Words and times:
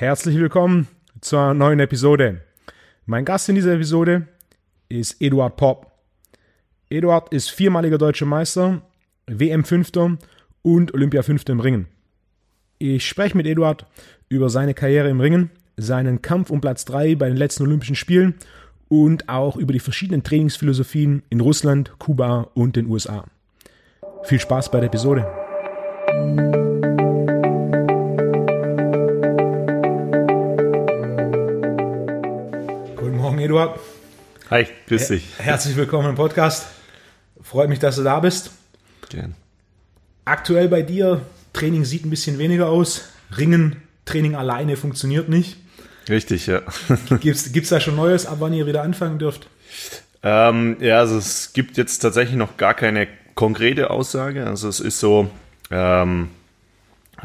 Herzlich 0.00 0.38
willkommen 0.38 0.88
zur 1.20 1.52
neuen 1.52 1.78
Episode. 1.78 2.40
Mein 3.04 3.26
Gast 3.26 3.50
in 3.50 3.54
dieser 3.54 3.74
Episode 3.74 4.28
ist 4.88 5.20
Eduard 5.20 5.58
Popp. 5.58 5.92
Eduard 6.88 7.30
ist 7.34 7.50
viermaliger 7.50 7.98
deutscher 7.98 8.24
Meister, 8.24 8.80
WM-Fünfter 9.26 10.16
und 10.62 10.94
Olympia-Fünfter 10.94 11.52
im 11.52 11.60
Ringen. 11.60 11.86
Ich 12.78 13.06
spreche 13.06 13.36
mit 13.36 13.46
Eduard 13.46 13.84
über 14.30 14.48
seine 14.48 14.72
Karriere 14.72 15.10
im 15.10 15.20
Ringen, 15.20 15.50
seinen 15.76 16.22
Kampf 16.22 16.48
um 16.48 16.62
Platz 16.62 16.86
3 16.86 17.16
bei 17.16 17.28
den 17.28 17.36
letzten 17.36 17.64
Olympischen 17.64 17.94
Spielen 17.94 18.36
und 18.88 19.28
auch 19.28 19.56
über 19.56 19.74
die 19.74 19.80
verschiedenen 19.80 20.22
Trainingsphilosophien 20.22 21.24
in 21.28 21.42
Russland, 21.42 21.92
Kuba 21.98 22.48
und 22.54 22.74
den 22.74 22.86
USA. 22.86 23.26
Viel 24.22 24.40
Spaß 24.40 24.70
bei 24.70 24.80
der 24.80 24.86
Episode. 24.86 26.89
Eduard. 33.50 33.80
Hi, 34.48 34.68
grüß 34.86 35.08
dich. 35.08 35.24
Herzlich 35.38 35.74
willkommen 35.74 36.10
im 36.10 36.14
Podcast. 36.14 36.68
Freut 37.42 37.68
mich, 37.68 37.80
dass 37.80 37.96
du 37.96 38.04
da 38.04 38.20
bist. 38.20 38.52
Gern. 39.08 39.34
Aktuell 40.24 40.68
bei 40.68 40.82
dir, 40.82 41.22
Training 41.52 41.84
sieht 41.84 42.06
ein 42.06 42.10
bisschen 42.10 42.38
weniger 42.38 42.68
aus. 42.68 43.08
Ringen, 43.36 43.82
Training 44.04 44.36
alleine 44.36 44.76
funktioniert 44.76 45.28
nicht. 45.28 45.56
Richtig, 46.08 46.46
ja. 46.46 46.62
Gibt 47.20 47.34
es 47.36 47.68
da 47.70 47.80
schon 47.80 47.96
Neues, 47.96 48.24
ab 48.24 48.36
wann 48.38 48.52
ihr 48.52 48.68
wieder 48.68 48.82
anfangen 48.82 49.18
dürft? 49.18 49.48
Ähm, 50.22 50.76
ja, 50.78 51.00
also 51.00 51.18
es 51.18 51.52
gibt 51.52 51.76
jetzt 51.76 51.98
tatsächlich 51.98 52.36
noch 52.36 52.56
gar 52.56 52.74
keine 52.74 53.08
konkrete 53.34 53.90
Aussage. 53.90 54.46
Also 54.46 54.68
es 54.68 54.78
ist 54.78 55.00
so, 55.00 55.28
ähm, 55.72 56.28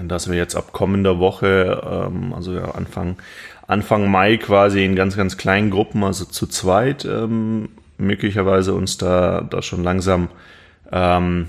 dass 0.01 0.27
wir 0.27 0.35
jetzt 0.35 0.55
ab 0.55 0.71
kommender 0.71 1.20
Woche, 1.20 1.84
ähm, 1.85 2.34
also 2.34 2.55
ja, 2.55 2.71
Anfang, 2.71 3.17
Anfang 3.67 4.09
Mai 4.09 4.37
quasi 4.37 4.85
in 4.85 4.95
ganz, 4.95 5.17
ganz 5.17 5.37
kleinen 5.37 5.71
Gruppen, 5.71 6.03
also 6.03 6.26
zu 6.26 6.48
zweit, 6.48 7.05
ähm, 7.05 7.70
möglicherweise 7.98 8.73
uns 8.73 8.98
da, 8.98 9.41
da 9.41 9.62
schon 9.62 9.84
langsam 9.84 10.29
ähm, 10.91 11.48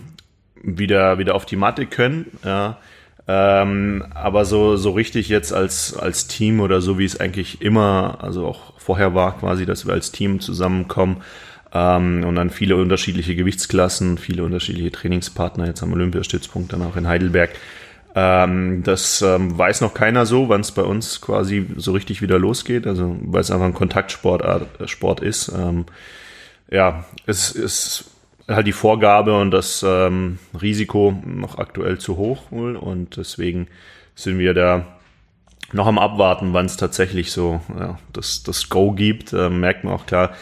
wieder, 0.63 1.19
wieder 1.19 1.35
auf 1.35 1.47
die 1.47 1.57
Matte 1.57 1.87
können. 1.87 2.27
Ja. 2.45 2.79
Ähm, 3.29 4.05
aber 4.15 4.45
so, 4.45 4.77
so 4.77 4.93
richtig 4.93 5.29
jetzt 5.29 5.53
als, 5.53 5.97
als 5.97 6.29
Team 6.29 6.61
oder 6.61 6.81
so 6.81 6.99
wie 6.99 7.05
es 7.05 7.19
eigentlich 7.19 7.61
immer, 7.61 8.19
also 8.21 8.47
auch 8.47 8.73
vorher 8.79 9.15
war 9.15 9.37
quasi, 9.39 9.67
dass 9.67 9.85
wir 9.85 9.95
als 9.95 10.13
Team 10.13 10.39
zusammenkommen 10.39 11.23
ähm, 11.75 12.25
und 12.25 12.37
dann 12.37 12.51
viele 12.51 12.77
unterschiedliche 12.77 13.35
Gewichtsklassen, 13.35 14.19
viele 14.19 14.45
unterschiedliche 14.45 14.93
Trainingspartner 14.93 15.67
jetzt 15.67 15.83
am 15.83 15.93
Olympiastützpunkt, 15.93 16.73
dann 16.73 16.83
auch 16.83 16.97
in 16.97 17.09
Heidelberg. 17.09 17.51
Ähm, 18.19 18.83
das 18.83 19.21
ähm, 19.21 19.59
weiß 19.59 19.83
noch 19.83 19.93
keiner 19.93 20.25
so, 20.25 20.49
wann 20.49 20.63
es 20.63 20.73
bei 20.73 20.83
uns 20.83 21.21
quasi 21.21 21.67
so 21.77 21.93
richtig 21.93 22.23
wieder 22.23 22.39
losgeht, 22.39 22.87
also 22.87 23.15
weil 23.21 23.43
es 23.43 23.51
einfach 23.51 23.67
ein 23.67 23.75
Kontaktsport 23.75 24.43
äh, 24.43 24.89
Sport 24.89 25.21
ist. 25.21 25.53
Ähm, 25.55 25.85
ja, 26.71 27.05
es 27.27 27.53
ist 27.53 28.11
halt 28.49 28.67
die 28.67 28.73
Vorgabe 28.73 29.39
und 29.39 29.51
das 29.51 29.85
ähm, 29.87 30.39
Risiko 30.59 31.15
noch 31.27 31.59
aktuell 31.59 31.99
zu 31.99 32.17
hoch 32.17 32.51
und 32.51 33.19
deswegen 33.19 33.69
sind 34.15 34.39
wir 34.39 34.55
da 34.55 34.87
noch 35.73 35.87
am 35.87 35.99
Abwarten, 35.99 36.55
wann 36.55 36.67
es 36.67 36.79
tatsächlich 36.79 37.33
so 37.33 37.61
ja, 37.79 37.99
das, 38.15 38.43
das 38.43 38.71
Go 38.71 38.93
gibt. 38.93 39.35
Ähm, 39.35 39.61
merkt 39.61 39.85
man 39.85 39.93
auch 39.93 40.07
klar, 40.07 40.33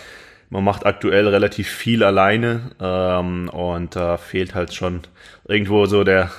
man 0.49 0.63
macht 0.63 0.87
aktuell 0.87 1.27
relativ 1.27 1.69
viel 1.69 2.05
alleine 2.05 2.71
ähm, 2.81 3.49
und 3.49 3.97
da 3.97 4.15
äh, 4.15 4.19
fehlt 4.19 4.55
halt 4.55 4.73
schon 4.75 5.01
irgendwo 5.49 5.87
so 5.87 6.05
der 6.05 6.31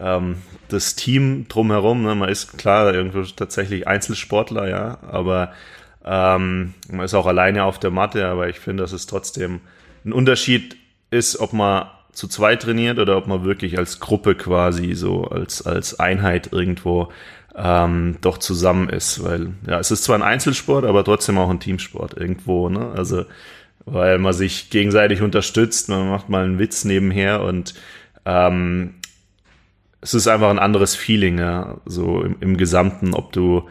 ähm, 0.00 0.36
das 0.68 0.96
Team 0.96 1.46
drumherum. 1.48 2.02
Ne? 2.02 2.14
Man 2.14 2.28
ist 2.28 2.58
klar 2.58 2.92
irgendwo 2.94 3.22
tatsächlich 3.22 3.86
Einzelsportler, 3.86 4.68
ja, 4.68 4.98
aber 5.10 5.52
ähm, 6.04 6.74
man 6.90 7.04
ist 7.04 7.14
auch 7.14 7.26
alleine 7.26 7.64
auf 7.64 7.78
der 7.78 7.90
Matte, 7.90 8.26
aber 8.26 8.48
ich 8.48 8.58
finde, 8.58 8.82
dass 8.82 8.92
es 8.92 9.06
trotzdem 9.06 9.60
ein 10.04 10.12
Unterschied 10.12 10.76
ist, 11.10 11.38
ob 11.38 11.52
man 11.52 11.86
zu 12.12 12.26
zweit 12.26 12.62
trainiert 12.62 12.98
oder 12.98 13.16
ob 13.16 13.26
man 13.26 13.44
wirklich 13.44 13.78
als 13.78 14.00
Gruppe 14.00 14.34
quasi 14.34 14.94
so 14.94 15.24
als, 15.24 15.64
als 15.66 16.00
Einheit 16.00 16.52
irgendwo 16.52 17.12
ähm, 17.54 18.16
doch 18.20 18.38
zusammen 18.38 18.88
ist. 18.88 19.22
Weil 19.22 19.52
ja, 19.66 19.78
es 19.78 19.90
ist 19.90 20.04
zwar 20.04 20.16
ein 20.16 20.22
Einzelsport, 20.22 20.84
aber 20.84 21.04
trotzdem 21.04 21.38
auch 21.38 21.50
ein 21.50 21.60
Teamsport 21.60 22.16
irgendwo. 22.16 22.68
Ne? 22.68 22.92
Also 22.96 23.26
weil 23.86 24.18
man 24.18 24.32
sich 24.32 24.70
gegenseitig 24.70 25.22
unterstützt, 25.22 25.88
man 25.88 26.08
macht 26.08 26.28
mal 26.28 26.44
einen 26.44 26.58
Witz 26.58 26.84
nebenher 26.84 27.42
und 27.42 27.74
ähm, 28.24 28.94
es 30.00 30.14
ist 30.14 30.26
einfach 30.26 30.50
ein 30.50 30.58
anderes 30.58 30.94
Feeling, 30.94 31.38
ja, 31.38 31.78
so 31.84 32.22
im, 32.22 32.36
im 32.40 32.56
Gesamten, 32.56 33.14
ob 33.14 33.32
du 33.32 33.68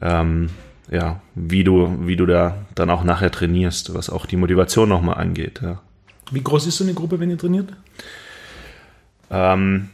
ähm, 0.00 0.50
ja, 0.90 1.22
wie 1.34 1.64
du, 1.64 2.06
wie 2.06 2.16
du 2.16 2.26
da 2.26 2.66
dann 2.74 2.90
auch 2.90 3.04
nachher 3.04 3.30
trainierst, 3.30 3.94
was 3.94 4.10
auch 4.10 4.26
die 4.26 4.36
Motivation 4.36 4.88
nochmal 4.88 5.18
angeht, 5.18 5.60
ja. 5.62 5.80
Wie 6.30 6.42
groß 6.42 6.66
ist 6.66 6.78
so 6.78 6.84
eine 6.84 6.94
Gruppe, 6.94 7.20
wenn 7.20 7.30
ihr 7.30 7.38
trainiert? 7.38 7.72
Ähm, 9.30 9.90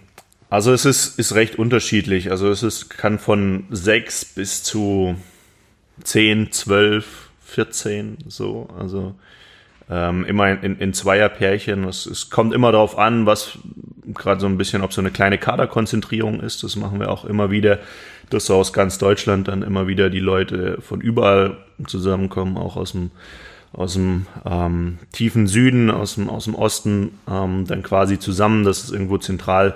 also 0.50 0.72
es 0.72 0.84
ist, 0.84 1.18
ist 1.18 1.34
recht 1.34 1.56
unterschiedlich. 1.58 2.30
Also 2.30 2.48
es 2.50 2.62
ist, 2.62 2.90
kann 2.90 3.18
von 3.18 3.64
sechs 3.70 4.24
bis 4.24 4.62
zu 4.62 5.16
zehn, 6.02 6.52
zwölf, 6.52 7.30
vierzehn 7.44 8.18
so. 8.28 8.68
Also 8.78 9.14
ähm, 9.90 10.24
immer 10.24 10.62
in, 10.62 10.78
in 10.78 10.92
Zweierpärchen. 10.92 11.84
Es, 11.84 12.06
es 12.06 12.30
kommt 12.30 12.54
immer 12.54 12.72
darauf 12.72 12.98
an, 12.98 13.26
was 13.26 13.58
gerade 14.14 14.40
so 14.40 14.46
ein 14.46 14.58
bisschen, 14.58 14.82
ob 14.82 14.92
so 14.92 15.00
eine 15.00 15.10
kleine 15.10 15.38
Kaderkonzentrierung 15.38 16.40
ist. 16.40 16.62
Das 16.62 16.76
machen 16.76 17.00
wir 17.00 17.10
auch 17.10 17.24
immer 17.24 17.50
wieder, 17.50 17.78
dass 18.30 18.46
so 18.46 18.56
aus 18.56 18.72
ganz 18.72 18.98
Deutschland 18.98 19.48
dann 19.48 19.62
immer 19.62 19.86
wieder 19.86 20.10
die 20.10 20.20
Leute 20.20 20.78
von 20.80 21.00
überall 21.00 21.56
zusammenkommen, 21.86 22.56
auch 22.56 22.76
aus 22.76 22.92
dem 22.92 23.10
aus 23.72 23.92
dem 23.92 24.26
ähm, 24.46 24.98
tiefen 25.12 25.46
Süden, 25.46 25.90
aus 25.90 26.14
dem, 26.14 26.30
aus 26.30 26.44
dem 26.44 26.54
Osten, 26.54 27.18
ähm, 27.30 27.66
dann 27.66 27.82
quasi 27.82 28.18
zusammen, 28.18 28.64
dass 28.64 28.84
es 28.84 28.90
irgendwo 28.90 29.18
zentral 29.18 29.74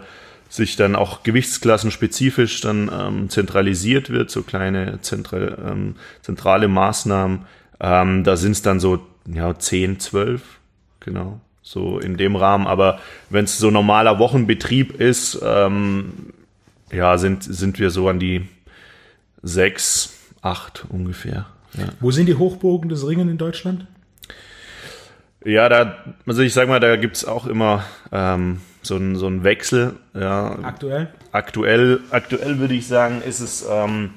sich 0.49 0.77
dann 0.77 0.97
auch 0.97 1.23
gewichtsklasenspezifisch 1.23 2.61
dann 2.61 2.91
ähm, 2.93 3.29
zentralisiert 3.31 4.11
wird, 4.11 4.31
so 4.31 4.43
kleine 4.43 5.01
zentral, 5.01 5.59
ähm, 5.67 5.97
zentrale 6.21 6.69
Maßnahmen. 6.69 7.47
Ähm, 7.81 8.25
da 8.25 8.37
sind 8.37 8.53
es 8.53 8.63
dann 8.63 8.81
so 8.81 9.01
ja, 9.27 9.59
10, 9.59 10.01
12, 10.01 10.43
genau, 11.01 11.41
so 11.63 11.99
in 11.99 12.17
dem 12.17 12.37
Rahmen. 12.37 12.67
Aber 12.67 12.99
wenn 13.31 13.45
es 13.45 13.59
so 13.59 13.71
normaler 13.71 14.19
Wochenbetrieb 14.19 15.01
ist, 15.01 15.41
ähm, 15.43 16.33
ja, 16.93 17.19
sind, 17.19 17.43
sind 17.45 17.79
wir 17.79 17.91
so 17.91 18.09
an 18.09 18.19
die 18.19 18.49
sechs, 19.43 20.15
acht 20.43 20.85
ungefähr. 20.89 21.47
Ja. 21.75 21.85
Wo 22.01 22.11
sind 22.11 22.27
die 22.27 22.35
Hochburgen 22.35 22.89
des 22.89 23.07
Ringen 23.07 23.29
in 23.29 23.39
Deutschland? 23.39 23.87
Ja, 25.45 25.69
da, 25.69 25.97
also 26.27 26.43
ich 26.43 26.53
sag 26.53 26.69
mal, 26.69 26.81
da 26.81 26.97
gibt's 26.97 27.25
auch 27.25 27.47
immer 27.47 27.85
ähm, 28.13 28.61
so 28.83 28.97
einen 28.97 29.17
so 29.17 29.27
einen 29.27 29.43
Wechsel. 29.43 29.95
Ja. 30.15 30.59
Aktuell? 30.63 31.09
Aktuell, 31.33 32.01
aktuell 32.11 32.59
würde 32.59 32.75
ich 32.75 32.87
sagen, 32.87 33.23
ist 33.23 33.41
es 33.41 33.67
ähm, 33.69 34.11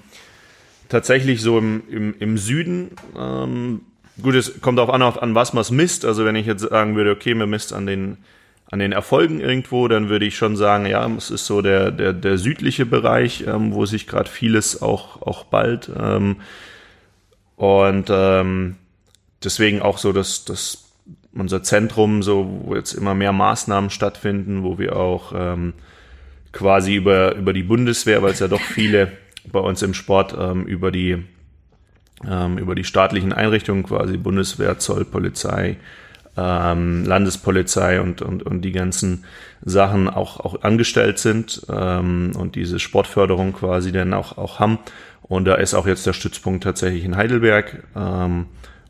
tatsächlich 0.90 1.42
so 1.42 1.58
im, 1.58 1.84
im, 1.90 2.16
im 2.20 2.38
Süden. 2.38 2.92
Ähm, 3.18 3.82
gut, 4.22 4.36
es 4.36 4.62
kommt 4.62 4.80
auch 4.80 4.90
an, 4.90 5.02
an 5.02 5.36
was 5.36 5.54
man 5.54 5.66
misst. 5.72 6.06
Also 6.06 6.26
wenn 6.26 6.36
ich 6.36 6.46
jetzt 6.46 6.62
sagen 6.62 6.96
würde, 6.96 7.12
okay, 7.12 7.34
man 7.34 7.50
misst 7.50 7.74
an 7.74 7.86
den 7.86 8.18
an 8.72 8.80
den 8.80 8.92
Erfolgen 8.92 9.40
irgendwo, 9.40 9.88
dann 9.88 10.10
würde 10.10 10.26
ich 10.26 10.38
schon 10.38 10.56
sagen, 10.56 10.86
ja, 10.86 11.08
es 11.16 11.30
ist 11.30 11.46
so 11.46 11.62
der, 11.62 11.92
der, 11.92 12.14
der 12.14 12.38
südliche 12.38 12.86
Bereich, 12.86 13.46
ähm, 13.48 13.74
wo 13.74 13.86
sich 13.86 14.08
gerade 14.08 14.30
vieles 14.30 14.82
auch, 14.82 15.22
auch 15.22 15.46
bald. 15.46 15.92
Ähm, 15.98 16.38
und 17.56 18.08
ähm, 18.10 18.76
deswegen 19.44 19.82
auch 19.82 19.98
so, 19.98 20.12
dass, 20.14 20.46
dass 20.46 20.90
unser 21.34 21.62
Zentrum, 21.62 22.24
so, 22.24 22.62
wo 22.64 22.76
jetzt 22.76 22.94
immer 22.94 23.14
mehr 23.14 23.34
Maßnahmen 23.34 23.92
stattfinden, 23.92 24.64
wo 24.64 24.80
wir 24.80 24.96
auch 24.96 25.32
ähm, 25.36 25.74
quasi 26.52 26.96
über, 26.96 27.36
über 27.36 27.54
die 27.54 27.64
Bundeswehr, 27.64 28.24
weil 28.24 28.32
es 28.32 28.40
ja 28.40 28.48
doch 28.48 28.62
viele 28.62 29.12
bei 29.52 29.60
uns 29.60 29.84
im 29.84 29.94
Sport 29.94 30.36
ähm, 30.38 30.66
über 30.66 30.92
die 30.92 31.24
ähm, 32.28 32.58
über 32.58 32.76
die 32.76 32.84
staatlichen 32.84 33.34
Einrichtungen 33.34 33.84
quasi 33.84 34.18
Bundeswehr, 34.18 34.78
Zoll, 34.80 35.06
Polizei, 35.06 35.78
ähm, 36.38 37.06
Landespolizei 37.06 38.02
und, 38.02 38.22
und, 38.22 38.44
und 38.44 38.62
die 38.62 38.72
ganzen 38.72 39.26
Sachen 39.64 40.10
auch, 40.10 40.40
auch 40.40 40.64
angestellt 40.64 41.20
sind 41.20 41.66
ähm, 41.70 42.34
und 42.38 42.56
diese 42.56 42.80
Sportförderung 42.80 43.54
quasi 43.54 43.92
dann 43.92 44.14
auch, 44.14 44.38
auch 44.38 44.60
haben. 44.60 44.80
Und 45.22 45.46
da 45.46 45.56
ist 45.56 45.74
auch 45.74 45.88
jetzt 45.88 46.06
der 46.06 46.14
Stützpunkt 46.14 46.64
tatsächlich 46.64 47.04
in 47.04 47.16
Heidelberg. 47.16 47.84
Ähm, 47.96 48.48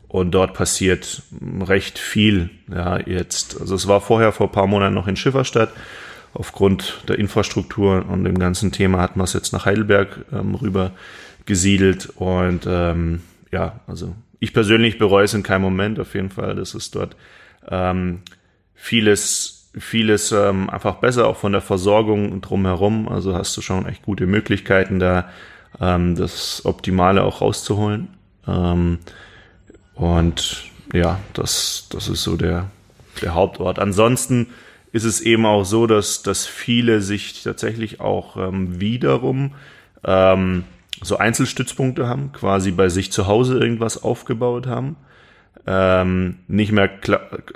und 0.08 0.30
dort 0.32 0.54
passiert 0.54 1.22
recht 1.60 1.98
viel. 1.98 2.50
Ja, 2.72 2.98
jetzt, 2.98 3.60
also 3.60 3.74
es 3.74 3.88
war 3.88 4.00
vorher 4.00 4.32
vor 4.32 4.52
paar 4.52 4.66
Monaten 4.66 4.94
noch 4.94 5.08
in 5.08 5.16
Schifferstadt. 5.16 5.70
Aufgrund 6.32 7.02
der 7.08 7.18
Infrastruktur 7.18 8.04
und 8.08 8.24
dem 8.24 8.38
ganzen 8.38 8.70
Thema 8.70 9.00
hat 9.00 9.16
man 9.16 9.24
es 9.24 9.32
jetzt 9.32 9.52
nach 9.52 9.64
Heidelberg 9.64 10.26
ähm, 10.32 10.54
rüber 10.54 10.92
gesiedelt. 11.46 12.10
Und 12.16 12.66
ähm, 12.68 13.22
ja, 13.52 13.80
also 13.86 14.14
ich 14.40 14.52
persönlich 14.52 14.98
bereue 14.98 15.24
es 15.24 15.34
in 15.34 15.42
keinem 15.42 15.62
Moment 15.62 15.98
auf 15.98 16.14
jeden 16.14 16.30
Fall. 16.30 16.56
Das 16.56 16.74
ist 16.74 16.94
dort 16.94 17.16
ähm, 17.68 18.20
vieles, 18.74 19.70
vieles 19.78 20.32
ähm, 20.32 20.68
einfach 20.68 20.96
besser, 20.96 21.26
auch 21.26 21.36
von 21.36 21.52
der 21.52 21.62
Versorgung 21.62 22.40
drumherum. 22.40 23.08
Also 23.08 23.34
hast 23.34 23.56
du 23.56 23.62
schon 23.62 23.86
echt 23.86 24.02
gute 24.02 24.26
Möglichkeiten 24.26 24.98
da 24.98 25.30
ähm, 25.80 26.16
das 26.16 26.64
Optimale 26.64 27.22
auch 27.22 27.40
rauszuholen. 27.40 28.08
Ähm, 28.46 28.98
und 29.94 30.64
ja, 30.92 31.18
das, 31.32 31.88
das 31.90 32.08
ist 32.08 32.22
so 32.22 32.36
der, 32.36 32.70
der 33.22 33.34
Hauptort. 33.34 33.78
Ansonsten 33.78 34.48
ist 34.92 35.04
es 35.04 35.20
eben 35.20 35.46
auch 35.46 35.64
so, 35.64 35.86
dass, 35.86 36.22
dass 36.22 36.46
viele 36.46 37.00
sich 37.00 37.42
tatsächlich 37.42 38.00
auch 38.00 38.36
ähm, 38.36 38.80
wiederum 38.80 39.54
ähm, 40.04 40.64
so 41.02 41.16
Einzelstützpunkte 41.18 42.08
haben, 42.08 42.32
quasi 42.32 42.70
bei 42.70 42.88
sich 42.88 43.12
zu 43.12 43.26
Hause 43.26 43.58
irgendwas 43.58 44.02
aufgebaut 44.02 44.66
haben. 44.66 44.96
Ähm, 45.66 46.36
nicht 46.46 46.72
mehr, 46.72 46.90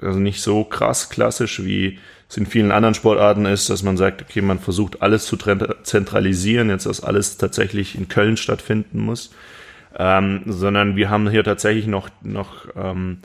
also 0.03 0.19
nicht 0.19 0.43
so 0.43 0.65
krass 0.65 1.11
klassisch, 1.11 1.63
wie 1.65 1.99
es 2.29 2.37
in 2.37 2.47
vielen 2.47 2.73
anderen 2.73 2.95
Sportarten 2.95 3.45
ist, 3.47 3.71
dass 3.71 3.83
man 3.83 3.97
sagt, 3.97 4.23
okay, 4.23 4.41
man 4.41 4.59
versucht 4.59 5.03
alles 5.03 5.27
zu 5.27 5.37
zentralisieren, 5.83 6.71
jetzt 6.71 6.87
dass 6.87 7.03
alles 7.03 7.39
tatsächlich 7.39 7.97
in 7.97 8.09
Köln 8.09 8.37
stattfinden 8.37 9.01
muss, 9.01 9.33
ähm, 9.97 10.43
sondern 10.47 10.97
wir 10.97 11.11
haben 11.11 11.29
hier 11.29 11.45
tatsächlich 11.45 11.87
noch, 11.87 12.09
noch 12.23 12.67
ähm, 12.77 13.19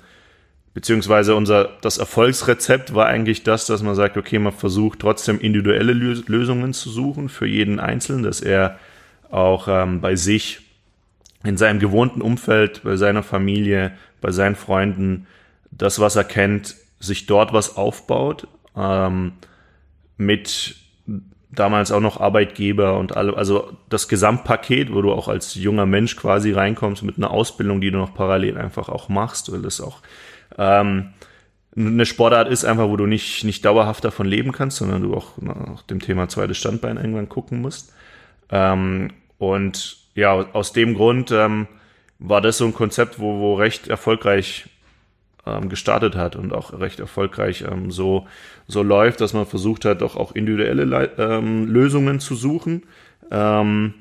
beziehungsweise 0.73 1.35
unser, 1.35 1.69
das 1.81 1.97
Erfolgsrezept 1.97 2.93
war 2.93 3.07
eigentlich 3.07 3.43
das, 3.43 3.65
dass 3.65 3.81
man 3.81 3.95
sagt, 3.95 4.17
okay, 4.17 4.39
man 4.39 4.53
versucht 4.53 4.99
trotzdem 4.99 5.39
individuelle 5.39 5.93
Lösungen 5.93 6.73
zu 6.73 6.89
suchen 6.89 7.29
für 7.29 7.47
jeden 7.47 7.79
Einzelnen, 7.79 8.23
dass 8.23 8.41
er 8.41 8.77
auch 9.35 9.67
ähm, 9.67 10.01
bei 10.01 10.15
sich 10.15 10.61
in 11.43 11.57
seinem 11.57 11.79
gewohnten 11.79 12.21
Umfeld, 12.21 12.83
bei 12.83 12.95
seiner 12.95 13.21
Familie, 13.21 13.91
bei 14.21 14.31
seinen 14.31 14.55
Freunden, 14.55 15.27
das, 15.71 15.99
was 15.99 16.15
er 16.15 16.23
kennt, 16.23 16.75
sich 16.99 17.25
dort 17.27 17.53
was 17.53 17.75
aufbaut, 17.75 18.47
ähm, 18.75 19.33
mit 20.17 20.75
damals 21.51 21.91
auch 21.91 21.99
noch 21.99 22.19
Arbeitgeber 22.19 22.97
und 22.97 23.15
alle, 23.15 23.35
also 23.37 23.71
das 23.89 24.07
Gesamtpaket, 24.07 24.93
wo 24.93 25.01
du 25.01 25.11
auch 25.11 25.27
als 25.27 25.55
junger 25.55 25.85
Mensch 25.85 26.15
quasi 26.15 26.51
reinkommst 26.51 27.03
mit 27.03 27.17
einer 27.17 27.31
Ausbildung, 27.31 27.81
die 27.81 27.91
du 27.91 27.97
noch 27.97 28.13
parallel 28.13 28.57
einfach 28.57 28.89
auch 28.89 29.09
machst, 29.09 29.51
weil 29.51 29.61
das 29.61 29.79
auch 29.79 30.01
ähm, 30.57 31.13
eine 31.77 32.05
Sportart 32.05 32.47
ist 32.47 32.63
einfach, 32.63 32.87
wo 32.87 32.95
du 32.95 33.05
nicht, 33.05 33.43
nicht 33.43 33.65
dauerhaft 33.65 34.03
davon 34.05 34.25
leben 34.27 34.53
kannst, 34.53 34.77
sondern 34.77 35.01
du 35.01 35.13
auch 35.13 35.37
nach 35.41 35.81
dem 35.83 35.99
Thema 35.99 36.29
zweites 36.29 36.57
Standbein 36.57 36.97
irgendwann 36.97 37.27
gucken 37.27 37.61
musst. 37.61 37.93
Ähm, 38.49 39.11
und 39.37 39.97
ja, 40.15 40.33
aus 40.33 40.73
dem 40.73 40.95
Grund 40.95 41.31
ähm, 41.31 41.67
war 42.19 42.41
das 42.41 42.57
so 42.57 42.65
ein 42.65 42.73
Konzept, 42.73 43.19
wo, 43.19 43.39
wo 43.39 43.55
recht 43.55 43.87
erfolgreich 43.87 44.67
ähm, 45.45 45.69
gestartet 45.69 46.15
hat 46.15 46.35
und 46.35 46.53
auch 46.53 46.73
recht 46.79 46.99
erfolgreich 46.99 47.65
ähm, 47.69 47.91
so, 47.91 48.27
so 48.67 48.81
läuft, 48.81 49.21
dass 49.21 49.33
man 49.33 49.45
versucht 49.45 49.85
hat, 49.85 50.01
doch 50.01 50.15
auch 50.15 50.33
individuelle 50.33 51.11
ähm, 51.17 51.67
Lösungen 51.67 52.19
zu 52.19 52.35
suchen. 52.35 52.83
Ähm, 53.31 53.93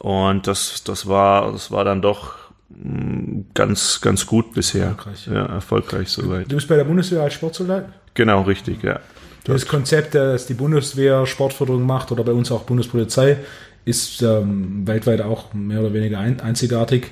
und 0.00 0.46
das, 0.46 0.84
das 0.84 1.06
war, 1.06 1.52
das 1.52 1.70
war 1.70 1.84
dann 1.84 2.02
doch 2.02 2.34
mm, 2.68 3.40
ganz, 3.54 4.00
ganz 4.00 4.26
gut 4.26 4.52
bisher. 4.52 4.86
Erfolgreich. 4.86 5.26
Ja, 5.26 5.46
erfolgreich 5.46 6.08
soweit. 6.08 6.50
Du 6.50 6.56
bist 6.56 6.68
bei 6.68 6.76
der 6.76 6.84
Bundeswehr 6.84 7.22
als 7.22 7.34
Sportsoldat? 7.34 7.88
Genau, 8.14 8.42
richtig, 8.42 8.82
ja. 8.82 9.00
Das 9.44 9.66
Konzept, 9.66 10.14
das 10.14 10.46
die 10.46 10.54
Bundeswehr 10.54 11.26
Sportförderung 11.26 11.84
macht 11.84 12.10
oder 12.12 12.24
bei 12.24 12.32
uns 12.32 12.50
auch 12.50 12.62
Bundespolizei, 12.62 13.38
ist 13.84 14.22
ähm, 14.22 14.86
weltweit 14.86 15.20
auch 15.20 15.52
mehr 15.52 15.80
oder 15.80 15.92
weniger 15.92 16.18
ein, 16.18 16.40
einzigartig. 16.40 17.10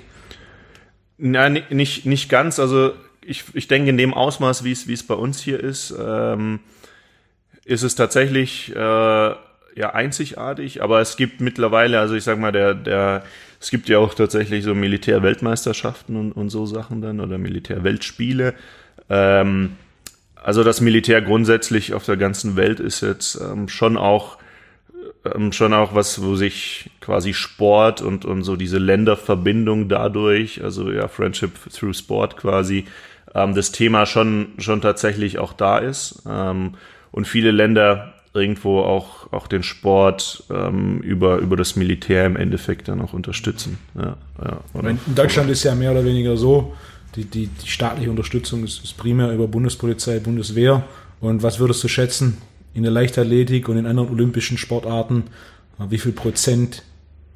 Nein, 1.19 1.63
nicht, 1.71 2.07
nicht 2.07 2.29
ganz. 2.29 2.59
Also 2.59 2.93
ich, 3.25 3.45
ich 3.55 3.69
denke, 3.69 3.91
in 3.91 3.99
dem 3.99 4.15
Ausmaß, 4.15 4.65
wie 4.65 4.73
es, 4.73 5.07
bei 5.07 5.15
uns 5.15 5.41
hier 5.41 5.61
ist, 5.61 5.95
ähm, 5.99 6.61
ist 7.65 7.83
es 7.83 7.95
tatsächlich 7.95 8.75
äh, 8.75 8.79
ja 8.79 9.95
einzigartig, 9.95 10.83
aber 10.83 11.01
es 11.01 11.17
gibt 11.17 11.41
mittlerweile, 11.41 12.01
also 12.01 12.15
ich 12.15 12.25
sag 12.25 12.39
mal, 12.39 12.53
der, 12.53 12.75
der, 12.75 13.25
es 13.61 13.71
gibt 13.71 13.89
ja 13.89 13.99
auch 13.99 14.15
tatsächlich 14.15 14.65
so 14.65 14.75
Militärweltmeisterschaften 14.75 16.17
und, 16.17 16.33
und 16.33 16.51
so 16.51 16.67
Sachen 16.67 17.01
dann 17.01 17.21
oder 17.21 17.39
Militärweltspiele. 17.39 18.55
Ähm, 19.09 19.77
also 20.35 20.65
das 20.65 20.81
Militär 20.81 21.23
grundsätzlich 21.23 21.95
auf 21.95 22.05
der 22.05 22.17
ganzen 22.17 22.57
Welt 22.57 22.81
ist 22.81 23.01
jetzt 23.01 23.37
ähm, 23.41 23.69
schon 23.69 23.97
auch 23.97 24.39
ähm, 25.25 25.53
schon 25.53 25.73
auch 25.73 25.95
was, 25.95 26.23
wo 26.23 26.35
sich 26.35 26.91
quasi 27.01 27.35
Sport 27.35 28.03
und, 28.03 28.25
und 28.25 28.43
so 28.43 28.57
diese 28.57 28.79
Länderverbindung 28.79 29.89
dadurch, 29.89 30.63
also 30.63 30.91
ja, 30.91 31.09
Friendship 31.09 31.53
through 31.73 31.95
Sport 31.95 32.37
quasi, 32.37 32.87
ähm, 33.35 33.55
das 33.55 33.73
Thema 33.73 34.07
schon, 34.07 34.49
schon 34.59 34.81
tatsächlich 34.81 35.39
auch 35.39 35.53
da 35.53 35.79
ist. 35.79 36.23
Ähm, 36.29 36.75
und 37.13 37.27
viele 37.27 37.51
Länder 37.51 38.15
irgendwo 38.35 38.81
auch, 38.81 39.33
auch 39.33 39.47
den 39.47 39.63
Sport 39.63 40.45
ähm, 40.51 41.01
über, 41.01 41.37
über 41.37 41.57
das 41.57 41.77
Militär 41.77 42.25
im 42.25 42.37
Endeffekt 42.37 42.89
dann 42.89 43.03
auch 43.03 43.13
unterstützen. 43.13 43.79
Ja, 43.95 44.17
ja, 44.43 44.89
in 44.89 44.99
Deutschland 45.15 45.51
ist 45.51 45.65
ja 45.65 45.75
mehr 45.75 45.93
oder 45.93 46.05
weniger 46.05 46.37
so, 46.37 46.75
die, 47.15 47.27
die, 47.27 47.47
die 47.47 47.69
staatliche 47.69 48.11
Unterstützung 48.11 48.65
ist, 48.65 48.83
ist 48.83 48.97
primär 48.97 49.31
über 49.33 49.47
Bundespolizei, 49.47 50.19
Bundeswehr. 50.19 50.83
Und 51.21 51.43
was 51.43 51.61
würdest 51.61 51.85
du 51.85 51.89
schätzen 51.89 52.39
in 52.75 52.83
der 52.83 52.93
Leichtathletik 52.93 53.69
und 53.69 53.77
in 53.77 53.87
anderen 53.87 54.11
olympischen 54.11 54.59
Sportarten? 54.59 55.25
Wie 55.89 55.99
viel 55.99 56.13
Prozent 56.13 56.83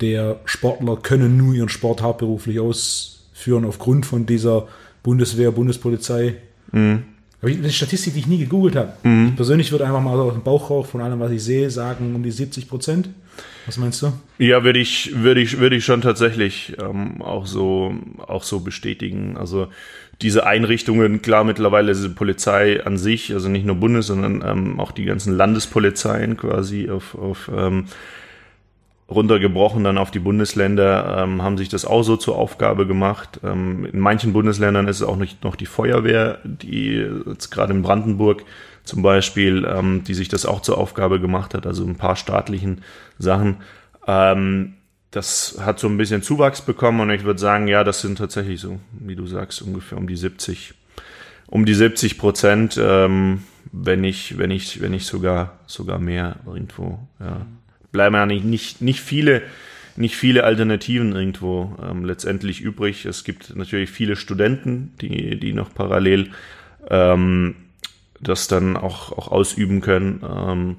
der 0.01 0.41
Sportler 0.45 0.97
können 0.97 1.37
nur 1.37 1.55
ihren 1.55 1.69
Sport 1.69 2.03
hauptberuflich 2.03 2.61
ausführen 2.61 3.65
aufgrund 3.65 4.07
von 4.07 4.27
dieser 4.27 4.69
Bundeswehr, 5.03 5.53
Bundespolizei. 5.53 6.37
Mhm. 6.73 7.05
Aber 7.41 7.51
die 7.51 7.71
Statistik, 7.71 8.15
die 8.15 8.21
ich 8.21 8.27
nie 8.27 8.39
gegoogelt 8.39 8.77
habe. 8.77 8.93
Mhm. 9.03 9.29
Ich 9.29 9.37
persönlich 9.37 9.71
würde 9.71 9.87
einfach 9.87 10.01
mal 10.01 10.19
aus 10.19 10.33
dem 10.33 10.43
Bauchrauch 10.43 10.87
von 10.87 11.01
allem, 11.01 11.21
was 11.21 11.31
ich 11.31 11.43
sehe, 11.43 11.71
sagen 11.71 12.15
um 12.15 12.23
die 12.23 12.31
70 12.31 12.69
Prozent. 12.69 13.09
Was 13.67 13.77
meinst 13.77 14.01
du? 14.03 14.13
Ja, 14.39 14.65
würde 14.65 14.79
ich, 14.79 15.15
würde 15.15 15.41
ich, 15.41 15.59
würde 15.59 15.77
ich 15.77 15.85
schon 15.85 16.01
tatsächlich 16.01 16.77
ähm, 16.81 17.21
auch 17.21 17.47
so, 17.47 17.95
auch 18.27 18.43
so 18.43 18.61
bestätigen. 18.61 19.37
Also 19.37 19.69
diese 20.23 20.47
Einrichtungen, 20.47 21.21
klar, 21.21 21.45
mittlerweile 21.45 21.93
ist 21.93 22.03
die 22.03 22.09
Polizei 22.09 22.85
an 22.85 22.97
sich, 22.97 23.33
also 23.33 23.49
nicht 23.49 23.67
nur 23.67 23.77
Bundes, 23.77 24.07
sondern 24.07 24.43
ähm, 24.47 24.81
auch 24.81 24.93
die 24.93 25.05
ganzen 25.05 25.37
Landespolizeien 25.37 26.37
quasi 26.37 26.89
auf, 26.89 27.15
auf 27.15 27.51
ähm, 27.55 27.87
runtergebrochen 29.09 29.85
dann 29.85 29.99
auf 29.99 30.11
die 30.11 30.19
Bundesländer, 30.19 31.23
ähm, 31.23 31.43
haben 31.43 31.59
sich 31.59 31.69
das 31.69 31.85
auch 31.85 32.03
so 32.03 32.17
zur 32.17 32.37
Aufgabe 32.37 32.87
gemacht. 32.87 33.41
Ähm, 33.45 33.87
in 33.93 34.01
manchen 34.01 34.33
Bundesländern 34.33 34.89
ist 34.89 34.97
es 34.97 35.03
auch 35.07 35.17
nicht 35.17 35.45
noch 35.45 35.55
die 35.55 35.67
Feuerwehr, 35.67 36.39
die 36.45 37.07
jetzt 37.27 37.51
gerade 37.51 37.73
in 37.73 37.83
Brandenburg 37.83 38.45
zum 38.85 39.03
Beispiel, 39.03 39.67
ähm, 39.69 40.03
die 40.05 40.15
sich 40.15 40.29
das 40.29 40.47
auch 40.47 40.61
zur 40.61 40.79
Aufgabe 40.79 41.21
gemacht 41.21 41.55
hat, 41.55 41.67
also 41.67 41.85
ein 41.85 41.97
paar 41.97 42.17
staatlichen 42.17 42.83
Sachen. 43.19 43.59
Ähm, 44.07 44.76
das 45.17 45.59
hat 45.61 45.79
so 45.79 45.89
ein 45.89 45.97
bisschen 45.97 46.23
Zuwachs 46.23 46.61
bekommen 46.61 47.01
und 47.01 47.11
ich 47.11 47.25
würde 47.25 47.41
sagen, 47.41 47.69
ja, 47.69 47.85
das 47.85 48.01
sind 48.01 48.19
tatsächlich 48.19 48.61
so, 48.61 48.79
wie 48.93 49.17
du 49.17 49.27
sagst, 49.27 49.63
ungefähr 49.63 49.99
um 49.99 50.07
die 50.07 50.17
70, 50.17 50.75
um 51.47 51.65
die 51.65 51.75
70 51.75 52.19
Prozent, 52.19 52.79
ähm, 52.81 53.43
wenn 53.73 54.01
nicht, 54.01 54.39
wenn 54.39 54.51
ich, 54.51 54.81
wenn 54.81 54.93
nicht 54.93 55.07
sogar, 55.07 55.59
sogar 55.67 55.99
mehr 55.99 56.37
irgendwo, 56.47 56.99
ja 57.19 57.47
bleiben 57.97 58.15
ja 58.15 58.27
nicht, 58.27 58.45
nicht, 58.45 58.83
nicht 58.83 59.01
viele 59.01 59.43
nicht 59.99 60.17
viele 60.17 60.45
Alternativen 60.45 61.17
irgendwo 61.17 61.75
ähm, 61.83 62.05
letztendlich 62.05 62.61
übrig. 62.61 63.07
Es 63.07 63.25
gibt 63.25 63.57
natürlich 63.57 63.89
viele 63.89 64.15
Studenten, 64.17 64.93
die, 65.01 65.41
die 65.41 65.55
noch 65.55 65.73
parallel 65.73 66.33
ähm, 66.91 67.55
das 68.21 68.47
dann 68.47 68.77
auch, 68.77 69.13
auch 69.13 69.29
ausüben 69.29 69.81
können. 69.81 70.23
Ähm, 70.23 70.77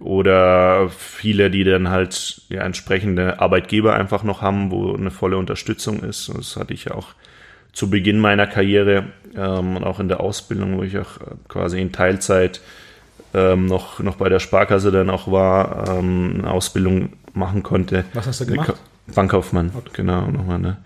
oder 0.00 0.88
viele, 0.88 1.50
die 1.50 1.62
dann 1.62 1.90
halt 1.90 2.42
ja, 2.48 2.62
entsprechende 2.62 3.38
Arbeitgeber 3.40 3.94
einfach 3.94 4.22
noch 4.24 4.42
haben, 4.42 4.70
wo 4.70 4.94
eine 4.94 5.10
volle 5.10 5.36
Unterstützung 5.36 6.00
ist. 6.00 6.32
Das 6.34 6.56
hatte 6.56 6.74
ich 6.74 6.86
ja 6.86 6.94
auch 6.94 7.08
zu 7.72 7.90
Beginn 7.90 8.18
meiner 8.18 8.46
Karriere 8.46 9.04
ähm, 9.36 9.76
und 9.76 9.84
auch 9.84 10.00
in 10.00 10.08
der 10.08 10.20
Ausbildung, 10.20 10.78
wo 10.78 10.82
ich 10.82 10.98
auch 10.98 11.18
quasi 11.48 11.80
in 11.80 11.92
Teilzeit 11.92 12.60
ähm, 13.34 13.66
noch, 13.66 14.00
noch 14.00 14.16
bei 14.16 14.28
der 14.28 14.40
Sparkasse 14.40 14.90
dann 14.90 15.10
auch 15.10 15.30
war, 15.30 15.98
ähm, 15.98 16.36
eine 16.38 16.50
Ausbildung 16.50 17.12
machen 17.32 17.62
konnte. 17.62 18.04
Was 18.14 18.26
hast 18.26 18.40
du 18.40 18.46
gemacht? 18.46 18.74
Bankkaufmann, 19.14 19.72
okay. 19.76 19.90
genau. 19.92 20.26
Nochmal 20.26 20.56
eine, 20.56 20.76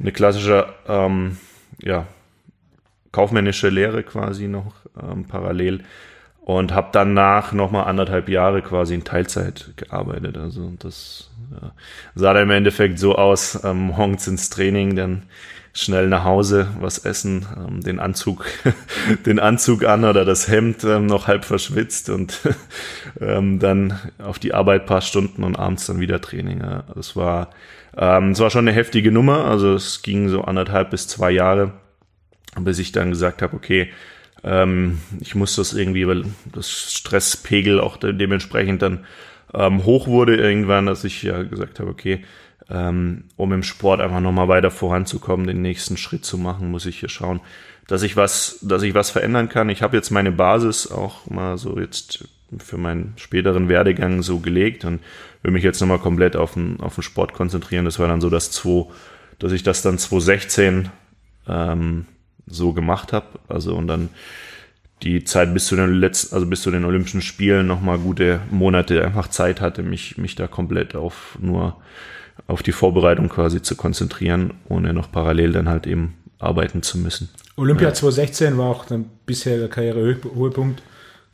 eine 0.00 0.12
klassische, 0.12 0.66
ähm, 0.86 1.38
ja, 1.80 2.06
kaufmännische 3.12 3.68
Lehre 3.68 4.02
quasi 4.02 4.48
noch 4.48 4.74
ähm, 5.00 5.24
parallel 5.24 5.84
und 6.48 6.72
habe 6.72 6.88
danach 6.92 7.52
nochmal 7.52 7.84
anderthalb 7.84 8.30
Jahre 8.30 8.62
quasi 8.62 8.94
in 8.94 9.04
Teilzeit 9.04 9.74
gearbeitet. 9.76 10.38
Also 10.38 10.72
das 10.78 11.28
ja, 11.50 11.72
sah 12.14 12.32
dann 12.32 12.44
im 12.44 12.50
Endeffekt 12.50 12.98
so 12.98 13.16
aus, 13.16 13.62
ähm, 13.64 13.88
morgens 13.88 14.26
ins 14.28 14.48
Training, 14.48 14.96
dann 14.96 15.24
schnell 15.74 16.08
nach 16.08 16.24
Hause, 16.24 16.68
was 16.80 16.96
essen, 17.04 17.44
ähm, 17.54 17.82
den 17.82 17.98
Anzug, 17.98 18.46
den 19.26 19.40
Anzug 19.40 19.84
an 19.84 20.06
oder 20.06 20.24
das 20.24 20.48
Hemd 20.48 20.84
ähm, 20.84 21.04
noch 21.04 21.26
halb 21.26 21.44
verschwitzt 21.44 22.08
und 22.08 22.40
ähm, 23.20 23.58
dann 23.58 23.98
auf 24.16 24.38
die 24.38 24.54
Arbeit 24.54 24.86
paar 24.86 25.02
Stunden 25.02 25.44
und 25.44 25.58
abends 25.58 25.84
dann 25.84 26.00
wieder 26.00 26.22
Training. 26.22 26.62
Ja. 26.62 26.84
Das 26.94 27.14
war, 27.14 27.50
ähm, 27.94 28.30
das 28.30 28.40
war 28.40 28.48
schon 28.48 28.66
eine 28.66 28.74
heftige 28.74 29.12
Nummer. 29.12 29.44
Also 29.44 29.74
es 29.74 30.00
ging 30.00 30.30
so 30.30 30.44
anderthalb 30.44 30.88
bis 30.92 31.08
zwei 31.08 31.30
Jahre, 31.30 31.72
bis 32.58 32.78
ich 32.78 32.90
dann 32.92 33.10
gesagt 33.10 33.42
habe, 33.42 33.54
okay, 33.54 33.90
ähm, 34.44 34.98
ich 35.20 35.34
muss 35.34 35.56
das 35.56 35.72
irgendwie, 35.72 36.06
weil 36.06 36.24
das 36.52 36.92
Stresspegel 36.92 37.80
auch 37.80 37.96
dementsprechend 37.96 38.82
dann 38.82 39.04
ähm, 39.54 39.84
hoch 39.84 40.06
wurde 40.06 40.36
irgendwann, 40.36 40.86
dass 40.86 41.04
ich 41.04 41.22
ja 41.22 41.42
gesagt 41.42 41.80
habe, 41.80 41.90
okay, 41.90 42.24
ähm, 42.70 43.24
um 43.36 43.52
im 43.52 43.62
Sport 43.62 44.00
einfach 44.00 44.20
nochmal 44.20 44.48
weiter 44.48 44.70
voranzukommen, 44.70 45.46
den 45.46 45.62
nächsten 45.62 45.96
Schritt 45.96 46.24
zu 46.24 46.36
machen, 46.36 46.70
muss 46.70 46.86
ich 46.86 47.00
hier 47.00 47.08
schauen, 47.08 47.40
dass 47.86 48.02
ich 48.02 48.16
was, 48.16 48.58
dass 48.62 48.82
ich 48.82 48.94
was 48.94 49.10
verändern 49.10 49.48
kann. 49.48 49.70
Ich 49.70 49.82
habe 49.82 49.96
jetzt 49.96 50.10
meine 50.10 50.32
Basis 50.32 50.90
auch 50.90 51.28
mal 51.30 51.56
so 51.56 51.78
jetzt 51.78 52.28
für 52.58 52.76
meinen 52.76 53.14
späteren 53.16 53.68
Werdegang 53.68 54.22
so 54.22 54.40
gelegt 54.40 54.84
und 54.84 55.00
will 55.42 55.52
mich 55.52 55.64
jetzt 55.64 55.80
nochmal 55.80 55.98
komplett 55.98 56.36
auf 56.36 56.54
den, 56.54 56.80
auf 56.80 56.94
den 56.94 57.02
Sport 57.02 57.32
konzentrieren. 57.32 57.84
Das 57.84 57.98
war 57.98 58.08
dann 58.08 58.20
so 58.20 58.30
das 58.30 58.50
2, 58.50 58.86
dass 59.38 59.52
ich 59.52 59.62
das 59.62 59.82
dann 59.82 59.98
2016 59.98 60.90
ähm, 61.46 62.06
so 62.48 62.72
gemacht 62.72 63.12
habe. 63.12 63.26
Also 63.48 63.74
und 63.74 63.86
dann 63.86 64.08
die 65.02 65.24
Zeit 65.24 65.54
bis 65.54 65.66
zu 65.66 65.76
den 65.76 65.92
letzten, 65.92 66.34
also 66.34 66.46
bis 66.46 66.62
zu 66.62 66.70
den 66.70 66.84
Olympischen 66.84 67.22
Spielen 67.22 67.66
nochmal 67.66 67.98
gute 67.98 68.40
Monate 68.50 69.04
einfach 69.04 69.28
Zeit 69.28 69.60
hatte, 69.60 69.82
mich, 69.82 70.18
mich 70.18 70.34
da 70.34 70.46
komplett 70.46 70.96
auf 70.96 71.38
nur 71.40 71.76
auf 72.46 72.62
die 72.62 72.72
Vorbereitung 72.72 73.28
quasi 73.28 73.62
zu 73.62 73.76
konzentrieren, 73.76 74.54
ohne 74.68 74.92
noch 74.92 75.10
parallel 75.10 75.52
dann 75.52 75.68
halt 75.68 75.86
eben 75.86 76.14
arbeiten 76.38 76.82
zu 76.82 76.98
müssen. 76.98 77.28
Olympia 77.56 77.88
ja. 77.88 77.94
2016 77.94 78.58
war 78.58 78.66
auch 78.66 78.84
dein 78.84 79.06
bisheriger 79.26 79.68
Karrierehöhepunkt. 79.68 80.82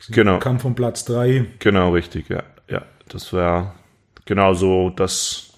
Genau. 0.09 0.39
Kampf 0.39 0.65
um 0.65 0.75
Platz 0.75 1.05
3. 1.05 1.45
Genau, 1.59 1.91
richtig, 1.91 2.29
ja. 2.29 2.43
Ja, 2.69 2.83
das 3.07 3.31
war 3.33 3.75
genau 4.25 4.53
so 4.53 4.89
das 4.89 5.53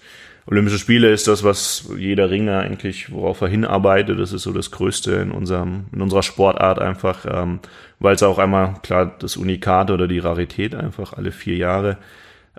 Olympische 0.50 0.78
Spiele 0.78 1.10
ist 1.10 1.28
das, 1.28 1.44
was 1.44 1.90
jeder 1.98 2.30
Ringer 2.30 2.60
eigentlich, 2.60 3.12
worauf 3.12 3.42
er 3.42 3.48
hinarbeitet. 3.48 4.18
Das 4.18 4.32
ist 4.32 4.44
so 4.44 4.52
das 4.54 4.70
Größte 4.70 5.12
in 5.12 5.30
unserem, 5.30 5.88
in 5.92 6.00
unserer 6.00 6.22
Sportart 6.22 6.78
einfach, 6.78 7.26
ähm, 7.28 7.60
weil 7.98 8.14
es 8.14 8.22
auch 8.22 8.38
einmal, 8.38 8.76
klar, 8.82 9.14
das 9.18 9.36
Unikat 9.36 9.90
oder 9.90 10.08
die 10.08 10.20
Rarität 10.20 10.74
einfach 10.74 11.12
alle 11.12 11.32
vier 11.32 11.56
Jahre 11.56 11.98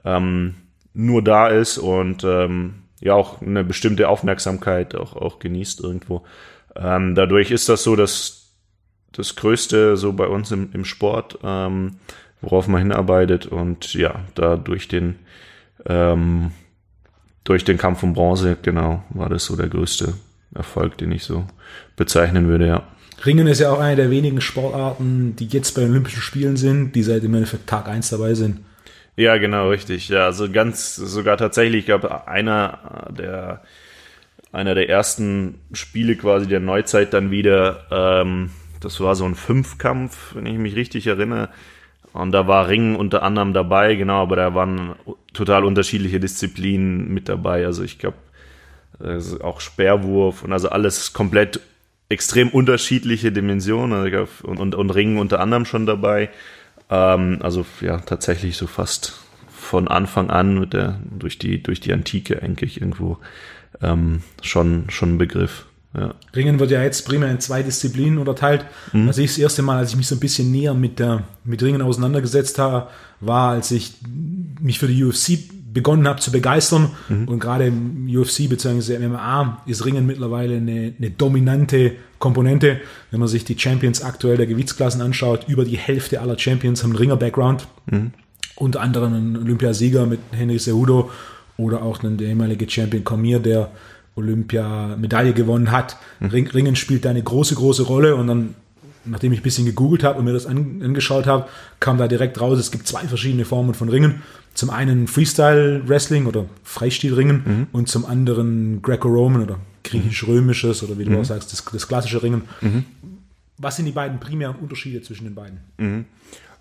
ähm, 0.06 0.54
nur 0.94 1.24
da 1.24 1.48
ist 1.48 1.80
und 1.80 2.24
ähm, 2.24 2.84
ja 3.02 3.16
auch 3.16 3.42
eine 3.42 3.64
bestimmte 3.64 4.08
Aufmerksamkeit 4.08 4.94
auch, 4.94 5.16
auch 5.16 5.40
genießt 5.40 5.82
irgendwo. 5.82 6.24
Ähm, 6.76 7.16
dadurch 7.16 7.50
ist 7.50 7.70
das 7.70 7.82
so, 7.82 7.96
dass 7.96 8.54
das 9.14 9.36
Größte 9.36 9.98
so 9.98 10.14
bei 10.14 10.28
uns 10.28 10.52
im, 10.52 10.70
im 10.74 10.86
Sport, 10.86 11.40
ähm, 11.44 11.96
worauf 12.42 12.68
man 12.68 12.82
hinarbeitet 12.82 13.48
und 13.48 13.96
ja, 13.96 14.20
da 14.36 14.58
durch 14.58 14.88
den 14.88 15.16
ähm, 15.88 16.52
durch 17.44 17.64
den 17.64 17.78
Kampf 17.78 18.04
um 18.04 18.14
Bronze, 18.14 18.58
genau, 18.62 19.04
war 19.10 19.30
das 19.30 19.46
so 19.46 19.56
der 19.56 19.68
größte 19.68 20.14
Erfolg, 20.54 20.98
den 20.98 21.12
ich 21.12 21.24
so 21.24 21.46
bezeichnen 21.96 22.48
würde, 22.48 22.68
ja. 22.68 22.84
Ringen 23.26 23.48
ist 23.48 23.60
ja 23.60 23.72
auch 23.72 23.80
eine 23.80 23.98
der 23.98 24.12
wenigen 24.12 24.40
Sportarten, 24.40 25.36
die 25.36 25.48
jetzt 25.48 25.76
bei 25.76 25.84
Olympischen 25.84 26.22
Spielen 26.22 26.58
sind, 26.58 26.94
die 26.94 27.04
seit 27.04 27.24
im 27.24 27.34
Endeffekt 27.34 27.68
Tag 27.68 27.88
1 27.88 28.10
dabei 28.10 28.34
sind. 28.34 28.60
Ja, 29.18 29.38
genau, 29.38 29.70
richtig. 29.70 30.08
Ja, 30.08 30.26
also 30.26 30.50
ganz, 30.50 30.96
sogar 30.96 31.36
tatsächlich, 31.36 31.80
ich 31.80 31.86
glaube, 31.86 32.28
einer 32.28 33.10
der, 33.10 33.62
einer 34.54 34.76
der 34.76 34.88
ersten 34.88 35.60
Spiele 35.74 36.16
quasi 36.16 36.48
der 36.48 36.62
Neuzeit 36.62 37.14
dann 37.14 37.30
wieder, 37.30 37.86
ähm, 37.92 38.52
das 38.80 39.02
war 39.02 39.16
so 39.16 39.26
ein 39.26 39.36
Fünfkampf, 39.36 40.36
wenn 40.36 40.46
ich 40.46 40.58
mich 40.58 40.76
richtig 40.78 41.08
erinnere. 41.08 41.50
Und 42.14 42.32
da 42.32 42.48
war 42.48 42.68
Ringen 42.68 42.96
unter 42.96 43.24
anderem 43.24 43.54
dabei, 43.54 43.96
genau, 43.96 44.22
aber 44.22 44.36
da 44.36 44.56
waren 44.56 44.96
total 45.34 45.64
unterschiedliche 45.64 46.20
Disziplinen 46.20 47.14
mit 47.14 47.30
dabei. 47.30 47.66
Also 47.66 47.84
ich 47.84 48.00
glaube, 48.00 48.18
also 49.00 49.42
auch 49.42 49.62
Speerwurf 49.62 50.44
und 50.44 50.52
also 50.52 50.70
alles 50.70 51.14
komplett 51.14 51.60
extrem 52.10 52.50
unterschiedliche 52.50 53.32
Dimensionen 53.32 53.94
also 53.94 54.10
glaub, 54.10 54.44
und, 54.44 54.60
und, 54.60 54.76
und 54.76 54.90
Ringen 54.90 55.20
unter 55.20 55.40
anderem 55.40 55.66
schon 55.66 55.86
dabei. 55.86 56.30
Ähm, 56.90 57.40
also 57.42 57.66
ja, 57.82 58.00
tatsächlich 58.00 58.58
so 58.58 58.66
fast 58.68 59.20
von 59.48 59.88
Anfang 59.88 60.32
an 60.32 60.60
mit 60.60 60.74
der, 60.74 61.00
durch 61.12 61.38
die, 61.38 61.62
durch 61.62 61.80
die 61.80 61.94
Antike 61.94 62.42
eigentlich 62.42 62.82
irgendwo 62.82 63.20
ähm, 63.82 64.24
schon, 64.42 64.90
schon 64.90 65.14
ein 65.14 65.18
Begriff. 65.20 65.66
Ja. 65.98 66.14
Ringen 66.36 66.60
wird 66.60 66.70
ja 66.70 66.84
jetzt 66.84 67.08
primär 67.08 67.32
in 67.32 67.40
zwei 67.40 67.64
Disziplinen 67.64 68.20
unterteilt. 68.20 68.66
Mhm. 68.94 69.08
Also 69.08 69.22
ich 69.22 69.32
das 69.32 69.40
erste 69.40 69.62
Mal, 69.64 69.78
als 69.78 69.92
ich 69.92 69.98
mich 69.98 70.08
so 70.08 70.16
ein 70.16 70.20
bisschen 70.20 70.52
näher 70.52 70.74
mit 70.74 71.00
der 71.00 71.24
mit 71.44 71.64
Ringen 71.64 71.82
auseinandergesetzt 71.82 72.60
habe, 72.60 72.90
war, 73.22 73.52
als 73.52 73.72
ich 73.72 73.94
mich 74.62 74.78
für 74.78 74.88
die 74.88 75.04
UFC 75.04 75.40
begonnen 75.74 76.08
habe 76.08 76.20
zu 76.20 76.32
begeistern. 76.32 76.92
Mhm. 77.10 77.28
Und 77.28 77.40
gerade 77.40 77.68
im 77.68 78.08
UFC 78.08 78.50
bzw. 78.50 79.00
MMA 79.08 79.64
ist 79.66 79.86
Ringen 79.86 80.06
mittlerweile 80.06 80.58
eine, 80.58 80.94
eine 80.98 81.10
dominante 81.10 81.94
Komponente. 82.20 82.82
Wenn 83.10 83.20
man 83.20 83.30
sich 83.30 83.46
die 83.46 83.58
Champions 83.58 84.04
aktuell 84.04 84.38
der 84.38 84.48
Gewichtsklassen 84.48 85.02
anschaut, 85.02 85.48
über 85.48 85.66
die 85.66 85.78
Hälfte 85.78 86.22
aller 86.22 86.38
Champions 86.38 86.84
haben 86.84 86.96
Ringer-Background. 86.96 87.68
Mhm. 87.88 88.12
Unter 88.56 88.82
anderem 88.82 89.14
ein 89.14 89.38
Olympiasieger 89.38 90.06
mit 90.06 90.20
Henry 90.32 90.60
Cejudo 90.60 91.10
oder 91.58 91.82
auch 91.82 92.04
ein, 92.04 92.18
der 92.18 92.28
ehemalige 92.28 92.70
Champion 92.70 93.04
Cormier, 93.04 93.40
der 93.40 93.72
Olympia-Medaille 94.16 95.34
gewonnen 95.34 95.72
hat. 95.72 95.98
Mhm. 96.20 96.30
Ringen 96.30 96.76
spielt 96.76 97.06
da 97.06 97.10
eine 97.10 97.24
große, 97.24 97.56
große 97.56 97.84
Rolle 97.84 98.16
und 98.16 98.28
dann, 98.28 98.56
nachdem 99.06 99.32
ich 99.34 99.40
ein 99.40 99.44
bisschen 99.44 99.66
gegoogelt 99.66 100.04
habe 100.04 100.20
und 100.20 100.26
mir 100.26 100.34
das 100.34 100.46
an, 100.46 100.82
angeschaut 100.84 101.26
habe, 101.26 101.48
kam 101.80 101.98
da 101.98 102.08
direkt 102.08 102.40
raus, 102.40 102.60
es 102.60 102.72
gibt 102.72 102.88
zwei 102.88 103.08
verschiedene 103.08 103.46
Formen 103.46 103.74
von 103.74 103.90
Ringen. 103.90 104.22
Zum 104.54 104.70
einen 104.72 105.08
Freestyle-Wrestling 105.08 106.26
oder 106.26 106.46
Freistilringen 106.64 107.44
mhm. 107.46 107.68
und 107.72 107.88
zum 107.88 108.06
anderen 108.06 108.82
Greco-Roman 108.82 109.44
oder 109.44 109.60
griechisch-römisches 109.84 110.84
oder 110.84 110.98
wie 110.98 111.06
du 111.06 111.12
mhm. 111.12 111.20
auch 111.20 111.26
sagst, 111.26 111.54
das, 111.54 111.64
das 111.64 111.88
klassische 111.88 112.22
Ringen. 112.22 112.44
Mhm. 112.62 112.86
Was 113.58 113.76
sind 113.76 113.86
die 113.86 113.92
beiden 113.92 114.20
primären 114.20 114.56
Unterschiede 114.56 115.02
zwischen 115.02 115.26
den 115.26 115.36
beiden? 115.36 115.60
Mhm. 115.78 116.06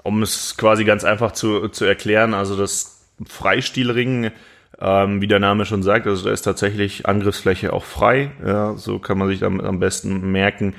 Um 0.02 0.22
es 0.22 0.56
quasi 0.56 0.84
ganz 0.84 1.04
einfach 1.04 1.32
zu, 1.32 1.68
zu 1.68 1.84
erklären, 1.84 2.34
also 2.34 2.56
das 2.56 3.00
Freistilringen 3.26 4.30
ähm, 4.80 5.20
wie 5.20 5.26
der 5.26 5.40
Name 5.40 5.64
schon 5.64 5.82
sagt, 5.82 6.06
also 6.06 6.24
da 6.24 6.32
ist 6.32 6.42
tatsächlich 6.42 7.06
Angriffsfläche 7.06 7.72
auch 7.72 7.84
frei. 7.84 8.30
Ja, 8.44 8.76
so 8.76 8.98
kann 8.98 9.18
man 9.18 9.28
sich 9.28 9.44
am, 9.44 9.60
am 9.60 9.80
besten 9.80 10.30
merken. 10.30 10.74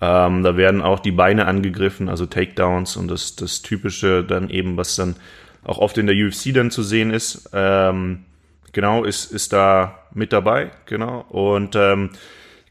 Ähm, 0.00 0.42
da 0.42 0.56
werden 0.56 0.82
auch 0.82 1.00
die 1.00 1.12
Beine 1.12 1.46
angegriffen, 1.46 2.08
also 2.08 2.26
Takedowns 2.26 2.96
und 2.96 3.10
das, 3.10 3.36
das 3.36 3.62
Typische 3.62 4.22
dann 4.22 4.50
eben, 4.50 4.76
was 4.76 4.96
dann 4.96 5.16
auch 5.64 5.78
oft 5.78 5.98
in 5.98 6.06
der 6.06 6.14
UFC 6.14 6.54
dann 6.54 6.70
zu 6.70 6.82
sehen 6.82 7.10
ist. 7.10 7.50
Ähm, 7.52 8.24
genau, 8.72 9.04
ist, 9.04 9.32
ist 9.32 9.52
da 9.52 9.98
mit 10.12 10.32
dabei, 10.32 10.70
genau. 10.86 11.24
Und 11.28 11.74
ähm, 11.74 12.10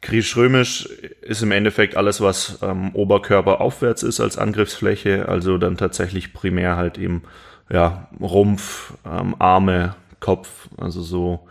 Griechisch-Römisch 0.01 0.85
ist 1.21 1.41
im 1.41 1.51
Endeffekt 1.51 1.97
alles, 1.97 2.21
was 2.21 2.59
ähm, 2.61 2.91
Oberkörper 2.93 3.61
aufwärts 3.61 4.03
ist 4.03 4.19
als 4.19 4.37
Angriffsfläche, 4.37 5.27
also 5.27 5.57
dann 5.57 5.75
tatsächlich 5.75 6.33
primär 6.33 6.77
halt 6.77 6.97
eben 6.97 7.23
ja, 7.69 8.07
Rumpf, 8.21 8.93
ähm, 9.05 9.35
Arme, 9.39 9.95
Kopf. 10.19 10.67
Also 10.77 11.01
so, 11.01 11.47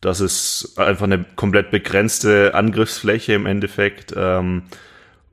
das 0.00 0.20
ist 0.20 0.78
einfach 0.78 1.04
eine 1.04 1.24
komplett 1.36 1.70
begrenzte 1.70 2.54
Angriffsfläche 2.54 3.32
im 3.32 3.46
Endeffekt. 3.46 4.14
Ähm, 4.16 4.64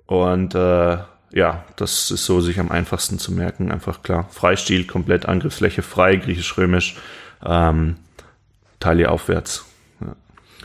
und 0.05 0.55
äh, 0.55 0.97
ja, 1.31 1.65
das 1.75 2.11
ist 2.11 2.25
so 2.25 2.41
sich 2.41 2.59
am 2.59 2.71
einfachsten 2.71 3.19
zu 3.19 3.31
merken. 3.31 3.71
Einfach 3.71 4.03
klar, 4.03 4.27
Freistil, 4.31 4.85
komplett 4.85 5.25
Angriffsfläche 5.25 5.81
frei, 5.81 6.15
griechisch-römisch, 6.15 6.97
ähm, 7.45 7.97
Taille 8.79 9.09
aufwärts. 9.09 9.65
Ja, 10.01 10.15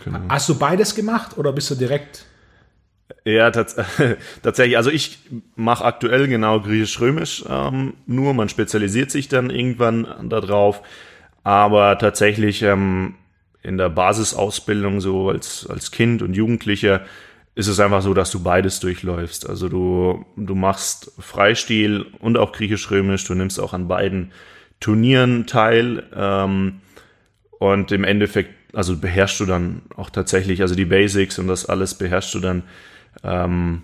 genau. 0.04 0.20
Hast 0.28 0.48
du 0.48 0.58
beides 0.58 0.94
gemacht 0.94 1.36
oder 1.38 1.52
bist 1.52 1.70
du 1.70 1.74
direkt 1.74 2.26
ja, 3.24 3.50
tats 3.50 3.76
tatsächlich. 4.42 4.76
Also 4.76 4.90
ich 4.90 5.18
mache 5.54 5.84
aktuell 5.84 6.26
genau 6.28 6.60
griechisch-römisch 6.60 7.44
ähm, 7.48 7.94
nur. 8.06 8.34
Man 8.34 8.48
spezialisiert 8.48 9.10
sich 9.10 9.28
dann 9.28 9.50
irgendwann 9.50 10.28
darauf. 10.28 10.82
Aber 11.44 11.98
tatsächlich 11.98 12.62
ähm, 12.62 13.14
in 13.62 13.78
der 13.78 13.88
Basisausbildung 13.88 15.00
so 15.00 15.30
als, 15.30 15.66
als 15.68 15.90
Kind 15.90 16.22
und 16.22 16.34
Jugendlicher 16.34 17.02
ist 17.54 17.68
es 17.68 17.80
einfach 17.80 18.02
so, 18.02 18.14
dass 18.14 18.30
du 18.30 18.42
beides 18.42 18.80
durchläufst. 18.80 19.48
Also 19.48 19.68
du, 19.68 20.24
du 20.36 20.54
machst 20.54 21.12
Freistil 21.18 22.06
und 22.20 22.38
auch 22.38 22.52
griechisch-römisch, 22.52 23.24
du 23.24 23.34
nimmst 23.34 23.60
auch 23.60 23.74
an 23.74 23.88
beiden 23.88 24.32
Turnieren 24.80 25.46
teil 25.46 26.04
ähm, 26.14 26.80
und 27.58 27.92
im 27.92 28.04
Endeffekt, 28.04 28.74
also 28.74 28.96
beherrschst 28.96 29.38
du 29.38 29.46
dann 29.46 29.82
auch 29.96 30.10
tatsächlich, 30.10 30.62
also 30.62 30.74
die 30.74 30.86
Basics 30.86 31.38
und 31.38 31.46
das 31.46 31.66
alles 31.66 31.94
beherrschst 31.94 32.34
du 32.34 32.40
dann 32.40 32.62
ähm, 33.22 33.82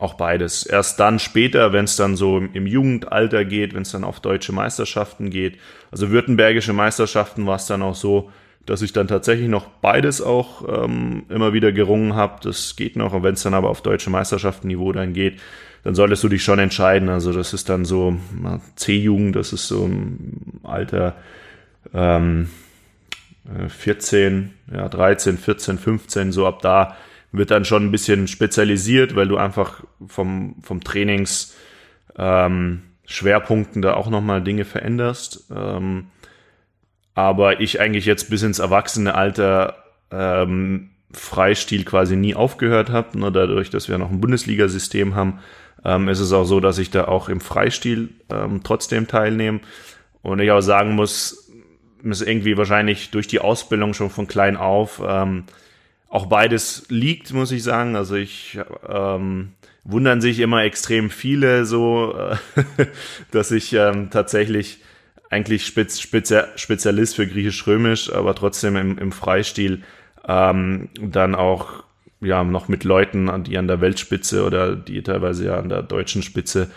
auch 0.00 0.14
beides. 0.14 0.64
Erst 0.64 0.98
dann 0.98 1.18
später, 1.18 1.72
wenn 1.72 1.84
es 1.84 1.94
dann 1.94 2.16
so 2.16 2.38
im 2.38 2.66
Jugendalter 2.66 3.44
geht, 3.44 3.74
wenn 3.74 3.82
es 3.82 3.92
dann 3.92 4.02
auf 4.02 4.18
deutsche 4.20 4.52
Meisterschaften 4.52 5.28
geht. 5.28 5.58
Also 5.90 6.10
württembergische 6.10 6.72
Meisterschaften 6.72 7.46
war 7.46 7.56
es 7.56 7.66
dann 7.66 7.82
auch 7.82 7.94
so, 7.94 8.30
dass 8.64 8.80
ich 8.80 8.94
dann 8.94 9.08
tatsächlich 9.08 9.48
noch 9.48 9.66
beides 9.66 10.22
auch 10.22 10.84
ähm, 10.84 11.24
immer 11.28 11.52
wieder 11.52 11.70
gerungen 11.70 12.14
habe. 12.14 12.40
Das 12.42 12.76
geht 12.76 12.96
noch. 12.96 13.12
Und 13.12 13.22
wenn 13.22 13.34
es 13.34 13.42
dann 13.42 13.52
aber 13.52 13.68
auf 13.68 13.82
deutsche 13.82 14.08
Meisterschaften-Niveau 14.08 14.92
dann 14.92 15.12
geht, 15.12 15.38
dann 15.84 15.94
solltest 15.94 16.24
du 16.24 16.28
dich 16.28 16.44
schon 16.44 16.58
entscheiden. 16.58 17.10
Also 17.10 17.32
das 17.32 17.52
ist 17.52 17.68
dann 17.68 17.84
so 17.84 18.16
C-Jugend, 18.76 19.36
das 19.36 19.52
ist 19.52 19.68
so 19.68 19.84
im 19.84 20.60
Alter 20.62 21.14
ähm, 21.92 22.48
14, 23.68 24.50
ja, 24.72 24.88
13, 24.88 25.36
14, 25.36 25.78
15, 25.78 26.32
so 26.32 26.46
ab 26.46 26.62
da 26.62 26.96
wird 27.32 27.50
dann 27.50 27.64
schon 27.64 27.84
ein 27.84 27.90
bisschen 27.90 28.26
spezialisiert, 28.28 29.14
weil 29.14 29.28
du 29.28 29.36
einfach 29.36 29.84
vom, 30.06 30.56
vom 30.62 30.82
Trainings 30.82 31.54
ähm, 32.16 32.82
Schwerpunkten 33.06 33.82
da 33.82 33.94
auch 33.94 34.08
nochmal 34.08 34.42
Dinge 34.42 34.64
veränderst. 34.64 35.50
Ähm, 35.54 36.06
aber 37.14 37.60
ich 37.60 37.80
eigentlich 37.80 38.06
jetzt 38.06 38.30
bis 38.30 38.42
ins 38.42 38.58
erwachsene 38.58 39.14
Alter 39.14 39.76
ähm, 40.10 40.90
Freistil 41.12 41.84
quasi 41.84 42.16
nie 42.16 42.34
aufgehört 42.34 42.90
habe. 42.90 43.18
Nur 43.18 43.32
dadurch, 43.32 43.70
dass 43.70 43.88
wir 43.88 43.98
noch 43.98 44.10
ein 44.10 44.20
Bundesliga-System 44.20 45.14
haben, 45.14 45.40
ähm, 45.84 46.08
ist 46.08 46.20
es 46.20 46.32
auch 46.32 46.44
so, 46.44 46.60
dass 46.60 46.78
ich 46.78 46.90
da 46.90 47.06
auch 47.06 47.28
im 47.28 47.40
Freistil 47.40 48.10
ähm, 48.30 48.60
trotzdem 48.62 49.06
teilnehme. 49.06 49.60
Und 50.22 50.40
ich 50.40 50.50
auch 50.50 50.60
sagen 50.60 50.94
muss, 50.94 51.50
ist 52.02 52.22
irgendwie 52.22 52.56
wahrscheinlich 52.56 53.10
durch 53.10 53.26
die 53.26 53.40
Ausbildung 53.40 53.94
schon 53.94 54.10
von 54.10 54.26
klein 54.26 54.56
auf 54.56 55.02
ähm, 55.04 55.44
auch 56.10 56.26
beides 56.26 56.84
liegt, 56.90 57.32
muss 57.32 57.52
ich 57.52 57.62
sagen. 57.62 57.96
Also 57.96 58.16
ich 58.16 58.58
ähm, 58.86 59.52
wundern 59.84 60.20
sich 60.20 60.40
immer 60.40 60.64
extrem 60.64 61.08
viele 61.08 61.64
so, 61.64 62.14
äh, 62.14 62.36
dass 63.30 63.50
ich 63.50 63.72
ähm, 63.72 64.10
tatsächlich 64.10 64.82
eigentlich 65.30 65.64
Spez 65.64 66.00
Spezi 66.00 66.42
Spezialist 66.56 67.16
für 67.16 67.26
Griechisch-Römisch, 67.26 68.12
aber 68.12 68.34
trotzdem 68.34 68.76
im, 68.76 68.98
im 68.98 69.12
Freistil 69.12 69.82
ähm, 70.26 70.90
dann 71.00 71.34
auch 71.34 71.84
ja 72.20 72.44
noch 72.44 72.68
mit 72.68 72.84
Leuten, 72.84 73.44
die 73.44 73.56
an 73.56 73.68
der 73.68 73.80
Weltspitze 73.80 74.44
oder 74.44 74.76
die 74.76 75.02
teilweise 75.02 75.46
ja 75.46 75.58
an 75.58 75.68
der 75.68 75.82
deutschen 75.82 76.22
Spitze 76.22 76.70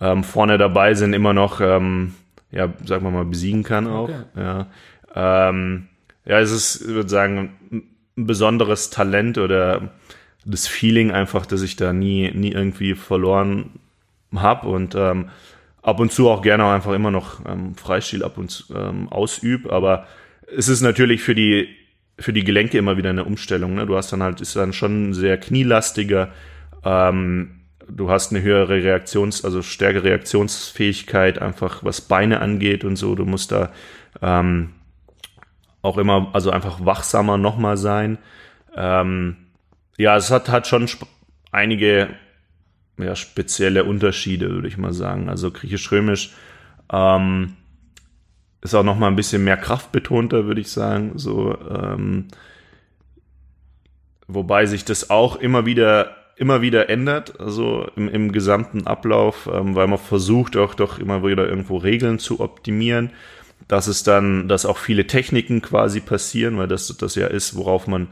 ähm, 0.00 0.24
vorne 0.24 0.58
dabei 0.58 0.94
sind, 0.94 1.14
immer 1.14 1.32
noch 1.32 1.60
ähm, 1.60 2.14
ja, 2.50 2.72
sagen 2.84 3.04
wir 3.04 3.10
mal, 3.10 3.24
besiegen 3.24 3.62
kann 3.62 3.86
auch. 3.86 4.08
Okay. 4.08 4.22
Ja. 4.36 4.66
Ähm, 5.14 5.86
ja, 6.24 6.40
es 6.40 6.50
ist, 6.50 6.82
ich 6.82 6.88
würde 6.88 7.08
sagen, 7.08 7.88
besonderes 8.16 8.90
Talent 8.90 9.38
oder 9.38 9.90
das 10.44 10.66
Feeling 10.66 11.10
einfach, 11.10 11.46
dass 11.46 11.62
ich 11.62 11.76
da 11.76 11.92
nie, 11.92 12.30
nie 12.32 12.52
irgendwie 12.52 12.94
verloren 12.94 13.70
habe 14.34 14.68
und 14.68 14.94
ähm, 14.94 15.28
ab 15.82 16.00
und 16.00 16.12
zu 16.12 16.28
auch 16.28 16.42
gerne 16.42 16.64
einfach 16.66 16.92
immer 16.92 17.10
noch 17.10 17.44
ähm, 17.46 17.74
Freistil 17.74 18.22
ab 18.24 18.38
und 18.38 18.66
ähm, 18.74 19.08
ausübe. 19.08 19.72
Aber 19.72 20.06
es 20.54 20.68
ist 20.68 20.80
natürlich 20.80 21.22
für 21.22 21.34
die, 21.34 21.68
für 22.18 22.32
die 22.32 22.44
Gelenke 22.44 22.78
immer 22.78 22.96
wieder 22.96 23.10
eine 23.10 23.24
Umstellung. 23.24 23.74
Ne? 23.74 23.86
Du 23.86 23.96
hast 23.96 24.12
dann 24.12 24.22
halt, 24.22 24.40
ist 24.40 24.56
dann 24.56 24.72
schon 24.72 25.14
sehr 25.14 25.38
knielastiger. 25.38 26.32
Ähm, 26.84 27.60
du 27.88 28.10
hast 28.10 28.32
eine 28.32 28.42
höhere 28.42 28.82
Reaktions-, 28.82 29.44
also 29.44 29.62
stärkere 29.62 30.04
Reaktionsfähigkeit, 30.04 31.40
einfach 31.40 31.84
was 31.84 32.00
Beine 32.00 32.40
angeht 32.40 32.84
und 32.84 32.96
so. 32.96 33.14
Du 33.14 33.24
musst 33.24 33.52
da 33.52 33.72
ähm, 34.22 34.70
auch 35.82 35.98
immer, 35.98 36.30
also 36.32 36.50
einfach 36.50 36.84
wachsamer 36.84 37.38
nochmal 37.38 37.76
sein. 37.76 38.18
Ähm, 38.76 39.36
ja, 39.96 40.16
es 40.16 40.30
hat, 40.30 40.48
hat 40.48 40.66
schon 40.66 40.88
einige 41.52 42.08
ja, 42.98 43.16
spezielle 43.16 43.84
Unterschiede, 43.84 44.50
würde 44.50 44.68
ich 44.68 44.78
mal 44.78 44.92
sagen. 44.92 45.28
Also 45.28 45.50
griechisch-römisch 45.50 46.34
ähm, 46.92 47.56
ist 48.62 48.74
auch 48.74 48.84
nochmal 48.84 49.10
ein 49.10 49.16
bisschen 49.16 49.44
mehr 49.44 49.56
kraftbetonter, 49.56 50.46
würde 50.46 50.60
ich 50.60 50.70
sagen. 50.70 51.12
So, 51.16 51.56
ähm, 51.68 52.28
wobei 54.26 54.66
sich 54.66 54.84
das 54.84 55.10
auch 55.10 55.36
immer 55.36 55.66
wieder 55.66 56.16
immer 56.40 56.62
wieder 56.62 56.88
ändert, 56.88 57.38
also 57.38 57.86
im, 57.96 58.08
im 58.08 58.32
gesamten 58.32 58.86
Ablauf, 58.86 59.46
ähm, 59.52 59.74
weil 59.74 59.86
man 59.88 59.98
versucht 59.98 60.56
auch 60.56 60.72
doch 60.72 60.98
immer 60.98 61.22
wieder 61.22 61.46
irgendwo 61.46 61.76
Regeln 61.76 62.18
zu 62.18 62.40
optimieren, 62.40 63.10
dass 63.70 63.86
es 63.86 64.02
dann, 64.02 64.48
dass 64.48 64.66
auch 64.66 64.78
viele 64.78 65.06
Techniken 65.06 65.62
quasi 65.62 66.00
passieren, 66.00 66.58
weil 66.58 66.66
das 66.66 66.88
das 66.96 67.14
ja 67.14 67.28
ist, 67.28 67.54
worauf 67.54 67.86
man 67.86 68.08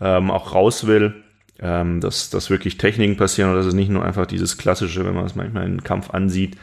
ähm, 0.00 0.30
auch 0.30 0.54
raus 0.54 0.86
will, 0.86 1.22
ähm, 1.60 2.00
dass, 2.00 2.30
dass 2.30 2.48
wirklich 2.48 2.78
Techniken 2.78 3.18
passieren 3.18 3.50
und 3.50 3.56
dass 3.56 3.66
es 3.66 3.74
nicht 3.74 3.90
nur 3.90 4.02
einfach 4.02 4.24
dieses 4.24 4.56
klassische, 4.56 5.04
wenn 5.04 5.14
man 5.14 5.26
es 5.26 5.34
manchmal 5.34 5.66
in 5.66 5.84
Kampf 5.84 6.08
ansieht, 6.10 6.56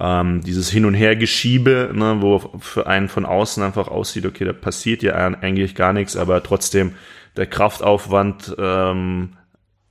ähm, 0.00 0.40
dieses 0.40 0.70
Hin- 0.70 0.86
und 0.86 0.94
Hergeschiebe, 0.94 1.90
ne, 1.92 2.16
wo 2.20 2.38
für 2.58 2.86
einen 2.86 3.10
von 3.10 3.26
außen 3.26 3.62
einfach 3.62 3.88
aussieht, 3.88 4.24
okay, 4.24 4.46
da 4.46 4.54
passiert 4.54 5.02
ja 5.02 5.12
eigentlich 5.14 5.74
gar 5.74 5.92
nichts, 5.92 6.16
aber 6.16 6.42
trotzdem 6.42 6.92
der 7.36 7.46
Kraftaufwand 7.46 8.56
ähm, 8.58 9.34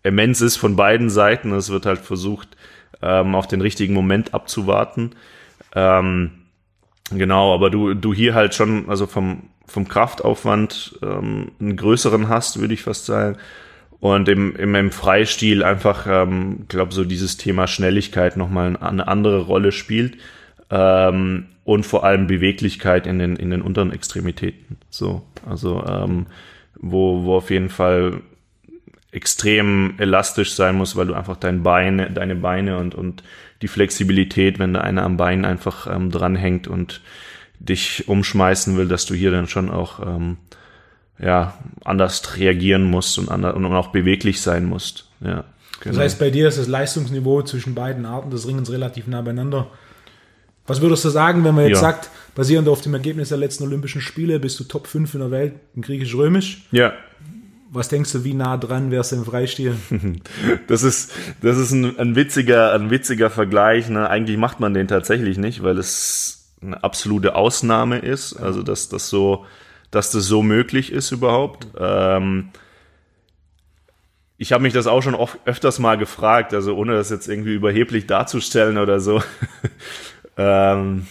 immens 0.02 0.42
ist 0.42 0.58
von 0.58 0.76
beiden 0.76 1.12
Seiten. 1.12 1.52
Es 1.52 1.70
wird 1.70 1.86
halt 1.86 2.00
versucht, 2.00 2.58
ähm, 3.04 3.36
auf 3.36 3.48
den 3.48 3.62
richtigen 3.62 3.94
Moment 3.94 4.34
abzuwarten. 4.34 5.12
Ähm, 5.76 6.43
genau, 7.12 7.54
aber 7.54 7.70
du, 7.70 7.94
du 7.94 8.14
hier 8.14 8.34
halt 8.34 8.54
schon, 8.56 8.90
also 8.90 9.08
vom, 9.08 9.44
vom 9.66 9.88
Kraftaufwand 9.88 11.00
ähm, 11.02 11.52
einen 11.60 11.76
größeren 11.76 12.30
hast, 12.30 12.60
würde 12.60 12.74
ich 12.74 12.84
fast 12.84 13.06
sagen. 13.06 13.38
Und 14.00 14.28
im, 14.28 14.56
im, 14.58 14.76
im 14.76 14.92
Freistil 14.92 15.64
einfach, 15.64 16.08
ähm, 16.08 16.66
glaube 16.68 16.94
so 16.94 17.06
dieses 17.06 17.38
Thema 17.38 17.68
Schnelligkeit 17.68 18.36
nochmal 18.36 18.76
eine 18.76 19.08
andere 19.08 19.44
Rolle 19.44 19.72
spielt. 19.72 20.18
Ähm, 20.70 21.46
und 21.64 21.86
vor 21.86 22.04
allem 22.04 22.28
Beweglichkeit 22.28 23.08
in 23.08 23.20
den, 23.20 23.36
in 23.36 23.50
den 23.50 23.62
unteren 23.62 23.94
Extremitäten. 23.94 24.78
So, 24.90 25.24
also 25.48 25.84
ähm, 25.88 26.26
wo, 26.76 27.24
wo 27.24 27.36
auf 27.38 27.50
jeden 27.50 27.70
Fall 27.70 28.22
extrem 29.12 29.94
elastisch 30.00 30.56
sein 30.56 30.76
muss, 30.76 30.96
weil 30.96 31.08
du 31.08 31.14
einfach 31.14 31.38
dein 31.38 31.64
Beine, 31.64 32.12
deine 32.12 32.36
Beine 32.36 32.78
und, 32.80 32.96
und 32.96 33.24
die 33.64 33.70
Flexibilität, 33.70 34.60
wenn 34.60 34.74
da 34.74 34.82
einer 34.82 35.04
am 35.04 35.16
Bein 35.18 35.46
einfach 35.46 35.88
ähm, 35.88 36.12
dranhängt 36.12 36.68
und 36.68 37.02
dich 37.60 38.10
umschmeißen 38.10 38.78
will, 38.78 38.90
dass 38.90 39.06
du 39.06 39.16
hier 39.16 39.32
dann 39.32 39.48
schon 39.48 39.72
auch 39.72 40.06
ähm, 40.06 40.38
ja, 41.18 41.58
anders 41.86 42.38
reagieren 42.38 42.84
musst 42.84 43.18
und, 43.18 43.30
anders, 43.30 43.56
und 43.56 43.66
auch 43.66 43.88
beweglich 43.88 44.42
sein 44.42 44.66
musst. 44.66 45.10
Ja, 45.22 45.46
genau. 45.80 45.96
Das 45.96 45.98
heißt, 45.98 46.20
bei 46.20 46.30
dir 46.30 46.50
ist 46.50 46.60
das 46.60 46.68
Leistungsniveau 46.68 47.42
zwischen 47.44 47.74
beiden 47.74 48.06
Arten 48.06 48.32
des 48.32 48.46
Ringens 48.46 48.70
relativ 48.70 49.08
nah 49.08 49.22
beieinander. 49.22 49.72
Was 50.68 50.82
würdest 50.82 51.06
du 51.06 51.10
sagen, 51.10 51.46
wenn 51.46 51.56
man 51.56 51.66
jetzt 51.66 51.82
ja. 51.82 51.92
sagt, 51.92 52.10
basierend 52.36 52.68
auf 52.68 52.82
dem 52.82 52.94
Ergebnis 52.94 53.30
der 53.30 53.38
letzten 53.38 53.64
Olympischen 53.64 54.02
Spiele, 54.02 54.40
bist 54.40 54.60
du 54.60 54.66
Top 54.66 54.88
5 54.88 55.14
in 55.14 55.20
der 55.22 55.32
Welt 55.32 55.54
im 55.76 55.84
Griechisch-Römisch? 55.84 56.66
Ja. 56.72 56.94
Was 57.76 57.90
denkst 57.90 58.12
du, 58.12 58.24
wie 58.24 58.36
nah 58.36 58.56
dran 58.58 58.92
wärst 58.92 59.12
du 59.12 59.16
im 59.16 59.26
Freistil? 59.26 59.76
Das 60.68 60.84
ist, 60.84 61.12
das 61.42 61.58
ist 61.58 61.72
ein, 61.72 61.98
ein 61.98 62.16
witziger, 62.16 62.72
ein 62.74 62.92
witziger 62.92 63.32
Vergleich. 63.32 63.90
Ne? 63.90 64.08
Eigentlich 64.08 64.38
macht 64.38 64.60
man 64.60 64.76
den 64.76 64.88
tatsächlich 64.88 65.40
nicht, 65.40 65.64
weil 65.64 65.80
es 65.80 66.54
eine 66.62 66.84
absolute 66.84 67.36
Ausnahme 67.36 67.98
ist. 67.98 68.36
Also, 68.36 68.62
dass 68.62 68.90
das 68.90 69.10
so, 69.10 69.48
dass 69.90 70.12
das 70.12 70.26
so 70.26 70.44
möglich 70.44 70.92
ist 70.92 71.12
überhaupt. 71.12 71.68
Ähm, 71.80 72.50
ich 74.38 74.54
habe 74.54 74.62
mich 74.62 74.74
das 74.74 74.86
auch 74.86 75.02
schon 75.02 75.16
oft, 75.16 75.40
öfters 75.46 75.80
mal 75.80 75.98
gefragt, 75.98 76.54
also 76.54 76.76
ohne 76.76 76.94
das 76.94 77.10
jetzt 77.10 77.28
irgendwie 77.28 77.56
überheblich 77.56 78.06
darzustellen 78.06 78.78
oder 78.78 79.00
so. 79.00 79.24
ähm, 80.38 81.08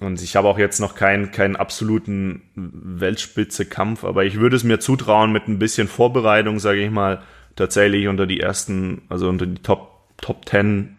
und 0.00 0.22
ich 0.22 0.34
habe 0.34 0.48
auch 0.48 0.58
jetzt 0.58 0.80
noch 0.80 0.94
keinen, 0.94 1.30
keinen 1.30 1.56
absoluten 1.56 2.42
Weltspitze-Kampf, 2.54 4.04
aber 4.04 4.24
ich 4.24 4.40
würde 4.40 4.56
es 4.56 4.64
mir 4.64 4.80
zutrauen, 4.80 5.30
mit 5.30 5.46
ein 5.46 5.58
bisschen 5.58 5.88
Vorbereitung, 5.88 6.58
sage 6.58 6.82
ich 6.82 6.90
mal, 6.90 7.22
tatsächlich 7.54 8.08
unter 8.08 8.26
die 8.26 8.40
ersten, 8.40 9.02
also 9.10 9.28
unter 9.28 9.46
die 9.46 9.62
Top, 9.62 9.90
Top 10.16 10.48
10, 10.48 10.96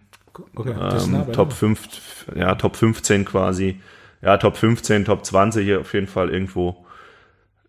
okay, 0.55 0.75
ähm, 0.79 1.31
Top 1.33 1.51
5, 1.51 2.27
ja, 2.35 2.53
Top 2.55 2.75
15 2.75 3.25
quasi, 3.25 3.81
ja, 4.21 4.37
Top 4.37 4.55
15, 4.57 5.05
Top 5.05 5.25
20 5.25 5.77
auf 5.77 5.93
jeden 5.95 6.07
Fall 6.07 6.29
irgendwo, 6.29 6.85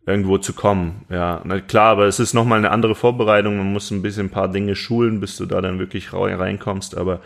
irgendwo 0.04 0.36
zu 0.36 0.52
kommen. 0.52 1.06
Ja, 1.08 1.40
na 1.44 1.60
klar, 1.60 1.92
aber 1.92 2.06
es 2.06 2.20
ist 2.20 2.34
nochmal 2.34 2.58
eine 2.58 2.70
andere 2.70 2.94
Vorbereitung. 2.94 3.56
Man 3.56 3.72
muss 3.72 3.90
ein 3.90 4.02
bisschen 4.02 4.26
ein 4.26 4.30
paar 4.30 4.48
Dinge 4.48 4.76
schulen, 4.76 5.20
bis 5.20 5.36
du 5.36 5.46
da 5.46 5.62
dann 5.62 5.78
wirklich 5.78 6.12
reinkommst, 6.12 6.96
aber 6.96 7.20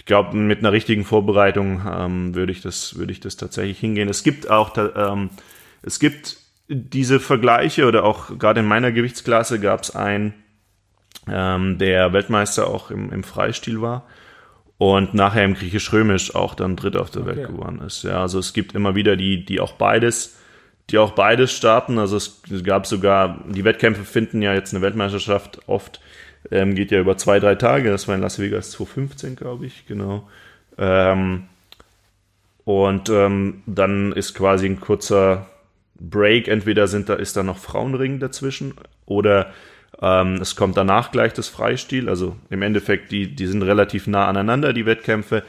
ich 0.00 0.06
glaube, 0.06 0.34
mit 0.34 0.60
einer 0.60 0.72
richtigen 0.72 1.04
Vorbereitung 1.04 1.82
ähm, 1.86 2.34
würde 2.34 2.52
ich 2.52 2.62
das, 2.62 2.96
würde 2.96 3.12
ich 3.12 3.20
das 3.20 3.36
tatsächlich 3.36 3.78
hingehen. 3.78 4.08
Es 4.08 4.22
gibt 4.22 4.48
auch, 4.48 4.74
ähm, 4.96 5.28
es 5.82 6.00
gibt 6.00 6.38
diese 6.68 7.20
Vergleiche 7.20 7.86
oder 7.86 8.04
auch 8.04 8.38
gerade 8.38 8.60
in 8.60 8.66
meiner 8.66 8.92
Gewichtsklasse 8.92 9.60
gab 9.60 9.82
es 9.82 9.94
einen, 9.94 10.32
ähm, 11.28 11.76
der 11.76 12.14
Weltmeister 12.14 12.66
auch 12.66 12.90
im, 12.90 13.12
im 13.12 13.22
Freistil 13.24 13.82
war 13.82 14.06
und 14.78 15.12
nachher 15.12 15.44
im 15.44 15.52
Griechisch-Römisch 15.52 16.34
auch 16.34 16.54
dann 16.54 16.76
Dritter 16.76 17.02
auf 17.02 17.10
der 17.10 17.20
okay. 17.20 17.36
Welt 17.36 17.48
geworden 17.48 17.82
ist. 17.82 18.02
Ja, 18.02 18.22
also 18.22 18.38
es 18.38 18.54
gibt 18.54 18.74
immer 18.74 18.94
wieder 18.94 19.16
die, 19.16 19.44
die 19.44 19.60
auch 19.60 19.72
beides, 19.72 20.38
die 20.88 20.96
auch 20.96 21.10
beides 21.10 21.52
starten. 21.52 21.98
Also 21.98 22.16
es 22.16 22.40
gab 22.64 22.86
sogar, 22.86 23.44
die 23.46 23.64
Wettkämpfe 23.64 24.04
finden 24.04 24.40
ja 24.40 24.54
jetzt 24.54 24.72
eine 24.72 24.80
Weltmeisterschaft 24.80 25.60
oft 25.68 26.00
ähm, 26.50 26.74
geht 26.74 26.90
ja 26.90 27.00
über 27.00 27.16
zwei, 27.16 27.40
drei 27.40 27.54
Tage. 27.54 27.90
Das 27.90 28.08
war 28.08 28.14
in 28.14 28.20
Las 28.20 28.38
Vegas 28.38 28.72
2015, 28.72 29.36
glaube 29.36 29.66
ich, 29.66 29.86
genau. 29.86 30.28
Ähm, 30.78 31.44
und 32.64 33.08
ähm, 33.08 33.62
dann 33.66 34.12
ist 34.12 34.34
quasi 34.34 34.66
ein 34.66 34.80
kurzer 34.80 35.46
Break. 35.98 36.48
Entweder 36.48 36.88
sind 36.88 37.08
da, 37.08 37.14
ist 37.14 37.36
da 37.36 37.42
noch 37.42 37.58
Frauenring 37.58 38.20
dazwischen 38.20 38.74
oder 39.06 39.52
ähm, 40.00 40.36
es 40.36 40.56
kommt 40.56 40.76
danach 40.76 41.10
gleich 41.12 41.32
das 41.32 41.48
Freistil. 41.48 42.08
Also 42.08 42.36
im 42.48 42.62
Endeffekt, 42.62 43.12
die, 43.12 43.34
die 43.34 43.46
sind 43.46 43.62
relativ 43.62 44.06
nah 44.06 44.28
aneinander, 44.28 44.72
die 44.72 44.86
Wettkämpfe. 44.86 45.42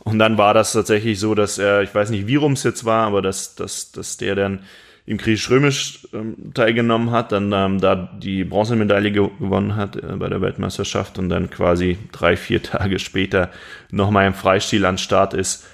Und 0.00 0.18
dann 0.18 0.36
war 0.36 0.52
das 0.52 0.72
tatsächlich 0.72 1.18
so, 1.18 1.34
dass 1.34 1.58
er, 1.58 1.82
ich 1.82 1.94
weiß 1.94 2.10
nicht, 2.10 2.26
wie 2.26 2.36
rum 2.36 2.52
es 2.52 2.62
jetzt 2.62 2.84
war, 2.84 3.06
aber 3.06 3.22
dass, 3.22 3.54
dass, 3.54 3.90
dass 3.92 4.18
der 4.18 4.34
dann 4.34 4.60
im 5.06 5.18
Griechisch-Römisch 5.18 6.08
ähm, 6.14 6.54
teilgenommen 6.54 7.10
hat, 7.10 7.32
dann 7.32 7.52
ähm, 7.52 7.80
da 7.80 7.94
die 7.94 8.44
Bronzemedaille 8.44 9.12
ge 9.12 9.28
gewonnen 9.38 9.76
hat 9.76 9.96
äh, 9.96 10.16
bei 10.16 10.28
der 10.28 10.40
Weltmeisterschaft 10.40 11.18
und 11.18 11.28
dann 11.28 11.50
quasi 11.50 11.98
drei, 12.12 12.36
vier 12.36 12.62
Tage 12.62 12.98
später 12.98 13.50
nochmal 13.90 14.26
im 14.26 14.34
Freistil 14.34 14.86
an 14.86 14.98
Start 14.98 15.34
ist. 15.34 15.66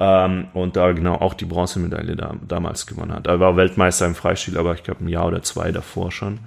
Ähm, 0.00 0.48
und 0.54 0.76
da 0.76 0.92
genau 0.92 1.16
auch 1.16 1.34
die 1.34 1.44
Bronzemedaille 1.44 2.16
da, 2.16 2.36
damals 2.46 2.86
gewonnen 2.86 3.12
hat. 3.12 3.26
Er 3.26 3.40
war 3.40 3.56
Weltmeister 3.56 4.06
im 4.06 4.14
Freistil, 4.14 4.56
aber 4.56 4.74
ich 4.74 4.84
glaube 4.84 5.04
ein 5.04 5.08
Jahr 5.08 5.26
oder 5.26 5.42
zwei 5.42 5.72
davor 5.72 6.12
schon. 6.12 6.38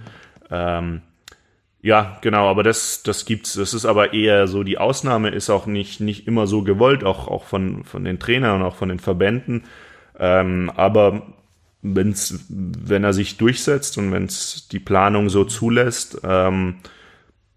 Ähm, 0.50 1.02
ja, 1.84 2.18
genau, 2.22 2.48
aber 2.48 2.64
das, 2.64 3.04
das 3.04 3.26
gibt's. 3.26 3.54
Das 3.54 3.74
ist 3.74 3.86
aber 3.86 4.14
eher 4.14 4.48
so, 4.48 4.64
die 4.64 4.78
Ausnahme 4.78 5.30
ist 5.30 5.50
auch 5.50 5.66
nicht, 5.66 6.00
nicht 6.00 6.28
immer 6.28 6.48
so 6.48 6.64
gewollt, 6.64 7.04
auch, 7.04 7.28
auch 7.28 7.44
von, 7.44 7.84
von 7.84 8.04
den 8.04 8.20
Trainern 8.20 8.62
und 8.62 8.68
auch 8.68 8.76
von 8.76 8.90
den 8.90 9.00
Verbänden. 9.00 9.64
Ähm, 10.18 10.72
aber 10.76 11.24
wenn's, 11.82 12.46
wenn 12.50 13.04
er 13.04 13.14
sich 13.14 13.38
durchsetzt 13.38 13.98
und 13.98 14.12
wenn 14.12 14.26
es 14.26 14.68
die 14.68 14.80
Planung 14.80 15.30
so 15.30 15.44
zulässt, 15.44 16.20
ähm, 16.24 16.76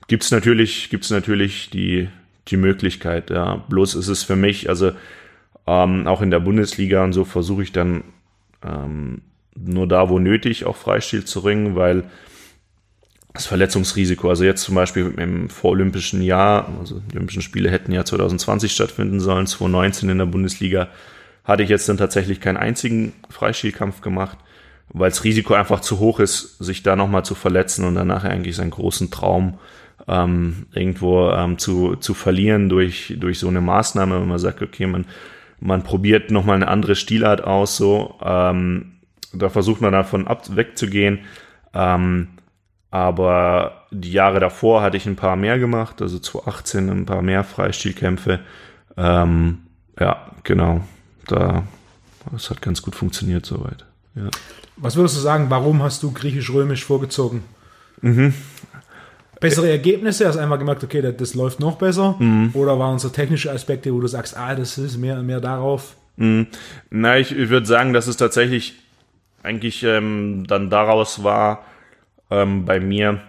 gibt's 0.08 0.30
natürlich, 0.30 0.90
gibt's 0.90 1.10
natürlich 1.10 1.70
die, 1.70 2.08
die 2.48 2.56
Möglichkeit. 2.56 3.30
Ja. 3.30 3.56
Bloß 3.68 3.94
ist 3.94 4.08
es 4.08 4.22
für 4.22 4.36
mich, 4.36 4.68
also 4.68 4.92
ähm, 5.66 6.06
auch 6.06 6.22
in 6.22 6.30
der 6.30 6.40
Bundesliga 6.40 7.04
und 7.04 7.12
so 7.12 7.24
versuche 7.24 7.62
ich 7.62 7.72
dann 7.72 8.04
ähm, 8.62 9.22
nur 9.56 9.86
da, 9.86 10.08
wo 10.08 10.18
nötig, 10.18 10.64
auch 10.64 10.76
Freistil 10.76 11.24
zu 11.24 11.40
ringen, 11.40 11.76
weil 11.76 12.04
das 13.32 13.46
Verletzungsrisiko, 13.46 14.28
also 14.28 14.44
jetzt 14.44 14.62
zum 14.62 14.76
Beispiel 14.76 15.12
im 15.16 15.48
vorolympischen 15.48 16.22
Jahr, 16.22 16.72
also 16.78 17.00
die 17.00 17.16
Olympischen 17.16 17.42
Spiele 17.42 17.70
hätten 17.70 17.92
ja 17.92 18.04
2020 18.04 18.72
stattfinden 18.72 19.20
sollen, 19.20 19.46
2019 19.46 20.08
in 20.08 20.18
der 20.18 20.26
Bundesliga, 20.26 20.88
hatte 21.44 21.62
ich 21.62 21.68
jetzt 21.68 21.88
dann 21.88 21.96
tatsächlich 21.96 22.40
keinen 22.40 22.56
einzigen 22.56 23.12
Freistilkampf 23.28 24.00
gemacht, 24.00 24.38
weil 24.88 25.10
das 25.10 25.24
Risiko 25.24 25.54
einfach 25.54 25.80
zu 25.80 25.98
hoch 25.98 26.20
ist, 26.20 26.58
sich 26.58 26.82
da 26.82 26.96
nochmal 26.96 27.24
zu 27.24 27.34
verletzen 27.34 27.84
und 27.84 27.94
danach 27.94 28.24
eigentlich 28.24 28.56
seinen 28.56 28.70
großen 28.70 29.10
Traum 29.10 29.58
ähm, 30.08 30.66
irgendwo 30.72 31.30
ähm, 31.30 31.58
zu, 31.58 31.96
zu 31.96 32.14
verlieren 32.14 32.68
durch, 32.68 33.14
durch 33.18 33.38
so 33.38 33.48
eine 33.48 33.60
Maßnahme, 33.60 34.20
wenn 34.20 34.28
man 34.28 34.38
sagt, 34.38 34.62
okay, 34.62 34.86
man, 34.86 35.06
man 35.60 35.82
probiert 35.82 36.30
nochmal 36.30 36.56
eine 36.56 36.68
andere 36.68 36.96
Stilart 36.96 37.44
aus, 37.44 37.76
so, 37.76 38.18
ähm, 38.22 38.92
da 39.32 39.48
versucht 39.48 39.80
man 39.80 39.92
davon 39.92 40.26
ab, 40.26 40.44
wegzugehen. 40.54 41.20
Ähm, 41.72 42.28
aber 42.90 43.86
die 43.90 44.12
Jahre 44.12 44.38
davor 44.38 44.82
hatte 44.82 44.96
ich 44.96 45.06
ein 45.06 45.16
paar 45.16 45.34
mehr 45.34 45.58
gemacht, 45.58 46.00
also 46.00 46.18
2018 46.18 46.88
ein 46.90 47.06
paar 47.06 47.22
mehr 47.22 47.42
Freistilkämpfe. 47.42 48.40
Ähm, 48.96 49.58
ja, 49.98 50.30
genau. 50.44 50.84
Da, 51.26 51.64
das 52.32 52.50
hat 52.50 52.62
ganz 52.62 52.82
gut 52.82 52.94
funktioniert 52.94 53.46
soweit. 53.46 53.84
Ja. 54.14 54.28
Was 54.76 54.96
würdest 54.96 55.16
du 55.16 55.20
sagen, 55.20 55.46
warum 55.50 55.82
hast 55.82 56.02
du 56.02 56.12
griechisch-römisch 56.12 56.84
vorgezogen? 56.84 57.42
Mhm. 58.00 58.34
Bessere 59.40 59.70
Ergebnisse? 59.70 60.26
Hast 60.26 60.36
du 60.36 60.40
einmal 60.40 60.58
gemerkt, 60.58 60.84
okay, 60.84 61.02
das, 61.02 61.16
das 61.16 61.34
läuft 61.34 61.60
noch 61.60 61.76
besser? 61.76 62.16
Mhm. 62.18 62.50
Oder 62.54 62.78
waren 62.78 62.96
es 62.96 63.02
so 63.02 63.08
technische 63.08 63.50
Aspekte, 63.50 63.92
wo 63.92 64.00
du 64.00 64.06
sagst, 64.06 64.36
ah, 64.36 64.54
das 64.54 64.78
ist 64.78 64.96
mehr, 64.96 65.22
mehr 65.22 65.40
darauf? 65.40 65.96
Mhm. 66.16 66.46
Na, 66.90 67.18
ich, 67.18 67.36
ich 67.36 67.48
würde 67.48 67.66
sagen, 67.66 67.92
dass 67.92 68.06
es 68.06 68.16
tatsächlich 68.16 68.74
eigentlich 69.42 69.82
ähm, 69.82 70.44
dann 70.46 70.70
daraus 70.70 71.22
war, 71.22 71.64
ähm, 72.30 72.64
bei 72.64 72.80
mir. 72.80 73.20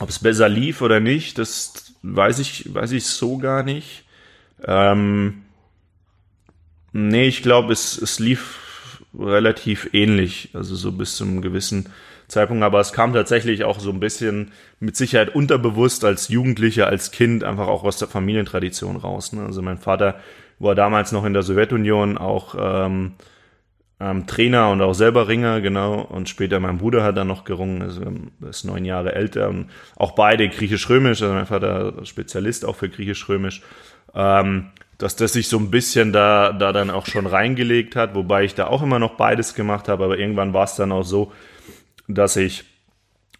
Ob 0.00 0.08
es 0.08 0.18
besser 0.18 0.48
lief 0.48 0.82
oder 0.82 0.98
nicht, 0.98 1.38
das 1.38 1.94
weiß 2.02 2.40
ich, 2.40 2.74
weiß 2.74 2.92
ich 2.92 3.06
so 3.06 3.38
gar 3.38 3.62
nicht. 3.62 4.04
Ähm, 4.66 5.43
nee, 6.94 7.26
ich 7.26 7.42
glaube, 7.42 7.72
es, 7.72 8.00
es 8.00 8.18
lief 8.18 9.02
relativ 9.18 9.90
ähnlich, 9.92 10.50
also 10.54 10.74
so 10.74 10.92
bis 10.92 11.16
zum 11.16 11.42
gewissen 11.42 11.90
Zeitpunkt, 12.28 12.64
aber 12.64 12.80
es 12.80 12.92
kam 12.92 13.12
tatsächlich 13.12 13.64
auch 13.64 13.78
so 13.78 13.90
ein 13.90 14.00
bisschen 14.00 14.52
mit 14.80 14.96
Sicherheit 14.96 15.34
unterbewusst 15.34 16.04
als 16.04 16.28
Jugendlicher, 16.28 16.86
als 16.86 17.10
Kind 17.10 17.44
einfach 17.44 17.68
auch 17.68 17.84
aus 17.84 17.98
der 17.98 18.08
Familientradition 18.08 18.96
raus. 18.96 19.32
Ne? 19.32 19.44
Also 19.44 19.60
mein 19.60 19.78
Vater 19.78 20.20
war 20.58 20.74
damals 20.74 21.12
noch 21.12 21.24
in 21.24 21.34
der 21.34 21.42
Sowjetunion 21.42 22.16
auch 22.16 22.54
ähm, 22.58 23.12
ähm, 24.00 24.26
Trainer 24.26 24.70
und 24.70 24.80
auch 24.80 24.94
selber 24.94 25.28
Ringer, 25.28 25.60
genau. 25.60 26.00
Und 26.00 26.28
später 26.28 26.60
mein 26.60 26.78
Bruder 26.78 27.02
hat 27.04 27.16
dann 27.16 27.28
noch 27.28 27.44
gerungen, 27.44 27.82
also 27.82 28.02
ist 28.48 28.64
neun 28.64 28.84
Jahre 28.84 29.14
älter. 29.14 29.48
Und 29.48 29.70
auch 29.96 30.12
beide 30.12 30.48
griechisch-römisch, 30.48 31.22
also 31.22 31.34
mein 31.34 31.46
Vater 31.46 32.04
Spezialist 32.04 32.64
auch 32.64 32.76
für 32.76 32.88
griechisch-römisch. 32.88 33.62
Ähm, 34.14 34.70
dass 34.98 35.16
das 35.16 35.32
sich 35.32 35.48
so 35.48 35.58
ein 35.58 35.70
bisschen 35.70 36.12
da, 36.12 36.52
da 36.52 36.72
dann 36.72 36.90
auch 36.90 37.06
schon 37.06 37.26
reingelegt 37.26 37.96
hat, 37.96 38.14
wobei 38.14 38.44
ich 38.44 38.54
da 38.54 38.66
auch 38.68 38.82
immer 38.82 38.98
noch 38.98 39.16
beides 39.16 39.54
gemacht 39.54 39.88
habe, 39.88 40.04
aber 40.04 40.18
irgendwann 40.18 40.52
war 40.52 40.64
es 40.64 40.76
dann 40.76 40.92
auch 40.92 41.04
so, 41.04 41.32
dass 42.06 42.36
ich 42.36 42.64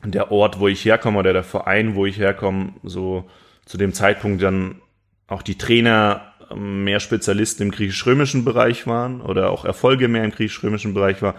der 0.03 0.31
Ort, 0.33 0.59
wo 0.59 0.69
ich 0.69 0.85
herkomme 0.85 1.19
oder 1.19 1.33
der 1.33 1.45
Verein, 1.45 1.95
wo 1.95 2.07
ich 2.07 2.19
herkomme, 2.19 2.75
so 2.83 3.29
zu 3.65 3.79
dem 3.79 3.93
Zeitpunkt 3.93 4.43
dann 4.43 4.81
auch 5.27 5.43
die 5.43 5.57
Trainer 5.57 6.35
mehr 6.55 7.01
Spezialisten 7.01 7.63
im 7.63 7.71
griechisch-römischen 7.71 8.45
Bereich 8.45 8.87
waren 8.87 9.21
oder 9.21 9.51
auch 9.51 9.65
Erfolge 9.65 10.09
mehr 10.09 10.25
im 10.25 10.31
griechisch-römischen 10.31 10.93
Bereich 10.93 11.23
war. 11.23 11.35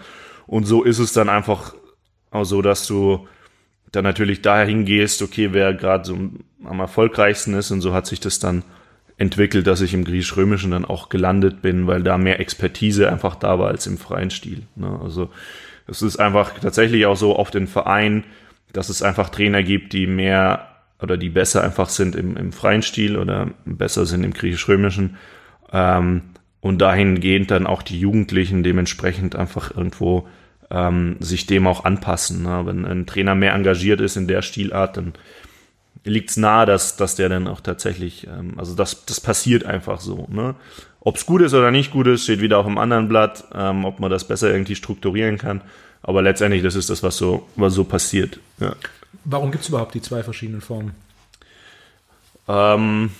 Und 0.46 0.64
so 0.64 0.82
ist 0.82 0.98
es 0.98 1.12
dann 1.12 1.28
einfach 1.28 1.74
auch 2.30 2.44
so, 2.44 2.62
dass 2.62 2.86
du 2.86 3.28
dann 3.92 4.04
natürlich 4.04 4.42
dahin 4.42 4.84
gehst, 4.84 5.22
okay, 5.22 5.50
wer 5.52 5.72
gerade 5.74 6.04
so 6.04 6.18
am 6.64 6.80
erfolgreichsten 6.80 7.54
ist 7.54 7.70
und 7.70 7.80
so 7.80 7.92
hat 7.92 8.06
sich 8.06 8.20
das 8.20 8.38
dann 8.38 8.64
entwickelt, 9.18 9.66
dass 9.66 9.80
ich 9.80 9.94
im 9.94 10.04
griechisch-römischen 10.04 10.72
dann 10.72 10.84
auch 10.84 11.08
gelandet 11.08 11.62
bin, 11.62 11.86
weil 11.86 12.02
da 12.02 12.18
mehr 12.18 12.40
Expertise 12.40 13.10
einfach 13.10 13.34
da 13.34 13.58
war 13.58 13.68
als 13.68 13.86
im 13.86 13.98
freien 13.98 14.30
Stil. 14.30 14.62
Ne? 14.74 14.98
Also 15.02 15.30
es 15.86 16.02
ist 16.02 16.18
einfach 16.18 16.58
tatsächlich 16.58 17.06
auch 17.06 17.16
so 17.16 17.36
auf 17.36 17.50
den 17.50 17.66
Verein, 17.66 18.24
dass 18.72 18.88
es 18.88 19.02
einfach 19.02 19.30
Trainer 19.30 19.62
gibt, 19.62 19.92
die 19.92 20.06
mehr 20.06 20.68
oder 21.00 21.16
die 21.16 21.30
besser 21.30 21.62
einfach 21.62 21.88
sind 21.88 22.14
im, 22.14 22.36
im 22.36 22.52
freien 22.52 22.82
Stil 22.82 23.16
oder 23.16 23.50
besser 23.64 24.06
sind 24.06 24.24
im 24.24 24.32
griechisch-römischen. 24.32 25.16
Ähm, 25.72 26.22
und 26.60 26.78
dahingehend 26.82 27.50
dann 27.50 27.66
auch 27.66 27.82
die 27.82 28.00
Jugendlichen 28.00 28.62
dementsprechend 28.62 29.36
einfach 29.36 29.74
irgendwo 29.74 30.26
ähm, 30.70 31.16
sich 31.20 31.46
dem 31.46 31.66
auch 31.66 31.84
anpassen. 31.84 32.42
Ne? 32.42 32.62
Wenn 32.64 32.84
ein 32.84 33.06
Trainer 33.06 33.34
mehr 33.34 33.54
engagiert 33.54 34.00
ist 34.00 34.16
in 34.16 34.26
der 34.26 34.42
Stilart, 34.42 34.96
dann 34.96 35.14
liegt 36.06 36.30
es 36.30 36.36
nahe, 36.36 36.66
dass, 36.66 36.96
dass 36.96 37.14
der 37.14 37.28
dann 37.28 37.48
auch 37.48 37.60
tatsächlich, 37.60 38.26
ähm, 38.26 38.54
also 38.56 38.74
das, 38.74 39.04
das 39.06 39.20
passiert 39.20 39.64
einfach 39.64 40.00
so. 40.00 40.26
Ne? 40.30 40.54
Ob 41.00 41.16
es 41.16 41.26
gut 41.26 41.42
ist 41.42 41.54
oder 41.54 41.70
nicht 41.70 41.92
gut 41.92 42.06
ist, 42.06 42.24
steht 42.24 42.40
wieder 42.40 42.58
auf 42.58 42.66
einem 42.66 42.78
anderen 42.78 43.08
Blatt, 43.08 43.44
ähm, 43.54 43.84
ob 43.84 44.00
man 44.00 44.10
das 44.10 44.26
besser 44.26 44.50
irgendwie 44.50 44.74
strukturieren 44.74 45.38
kann. 45.38 45.60
Aber 46.02 46.22
letztendlich, 46.22 46.62
das 46.62 46.74
ist 46.74 46.90
das, 46.90 47.02
was 47.02 47.16
so, 47.16 47.48
was 47.56 47.74
so 47.74 47.84
passiert. 47.84 48.38
Ja. 48.60 48.74
Warum 49.24 49.50
gibt 49.50 49.64
es 49.64 49.68
überhaupt 49.68 49.94
die 49.94 50.02
zwei 50.02 50.22
verschiedenen 50.22 50.60
Formen? 50.60 50.94
Ähm, 52.48 53.10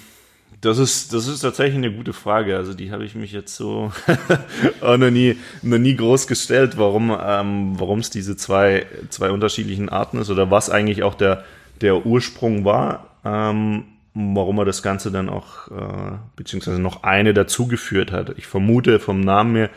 das 0.60 0.78
ist, 0.78 1.12
das 1.12 1.26
ist 1.26 1.40
tatsächlich 1.40 1.76
eine 1.76 1.92
gute 1.92 2.12
Frage. 2.12 2.56
Also 2.56 2.74
die 2.74 2.90
habe 2.90 3.04
ich 3.04 3.14
mich 3.14 3.32
jetzt 3.32 3.56
so 3.56 3.92
auch 4.80 4.96
noch 4.96 5.10
nie, 5.10 5.36
noch 5.62 5.78
nie 5.78 5.94
groß 5.94 6.26
gestellt, 6.26 6.78
warum 6.78 7.16
ähm, 7.20 7.78
warum 7.78 8.00
es 8.00 8.10
diese 8.10 8.36
zwei, 8.36 8.86
zwei 9.10 9.30
unterschiedlichen 9.30 9.88
Arten 9.88 10.18
ist 10.18 10.30
oder 10.30 10.50
was 10.50 10.70
eigentlich 10.70 11.02
auch 11.02 11.14
der, 11.14 11.44
der 11.80 12.06
Ursprung 12.06 12.64
war, 12.64 13.16
ähm, 13.24 13.84
warum 14.14 14.58
er 14.58 14.64
das 14.64 14.82
Ganze 14.82 15.10
dann 15.10 15.28
auch, 15.28 15.68
äh, 15.68 16.16
beziehungsweise 16.36 16.80
noch 16.80 17.02
eine 17.02 17.34
dazugeführt 17.34 18.12
hat. 18.12 18.34
Ich 18.38 18.46
vermute 18.46 18.98
vom 18.98 19.20
Namen 19.20 19.56
her, 19.56 19.70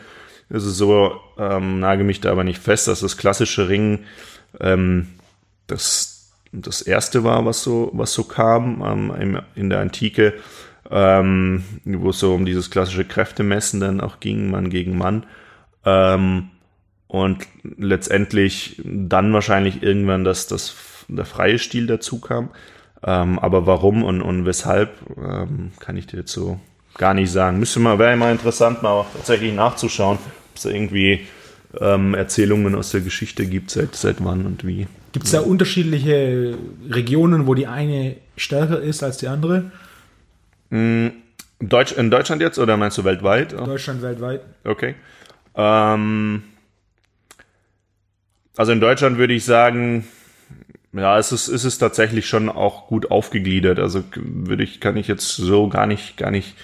ist 0.48 0.64
es 0.64 0.76
so, 0.76 1.12
ähm, 1.38 1.80
nage 1.80 2.04
mich 2.04 2.20
da 2.20 2.32
aber 2.32 2.44
nicht 2.44 2.60
fest, 2.60 2.88
dass 2.88 3.00
das 3.00 3.16
klassische 3.16 3.68
Ringen 3.68 4.04
ähm, 4.58 5.08
das, 5.66 6.32
das 6.52 6.82
erste 6.82 7.22
war, 7.22 7.44
was 7.46 7.62
so, 7.62 7.90
was 7.92 8.12
so 8.12 8.24
kam 8.24 8.82
ähm, 8.84 9.12
in, 9.20 9.42
in 9.54 9.70
der 9.70 9.80
Antike, 9.80 10.34
ähm, 10.90 11.62
wo 11.84 12.10
es 12.10 12.18
so 12.18 12.34
um 12.34 12.44
dieses 12.44 12.70
klassische 12.70 13.04
Kräftemessen 13.04 13.78
dann 13.78 14.00
auch 14.00 14.18
ging, 14.20 14.50
Mann 14.50 14.70
gegen 14.70 14.98
Mann. 14.98 15.26
Ähm, 15.84 16.50
und 17.06 17.46
letztendlich 17.62 18.80
dann 18.84 19.32
wahrscheinlich 19.32 19.82
irgendwann, 19.82 20.24
dass 20.24 20.46
das, 20.46 20.74
der 21.16 21.24
freie 21.24 21.58
Stil 21.58 21.86
dazu 21.86 22.20
kam. 22.20 22.50
Ähm, 23.02 23.38
aber 23.38 23.66
warum 23.66 24.02
und, 24.02 24.20
und 24.20 24.44
weshalb, 24.46 24.90
ähm, 25.16 25.72
kann 25.80 25.96
ich 25.96 26.06
dir 26.06 26.18
jetzt 26.18 26.32
so 26.32 26.60
gar 26.98 27.14
nicht 27.14 27.30
sagen. 27.30 27.58
Müsste 27.58 27.80
mal, 27.80 27.98
wäre 27.98 28.12
immer 28.12 28.30
interessant, 28.30 28.82
mal 28.82 29.06
tatsächlich 29.14 29.54
nachzuschauen, 29.54 30.18
ob 30.18 30.56
es 30.56 30.64
irgendwie 30.66 31.26
ähm, 31.78 32.14
Erzählungen 32.14 32.74
aus 32.74 32.90
der 32.90 33.00
Geschichte 33.00 33.46
gibt, 33.46 33.70
seit, 33.70 33.94
seit 33.94 34.22
wann 34.24 34.44
und 34.44 34.66
wie. 34.66 34.86
Gibt 35.12 35.26
es 35.26 35.32
da 35.32 35.40
unterschiedliche 35.40 36.56
Regionen, 36.88 37.46
wo 37.46 37.54
die 37.54 37.66
eine 37.66 38.16
stärker 38.36 38.80
ist 38.80 39.02
als 39.02 39.18
die 39.18 39.28
andere? 39.28 39.70
Mm, 40.70 41.08
Deutsch, 41.58 41.92
in 41.92 42.10
Deutschland 42.10 42.42
jetzt 42.42 42.58
oder 42.58 42.76
meinst 42.76 42.98
du 42.98 43.04
weltweit? 43.04 43.52
Deutschland 43.52 44.02
weltweit. 44.02 44.42
Okay. 44.64 44.94
Ähm, 45.54 46.42
also 48.56 48.72
in 48.72 48.80
Deutschland 48.80 49.18
würde 49.18 49.34
ich 49.34 49.44
sagen, 49.44 50.04
ja, 50.92 51.18
es 51.18 51.32
ist, 51.32 51.48
es 51.48 51.64
ist 51.64 51.78
tatsächlich 51.78 52.26
schon 52.26 52.48
auch 52.48 52.86
gut 52.86 53.10
aufgegliedert. 53.10 53.78
Also 53.78 54.02
würde 54.14 54.64
ich, 54.64 54.80
kann 54.80 54.96
ich 54.96 55.08
jetzt 55.08 55.36
so 55.36 55.68
gar 55.68 55.86
nicht, 55.86 56.16
gar 56.16 56.30
nicht 56.30 56.56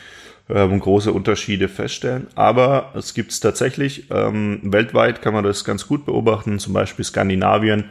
ähm, 0.49 0.81
große 0.81 1.13
Unterschiede 1.13 1.69
feststellen. 1.69 2.27
Aber 2.35 2.93
es 2.95 3.15
gibt 3.15 3.33
es 3.33 3.41
tatsächlich. 3.41 4.11
Ähm, 4.11 4.61
weltweit 4.63 5.23
kann 5.23 5.35
man 5.35 5.45
das 5.45 5.65
ganz 5.65 5.87
gut 5.87 6.07
beobachten. 6.07 6.59
Zum 6.59 6.73
Beispiel 6.73 7.05
Skandinavien 7.05 7.85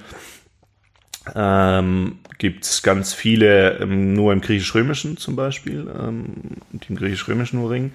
ähm, 1.34 2.20
gibt 2.38 2.66
es 2.66 2.84
ganz 2.84 3.14
viele 3.14 3.80
ähm, 3.80 4.14
nur 4.14 4.34
im 4.34 4.42
griechisch-römischen 4.42 5.18
zum 5.18 5.36
Beispiel, 5.36 5.88
ähm, 6.00 6.58
im 6.88 6.96
griechisch-römischen 6.96 7.66
Ring. 7.66 7.94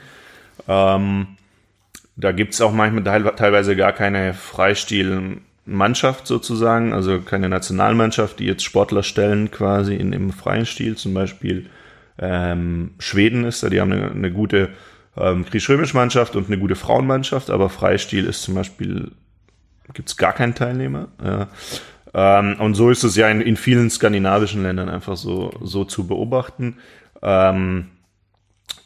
Ähm, 0.66 1.26
da 2.16 2.32
gibt 2.32 2.54
es 2.54 2.60
auch 2.60 2.72
manchmal 2.72 3.04
teilweise 3.36 3.76
gar 3.76 3.92
keine 3.92 4.34
Freistil-Mannschaft 5.64 6.26
sozusagen, 6.26 6.92
also 6.92 7.20
keine 7.20 7.48
Nationalmannschaft, 7.48 8.38
die 8.38 8.46
jetzt 8.46 8.64
Sportler 8.64 9.02
stellen 9.02 9.50
quasi 9.50 9.94
in 9.94 10.12
dem 10.12 10.32
freien 10.32 10.66
Stil. 10.66 10.96
Zum 10.96 11.14
Beispiel 11.14 11.66
ähm, 12.18 12.92
Schweden 12.98 13.44
ist 13.44 13.62
da, 13.62 13.68
die 13.68 13.80
haben 13.80 13.92
eine, 13.92 14.10
eine 14.10 14.32
gute 14.32 14.70
ähm, 15.16 15.44
griechisch-römische 15.44 15.96
Mannschaft 15.96 16.36
und 16.36 16.46
eine 16.46 16.58
gute 16.58 16.76
Frauenmannschaft, 16.76 17.50
aber 17.50 17.68
Freistil 17.68 18.26
ist 18.26 18.42
zum 18.42 18.54
Beispiel, 18.54 19.12
gibt 19.92 20.08
es 20.08 20.16
gar 20.16 20.32
keinen 20.32 20.54
Teilnehmer. 20.54 21.08
Ja. 21.22 21.48
Ähm, 22.12 22.56
und 22.60 22.74
so 22.74 22.90
ist 22.90 23.04
es 23.04 23.16
ja 23.16 23.28
in, 23.28 23.40
in 23.40 23.56
vielen 23.56 23.90
skandinavischen 23.90 24.62
Ländern 24.62 24.88
einfach 24.88 25.16
so, 25.16 25.52
so 25.62 25.84
zu 25.84 26.06
beobachten. 26.06 26.78
Ähm, 27.22 27.86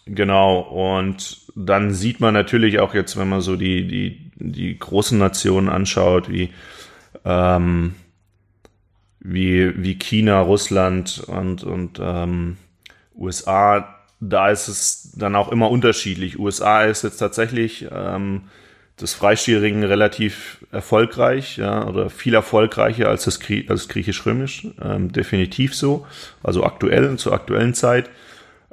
genau, 0.06 0.60
und 0.60 1.42
dann 1.56 1.92
sieht 1.92 2.20
man 2.20 2.34
natürlich 2.34 2.80
auch 2.80 2.94
jetzt, 2.94 3.16
wenn 3.18 3.28
man 3.28 3.40
so 3.40 3.56
die, 3.56 3.86
die, 3.86 4.23
die 4.36 4.78
großen 4.78 5.18
Nationen 5.18 5.68
anschaut, 5.68 6.30
wie, 6.30 6.50
ähm, 7.24 7.94
wie, 9.20 9.72
wie 9.82 9.98
China, 9.98 10.40
Russland 10.40 11.22
und, 11.26 11.64
und 11.64 12.00
ähm, 12.02 12.56
USA, 13.16 13.94
da 14.20 14.50
ist 14.50 14.68
es 14.68 15.12
dann 15.16 15.34
auch 15.34 15.50
immer 15.50 15.70
unterschiedlich. 15.70 16.38
USA 16.38 16.84
ist 16.84 17.04
jetzt 17.04 17.18
tatsächlich 17.18 17.86
ähm, 17.90 18.42
das 18.96 19.12
Freistilringen 19.12 19.82
relativ 19.82 20.64
erfolgreich, 20.70 21.56
ja, 21.56 21.86
oder 21.86 22.10
viel 22.10 22.34
erfolgreicher 22.34 23.08
als 23.08 23.24
das, 23.24 23.40
Grie 23.40 23.66
als 23.68 23.88
Griechisch-Römisch, 23.88 24.68
ähm, 24.80 25.10
definitiv 25.10 25.74
so, 25.74 26.06
also 26.42 26.64
aktuell, 26.64 27.16
zur 27.16 27.32
aktuellen 27.32 27.74
Zeit. 27.74 28.08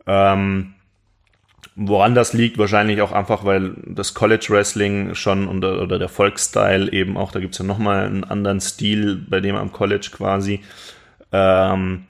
Ähm, 0.06 0.74
woran 1.76 2.16
das 2.16 2.34
liegt, 2.34 2.58
wahrscheinlich 2.58 3.02
auch 3.02 3.12
einfach, 3.12 3.46
weil 3.46 3.74
das 3.86 4.14
College 4.14 4.48
Wrestling 4.50 5.16
schon 5.16 5.48
oder, 5.48 5.82
oder 5.82 6.00
der 6.00 6.10
Volksstyle 6.10 6.92
eben 6.92 7.18
auch, 7.18 7.32
da 7.32 7.40
gibt's 7.40 7.58
ja 7.58 7.66
nochmal 7.66 8.06
einen 8.06 8.24
anderen 8.24 8.60
Stil 8.60 9.16
bei 9.30 9.40
dem 9.40 9.56
am 9.56 9.72
College 9.72 10.10
quasi, 10.12 10.62
ähm, 11.32 12.06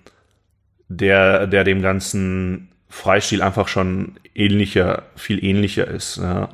der, 0.90 1.48
der 1.48 1.64
dem 1.64 1.82
ganzen 1.82 2.70
Freistil 2.90 3.42
einfach 3.42 3.68
schon 3.68 4.20
ähnlicher, 4.36 5.04
viel 5.16 5.44
ähnlicher 5.44 5.88
ist. 5.88 6.18
Ja. 6.18 6.50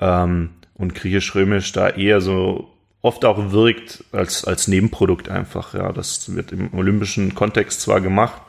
Ähm, 0.00 0.50
und 0.74 0.94
griechisch-römisch 0.94 1.72
da 1.72 1.90
eher 1.90 2.20
so 2.20 2.70
oft 3.02 3.24
auch 3.24 3.52
wirkt 3.52 4.02
als, 4.12 4.44
als 4.44 4.66
Nebenprodukt 4.66 5.28
einfach. 5.28 5.74
Ja, 5.74 5.92
das 5.92 6.34
wird 6.34 6.52
im 6.52 6.72
olympischen 6.72 7.34
Kontext 7.34 7.82
zwar 7.82 8.00
gemacht, 8.00 8.40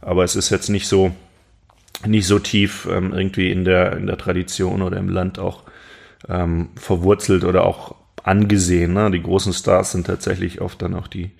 aber 0.00 0.24
es 0.24 0.36
ist 0.36 0.50
jetzt 0.50 0.68
nicht 0.68 0.88
so, 0.88 1.14
nicht 2.06 2.26
so 2.26 2.38
tief 2.38 2.88
ähm, 2.90 3.12
irgendwie 3.12 3.50
in 3.50 3.64
der, 3.64 3.96
in 3.96 4.06
der 4.06 4.18
Tradition 4.18 4.82
oder 4.82 4.96
im 4.96 5.08
Land 5.08 5.38
auch 5.38 5.64
ähm, 6.28 6.70
verwurzelt 6.76 7.44
oder 7.44 7.64
auch 7.64 7.94
angesehen. 8.22 8.92
Ne? 8.92 9.10
Die 9.10 9.22
großen 9.22 9.52
Stars 9.52 9.92
sind 9.92 10.06
tatsächlich 10.06 10.60
oft 10.60 10.80
dann 10.82 10.94
auch 10.94 11.08
die, 11.08 11.30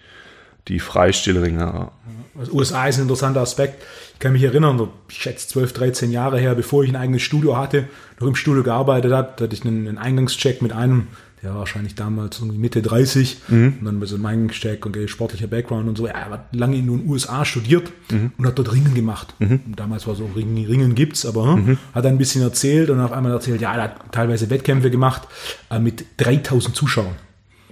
die 0.68 0.78
Freistilringer. 0.78 1.92
Also 2.38 2.52
USA 2.52 2.86
ist 2.86 2.96
ein 2.96 3.02
interessanter 3.02 3.40
Aspekt. 3.40 3.82
Ich 4.14 4.18
kann 4.18 4.32
mich 4.32 4.42
erinnern, 4.42 4.88
ich 5.08 5.16
schätze 5.16 5.48
12, 5.48 5.72
13 5.72 6.10
Jahre 6.10 6.38
her, 6.38 6.54
bevor 6.54 6.84
ich 6.84 6.90
ein 6.90 6.96
eigenes 6.96 7.22
Studio 7.22 7.56
hatte, 7.56 7.88
noch 8.18 8.28
im 8.28 8.34
Studio 8.34 8.62
gearbeitet 8.62 9.12
habe, 9.12 9.32
hatte 9.42 9.54
ich 9.54 9.64
einen 9.64 9.98
Eingangscheck 9.98 10.62
mit 10.62 10.72
einem, 10.72 11.08
der 11.42 11.50
war 11.52 11.60
wahrscheinlich 11.60 11.94
damals 11.94 12.38
irgendwie 12.38 12.58
Mitte 12.58 12.82
30 12.82 13.38
mhm. 13.48 13.76
und 13.78 13.84
dann 13.84 14.00
bei 14.00 14.06
so 14.06 14.16
einem 14.16 14.26
Eingangscheck 14.26 14.84
und 14.84 14.96
sportlicher 15.08 15.46
Background 15.46 15.88
und 15.88 15.96
so. 15.96 16.06
Er 16.06 16.28
hat 16.28 16.54
lange 16.54 16.76
in 16.76 16.86
den 16.86 17.08
USA 17.08 17.44
studiert 17.44 17.90
mhm. 18.10 18.32
und 18.36 18.46
hat 18.46 18.58
dort 18.58 18.72
Ringen 18.72 18.94
gemacht. 18.94 19.34
Mhm. 19.38 19.60
Damals 19.74 20.06
war 20.06 20.14
so 20.14 20.28
Ringen, 20.36 20.66
Ringen 20.66 20.94
gibt's, 20.94 21.24
aber 21.24 21.54
hm, 21.54 21.66
mhm. 21.66 21.78
hat 21.94 22.04
dann 22.04 22.14
ein 22.14 22.18
bisschen 22.18 22.42
erzählt 22.42 22.90
und 22.90 23.00
auf 23.00 23.12
einmal 23.12 23.32
erzählt, 23.32 23.62
ja, 23.62 23.74
er 23.74 23.84
hat 23.84 24.12
teilweise 24.12 24.50
Wettkämpfe 24.50 24.90
gemacht 24.90 25.22
äh, 25.70 25.78
mit 25.78 26.04
3000 26.18 26.76
Zuschauern. 26.76 27.16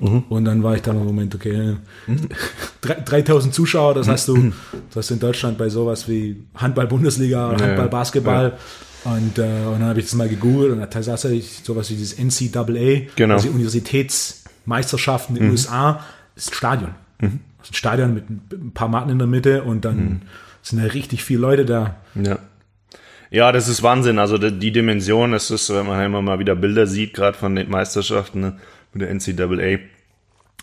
Mhm. 0.00 0.24
Und 0.28 0.44
dann 0.44 0.62
war 0.62 0.74
ich 0.74 0.82
dann 0.82 0.96
im 0.96 1.04
Moment, 1.04 1.34
okay, 1.34 1.76
mhm. 2.06 2.28
3000 3.04 3.52
Zuschauer, 3.52 3.94
das 3.94 4.08
hast 4.08 4.28
du, 4.28 4.52
das 4.88 4.96
hast 4.96 5.10
du 5.10 5.14
in 5.14 5.20
Deutschland 5.20 5.58
bei 5.58 5.68
sowas 5.68 6.08
wie 6.08 6.44
Handball-Bundesliga, 6.54 7.50
Handball-Basketball. 7.60 8.50
Ja. 8.50 8.58
Und, 9.04 9.38
äh, 9.38 9.42
und 9.42 9.80
dann 9.80 9.84
habe 9.84 10.00
ich 10.00 10.06
das 10.06 10.14
mal 10.14 10.28
gegoogelt 10.28 10.72
und 10.72 10.80
da 10.80 11.02
saß 11.02 11.26
ich 11.26 11.60
sowas 11.62 11.90
wie 11.90 11.94
dieses 11.94 12.18
NCAA, 12.18 13.08
genau. 13.16 13.34
also 13.34 13.48
Universitätsmeisterschaften 13.48 15.36
in 15.36 15.42
den 15.42 15.48
mhm. 15.48 15.52
USA, 15.52 16.04
ist 16.34 16.50
ein 16.50 16.54
Stadion. 16.54 16.94
Mhm. 17.20 17.40
Das 17.58 17.68
ist 17.68 17.72
ein 17.72 17.76
Stadion 17.76 18.14
mit 18.14 18.28
ein 18.28 18.72
paar 18.74 18.88
Matten 18.88 19.10
in 19.10 19.18
der 19.18 19.28
Mitte 19.28 19.62
und 19.62 19.84
dann 19.84 19.96
mhm. 19.96 20.20
sind 20.62 20.82
da 20.82 20.86
richtig 20.88 21.22
viele 21.22 21.40
Leute 21.40 21.64
da. 21.64 21.96
Ja. 22.14 22.38
Ja, 23.30 23.52
das 23.52 23.68
ist 23.68 23.82
Wahnsinn. 23.82 24.18
Also 24.18 24.38
die 24.38 24.72
Dimension, 24.72 25.34
es 25.34 25.50
ist, 25.50 25.68
wenn 25.68 25.86
man 25.86 26.02
immer 26.02 26.22
mal 26.22 26.38
wieder 26.38 26.56
Bilder 26.56 26.86
sieht, 26.86 27.12
gerade 27.12 27.36
von 27.36 27.54
den 27.54 27.68
Meisterschaften, 27.68 28.40
ne? 28.40 28.58
mit 28.94 29.02
der 29.02 29.14
NCAA, 29.14 29.80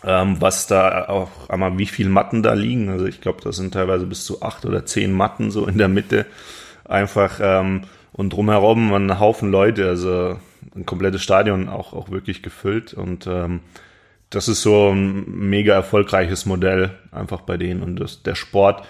ähm, 0.04 0.40
was 0.40 0.66
da 0.66 1.06
auch 1.08 1.48
einmal 1.48 1.78
wie 1.78 1.86
viele 1.86 2.08
Matten 2.08 2.42
da 2.42 2.54
liegen. 2.54 2.88
Also 2.88 3.06
ich 3.06 3.20
glaube, 3.20 3.40
das 3.42 3.56
sind 3.56 3.74
teilweise 3.74 4.06
bis 4.06 4.24
zu 4.24 4.42
acht 4.42 4.64
oder 4.64 4.84
zehn 4.84 5.12
Matten 5.12 5.50
so 5.52 5.66
in 5.66 5.78
der 5.78 5.88
Mitte 5.88 6.26
einfach 6.84 7.38
ähm, 7.40 7.82
und 8.16 8.32
drumherum 8.32 8.92
ein 8.92 9.20
Haufen 9.20 9.50
Leute, 9.50 9.88
also 9.88 10.38
ein 10.74 10.86
komplettes 10.86 11.22
Stadion 11.22 11.68
auch, 11.68 11.92
auch 11.92 12.10
wirklich 12.10 12.42
gefüllt 12.42 12.94
und 12.94 13.26
ähm, 13.26 13.60
das 14.30 14.48
ist 14.48 14.62
so 14.62 14.90
ein 14.90 15.48
mega 15.48 15.74
erfolgreiches 15.74 16.46
Modell 16.46 16.90
einfach 17.12 17.42
bei 17.42 17.56
denen 17.56 17.82
und 17.82 17.96
das, 17.96 18.22
der 18.22 18.34
Sport, 18.34 18.84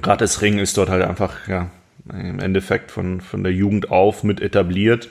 gerade 0.00 0.24
das 0.24 0.40
Ring 0.42 0.58
ist 0.58 0.76
dort 0.76 0.88
halt 0.88 1.04
einfach, 1.04 1.48
ja, 1.48 1.70
im 2.12 2.38
Endeffekt 2.38 2.90
von, 2.90 3.20
von 3.20 3.42
der 3.42 3.52
Jugend 3.52 3.90
auf 3.90 4.24
mit 4.24 4.40
etabliert. 4.40 5.08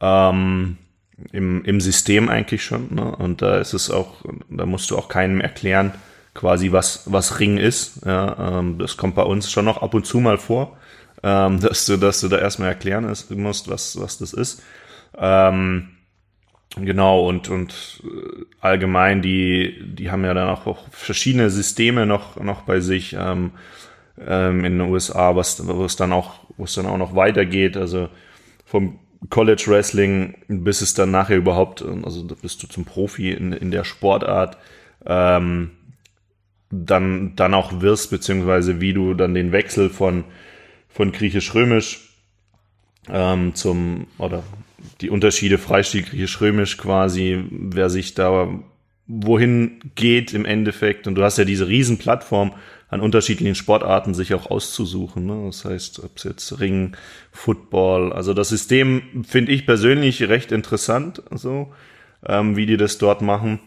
Ähm, 0.00 0.76
im, 1.32 1.64
im 1.64 1.80
System 1.80 2.28
eigentlich 2.28 2.64
schon. 2.64 2.94
Ne? 2.94 3.16
Und 3.16 3.42
da 3.42 3.58
ist 3.58 3.72
es 3.72 3.90
auch, 3.90 4.24
da 4.48 4.66
musst 4.66 4.90
du 4.90 4.98
auch 4.98 5.08
keinem 5.08 5.40
erklären, 5.40 5.92
quasi 6.34 6.72
was, 6.72 7.10
was 7.10 7.40
Ring 7.40 7.56
ist. 7.56 8.04
Ja? 8.04 8.58
Ähm, 8.58 8.78
das 8.78 8.96
kommt 8.96 9.14
bei 9.14 9.22
uns 9.22 9.50
schon 9.50 9.64
noch 9.64 9.82
ab 9.82 9.94
und 9.94 10.06
zu 10.06 10.20
mal 10.20 10.38
vor, 10.38 10.76
ähm, 11.26 11.58
dass 11.58 11.86
du, 11.86 11.96
dass 11.96 12.20
du 12.20 12.28
da 12.28 12.38
erstmal 12.38 12.68
erklären 12.68 13.12
musst, 13.30 13.68
was, 13.68 14.00
was 14.00 14.18
das 14.18 14.32
ist. 14.32 14.62
Ähm, 15.18 15.88
genau, 16.76 17.26
und, 17.26 17.48
und 17.48 18.00
äh, 18.04 18.44
allgemein, 18.60 19.22
die, 19.22 19.74
die 19.84 20.12
haben 20.12 20.24
ja 20.24 20.34
dann 20.34 20.48
auch 20.48 20.88
verschiedene 20.90 21.50
Systeme 21.50 22.06
noch, 22.06 22.36
noch 22.36 22.62
bei 22.62 22.78
sich 22.78 23.16
ähm, 23.18 23.50
ähm, 24.24 24.64
in 24.64 24.78
den 24.78 24.88
USA, 24.88 25.34
was, 25.34 25.66
wo 25.66 25.84
es 25.84 25.96
dann 25.96 26.12
auch, 26.12 26.34
wo 26.56 26.62
es 26.62 26.74
dann 26.74 26.86
auch 26.86 26.96
noch 26.96 27.16
weitergeht. 27.16 27.76
Also 27.76 28.08
vom 28.64 29.00
College 29.28 29.64
Wrestling, 29.66 30.36
bis 30.46 30.80
es 30.80 30.94
dann 30.94 31.10
nachher 31.10 31.38
überhaupt, 31.38 31.84
also 32.04 32.24
bist 32.40 32.62
du 32.62 32.68
zum 32.68 32.84
Profi 32.84 33.32
in, 33.32 33.52
in 33.52 33.72
der 33.72 33.82
Sportart, 33.82 34.58
ähm, 35.04 35.72
dann, 36.70 37.34
dann 37.34 37.54
auch 37.54 37.80
wirst, 37.80 38.10
beziehungsweise 38.10 38.80
wie 38.80 38.92
du 38.92 39.14
dann 39.14 39.34
den 39.34 39.50
Wechsel 39.50 39.90
von, 39.90 40.22
von 40.96 41.12
griechisch-römisch 41.12 42.08
ähm, 43.08 43.54
zum, 43.54 44.06
oder 44.16 44.42
die 45.02 45.10
Unterschiede 45.10 45.58
Freistil 45.58 46.02
griechisch-römisch 46.02 46.78
quasi, 46.78 47.44
wer 47.50 47.90
sich 47.90 48.14
da 48.14 48.48
wohin 49.06 49.78
geht 49.94 50.32
im 50.32 50.44
Endeffekt. 50.44 51.06
Und 51.06 51.14
du 51.14 51.22
hast 51.22 51.36
ja 51.38 51.44
diese 51.44 51.68
Riesenplattform, 51.68 52.54
an 52.88 53.00
unterschiedlichen 53.00 53.56
Sportarten 53.56 54.14
sich 54.14 54.32
auch 54.32 54.50
auszusuchen. 54.50 55.26
Ne? 55.26 55.42
Das 55.46 55.64
heißt, 55.64 56.02
ob 56.04 56.16
es 56.16 56.24
jetzt 56.24 56.60
Ring, 56.60 56.96
Football, 57.32 58.12
also 58.12 58.32
das 58.32 58.48
System 58.48 59.24
finde 59.28 59.52
ich 59.52 59.66
persönlich 59.66 60.22
recht 60.28 60.52
interessant, 60.52 61.22
so 61.32 61.74
ähm, 62.24 62.56
wie 62.56 62.64
die 62.64 62.76
das 62.76 62.98
dort 62.98 63.22
machen, 63.22 63.58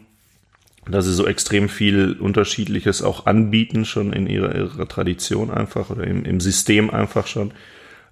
dass 0.88 1.04
sie 1.04 1.12
so 1.12 1.26
extrem 1.26 1.68
viel 1.68 2.16
Unterschiedliches 2.18 3.02
auch 3.02 3.26
anbieten, 3.26 3.84
schon 3.84 4.12
in 4.12 4.26
ihrer, 4.26 4.54
ihrer 4.54 4.88
Tradition 4.88 5.50
einfach 5.50 5.90
oder 5.90 6.04
im, 6.04 6.24
im 6.24 6.40
System 6.40 6.90
einfach 6.90 7.26
schon. 7.26 7.52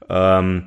Ähm, 0.08 0.64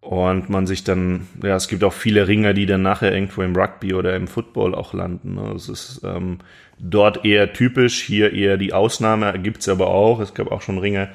und 0.00 0.50
man 0.50 0.66
sich 0.66 0.84
dann, 0.84 1.26
ja, 1.42 1.56
es 1.56 1.66
gibt 1.66 1.82
auch 1.82 1.94
viele 1.94 2.28
Ringer, 2.28 2.52
die 2.52 2.66
dann 2.66 2.82
nachher 2.82 3.12
irgendwo 3.12 3.42
im 3.42 3.56
Rugby 3.56 3.94
oder 3.94 4.14
im 4.14 4.28
Football 4.28 4.74
auch 4.74 4.92
landen. 4.92 5.36
Ne? 5.36 5.50
Das 5.54 5.68
ist 5.68 6.02
ähm, 6.04 6.38
dort 6.78 7.24
eher 7.24 7.54
typisch, 7.54 8.02
hier 8.02 8.32
eher 8.34 8.58
die 8.58 8.74
Ausnahme, 8.74 9.38
gibt's 9.38 9.68
aber 9.68 9.86
auch. 9.86 10.20
Es 10.20 10.34
gab 10.34 10.52
auch 10.52 10.60
schon 10.60 10.78
Ringer, 10.78 11.08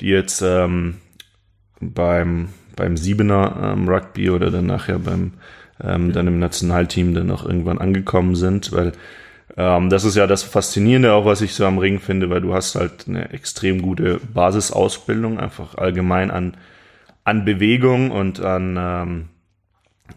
die 0.00 0.08
jetzt 0.08 0.42
ähm, 0.42 0.96
beim, 1.80 2.48
beim 2.74 2.96
Siebener 2.96 3.74
ähm, 3.76 3.88
Rugby 3.88 4.30
oder 4.30 4.50
dann 4.50 4.66
nachher 4.66 4.98
beim 4.98 5.34
ähm, 5.82 6.12
dann 6.12 6.26
im 6.26 6.38
Nationalteam 6.38 7.14
dann 7.14 7.30
auch 7.30 7.44
irgendwann 7.44 7.78
angekommen 7.78 8.34
sind, 8.34 8.72
weil 8.72 8.92
ähm, 9.56 9.90
das 9.90 10.04
ist 10.04 10.16
ja 10.16 10.26
das 10.26 10.42
Faszinierende 10.42 11.12
auch, 11.12 11.24
was 11.24 11.40
ich 11.40 11.54
so 11.54 11.66
am 11.66 11.78
Ring 11.78 12.00
finde, 12.00 12.30
weil 12.30 12.40
du 12.40 12.54
hast 12.54 12.74
halt 12.74 13.06
eine 13.08 13.30
extrem 13.32 13.82
gute 13.82 14.20
Basisausbildung, 14.32 15.38
einfach 15.38 15.76
allgemein 15.76 16.30
an 16.30 16.56
an 17.24 17.44
Bewegung 17.44 18.10
und 18.10 18.40
an, 18.40 18.76
ähm, 18.78 19.28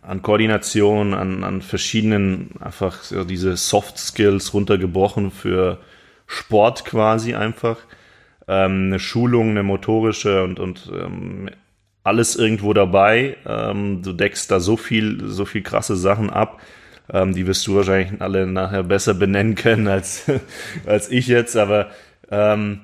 an 0.01 0.21
Koordination, 0.21 1.13
an, 1.13 1.43
an 1.43 1.61
verschiedenen, 1.61 2.51
einfach 2.59 3.01
so 3.01 3.23
diese 3.23 3.55
Soft 3.55 3.97
Skills 3.97 4.53
runtergebrochen 4.53 5.31
für 5.31 5.79
Sport 6.27 6.83
quasi 6.83 7.33
einfach. 7.33 7.77
Ähm, 8.49 8.87
eine 8.87 8.99
Schulung, 8.99 9.51
eine 9.51 9.63
motorische 9.63 10.43
und, 10.43 10.59
und 10.59 10.91
ähm, 10.93 11.49
alles 12.03 12.35
irgendwo 12.35 12.73
dabei. 12.73 13.37
Ähm, 13.45 14.01
du 14.03 14.13
deckst 14.13 14.51
da 14.51 14.59
so 14.59 14.75
viel, 14.75 15.25
so 15.25 15.45
viel 15.45 15.63
krasse 15.63 15.95
Sachen 15.95 16.29
ab. 16.29 16.61
Ähm, 17.11 17.33
die 17.33 17.47
wirst 17.47 17.65
du 17.67 17.75
wahrscheinlich 17.75 18.21
alle 18.21 18.45
nachher 18.47 18.83
besser 18.83 19.13
benennen 19.13 19.55
können 19.55 19.87
als, 19.87 20.25
als 20.85 21.09
ich 21.09 21.27
jetzt, 21.27 21.55
aber 21.55 21.89
ähm, 22.29 22.81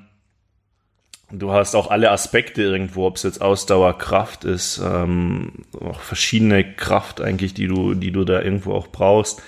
du 1.30 1.52
hast 1.52 1.74
auch 1.74 1.90
alle 1.90 2.10
Aspekte 2.10 2.62
irgendwo, 2.62 3.06
ob 3.06 3.16
es 3.16 3.22
jetzt 3.22 3.42
Ausdauer, 3.42 3.98
Kraft 3.98 4.44
ist, 4.44 4.80
ähm, 4.82 5.52
auch 5.78 6.00
verschiedene 6.00 6.64
Kraft 6.74 7.20
eigentlich, 7.20 7.54
die 7.54 7.66
du, 7.66 7.94
die 7.94 8.12
du 8.12 8.24
da 8.24 8.40
irgendwo 8.40 8.72
auch 8.72 8.88
brauchst. 8.88 9.42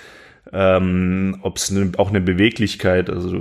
Ähm, 0.53 1.39
ob 1.41 1.57
es 1.57 1.71
ne, 1.71 1.91
auch 1.97 2.09
eine 2.09 2.21
Beweglichkeit, 2.21 3.09
also 3.09 3.37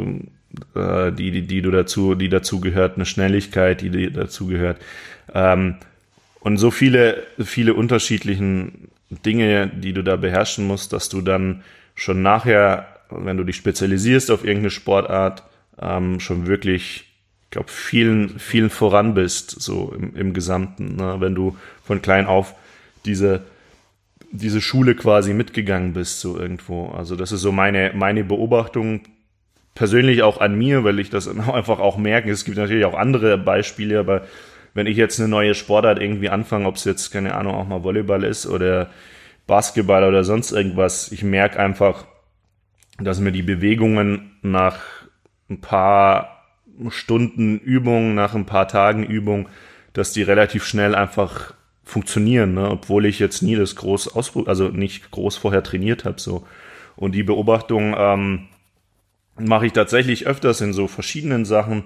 äh, 0.75 1.13
die, 1.13 1.31
die, 1.31 1.43
die 1.43 1.63
du 1.63 1.71
dazu, 1.71 2.15
die 2.15 2.29
dazu 2.29 2.61
gehört, 2.61 2.97
eine 2.97 3.07
Schnelligkeit, 3.07 3.81
die, 3.81 3.91
die 3.91 4.13
dazu 4.13 4.47
gehört. 4.47 4.81
Ähm, 5.33 5.77
und 6.41 6.59
so 6.59 6.71
viele, 6.71 7.23
viele 7.43 7.75
unterschiedlichen 7.75 8.89
Dinge, 9.11 9.69
die 9.69 9.93
du 9.93 10.03
da 10.03 10.17
beherrschen 10.17 10.67
musst, 10.67 10.93
dass 10.93 11.09
du 11.09 11.21
dann 11.21 11.63
schon 11.95 12.23
nachher, 12.23 12.87
wenn 13.11 13.37
du 13.37 13.45
dich 13.45 13.57
spezialisierst 13.57 14.31
auf 14.31 14.45
irgendeine 14.45 14.71
Sportart, 14.71 15.45
ähm, 15.81 16.21
schon 16.21 16.47
wirklich, 16.47 17.05
ich 17.45 17.51
glaube, 17.51 17.71
vielen, 17.71 18.39
vielen 18.39 18.71
voran 18.71 19.15
bist, 19.15 19.51
so 19.51 19.95
im, 19.97 20.17
im 20.17 20.33
Gesamten. 20.33 20.97
Ne? 20.97 21.17
Wenn 21.19 21.35
du 21.35 21.57
von 21.85 22.03
klein 22.03 22.27
auf 22.27 22.55
diese, 23.05 23.45
diese 24.33 24.61
Schule 24.61 24.95
quasi 24.95 25.33
mitgegangen 25.33 25.93
bist, 25.93 26.21
so 26.21 26.39
irgendwo. 26.39 26.89
Also 26.89 27.15
das 27.17 27.33
ist 27.33 27.43
so 27.43 27.53
meine, 27.53 27.93
meine 27.95 28.25
Beobachtung 28.25 29.03
persönlich 29.75 30.23
auch 30.23 30.41
an 30.41 30.57
mir, 30.57 30.83
weil 30.83 30.99
ich 30.99 31.11
das 31.11 31.29
einfach 31.49 31.79
auch 31.79 31.97
merke. 31.97 32.31
Es 32.31 32.45
gibt 32.45 32.57
natürlich 32.57 32.85
auch 32.85 32.95
andere 32.95 33.39
Beispiele, 33.39 34.01
aber 34.01 34.27
wenn 34.77 34.87
ich 34.87 34.99
jetzt 34.99 35.19
eine 35.19 35.29
neue 35.29 35.55
Sportart 35.55 35.99
irgendwie 35.99 36.29
anfange, 36.29 36.67
ob 36.67 36.77
es 36.77 36.85
jetzt, 36.85 37.11
keine 37.11 37.35
Ahnung, 37.35 37.55
auch 37.55 37.67
mal 37.67 37.83
Volleyball 37.83 38.25
ist 38.25 38.47
oder 38.47 38.91
Basketball 39.47 40.05
oder 40.05 40.23
sonst 40.23 40.53
irgendwas, 40.53 41.11
ich 41.13 41.23
merke 41.23 41.59
einfach, 41.59 42.05
dass 42.99 43.19
mir 43.19 43.33
die 43.33 43.43
Bewegungen 43.43 44.37
nach 44.43 44.81
ein 45.49 45.63
paar 45.63 46.45
Stunden 46.91 47.59
Übung, 47.59 48.15
nach 48.15 48.35
ein 48.35 48.45
paar 48.45 48.69
Tagen 48.69 49.03
Übung, 49.03 49.49
dass 49.95 50.13
die 50.13 50.23
relativ 50.23 50.67
schnell 50.67 50.95
einfach 50.95 51.55
funktionieren, 51.83 52.53
ne? 52.53 52.69
obwohl 52.69 53.07
ich 53.07 53.19
jetzt 53.19 53.41
nie 53.41 53.57
das 53.57 53.77
groß 53.77 54.15
ausprobiert, 54.15 54.51
also 54.51 54.69
nicht 54.69 55.11
groß 55.11 55.39
vorher 55.39 55.63
trainiert 55.63 56.05
habe. 56.05 56.21
So. 56.21 56.47
Und 56.97 57.15
die 57.15 57.23
Beobachtung 57.23 57.95
ähm, 57.97 58.49
mache 59.39 59.65
ich 59.65 59.73
tatsächlich 59.73 60.27
öfters 60.27 60.61
in 60.61 60.75
so 60.75 60.87
verschiedenen 60.87 61.47
Sachen 61.47 61.85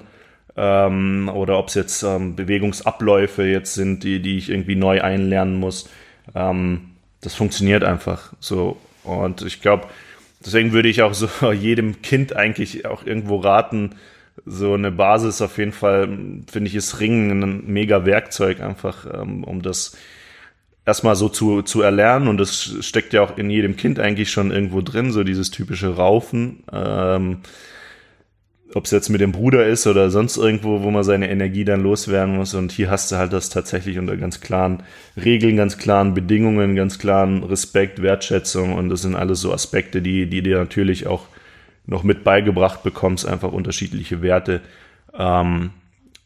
ähm, 0.56 1.30
oder 1.32 1.58
ob 1.58 1.68
es 1.68 1.74
jetzt 1.74 2.02
ähm, 2.02 2.36
Bewegungsabläufe 2.36 3.44
jetzt 3.44 3.74
sind, 3.74 4.04
die, 4.04 4.20
die 4.20 4.38
ich 4.38 4.50
irgendwie 4.50 4.76
neu 4.76 5.00
einlernen 5.02 5.58
muss. 5.58 5.88
Ähm, 6.34 6.90
das 7.20 7.34
funktioniert 7.34 7.84
einfach 7.84 8.32
so. 8.40 8.78
Und 9.04 9.42
ich 9.42 9.60
glaube, 9.60 9.88
deswegen 10.44 10.72
würde 10.72 10.88
ich 10.88 11.02
auch 11.02 11.14
so 11.14 11.52
jedem 11.52 12.02
Kind 12.02 12.34
eigentlich 12.34 12.86
auch 12.86 13.04
irgendwo 13.04 13.36
raten, 13.36 13.96
so 14.46 14.74
eine 14.74 14.90
Basis 14.90 15.42
auf 15.42 15.58
jeden 15.58 15.72
Fall, 15.72 16.08
finde 16.50 16.68
ich, 16.68 16.74
ist 16.74 17.00
Ringen 17.00 17.42
ein 17.42 17.66
mega 17.66 18.06
Werkzeug 18.06 18.60
einfach, 18.60 19.06
ähm, 19.12 19.44
um 19.44 19.60
das 19.60 19.96
erstmal 20.86 21.14
so 21.14 21.28
zu, 21.28 21.62
zu 21.62 21.82
erlernen. 21.82 22.28
Und 22.28 22.38
das 22.38 22.76
steckt 22.80 23.12
ja 23.12 23.22
auch 23.22 23.36
in 23.36 23.50
jedem 23.50 23.76
Kind 23.76 23.98
eigentlich 23.98 24.30
schon 24.30 24.50
irgendwo 24.50 24.80
drin, 24.80 25.12
so 25.12 25.24
dieses 25.24 25.50
typische 25.50 25.94
Raufen. 25.96 26.64
Ähm, 26.72 27.38
ob 28.74 28.84
es 28.84 28.90
jetzt 28.90 29.08
mit 29.08 29.20
dem 29.20 29.32
Bruder 29.32 29.66
ist 29.66 29.86
oder 29.86 30.10
sonst 30.10 30.36
irgendwo, 30.36 30.82
wo 30.82 30.90
man 30.90 31.02
seine 31.02 31.30
Energie 31.30 31.64
dann 31.64 31.82
loswerden 31.82 32.36
muss. 32.36 32.54
Und 32.54 32.72
hier 32.72 32.90
hast 32.90 33.10
du 33.10 33.16
halt 33.16 33.32
das 33.32 33.48
tatsächlich 33.48 33.98
unter 33.98 34.16
ganz 34.16 34.40
klaren 34.40 34.82
Regeln, 35.16 35.56
ganz 35.56 35.78
klaren 35.78 36.14
Bedingungen, 36.14 36.76
ganz 36.76 36.98
klaren 36.98 37.42
Respekt, 37.42 38.02
Wertschätzung. 38.02 38.74
Und 38.74 38.88
das 38.88 39.02
sind 39.02 39.16
alles 39.16 39.40
so 39.40 39.52
Aspekte, 39.52 40.02
die, 40.02 40.26
die 40.26 40.42
dir 40.42 40.58
natürlich 40.58 41.06
auch 41.06 41.26
noch 41.86 42.04
mit 42.04 42.22
beigebracht 42.22 42.82
bekommst, 42.82 43.26
einfach 43.26 43.52
unterschiedliche 43.52 44.22
Werte. 44.22 44.60
Ähm, 45.18 45.70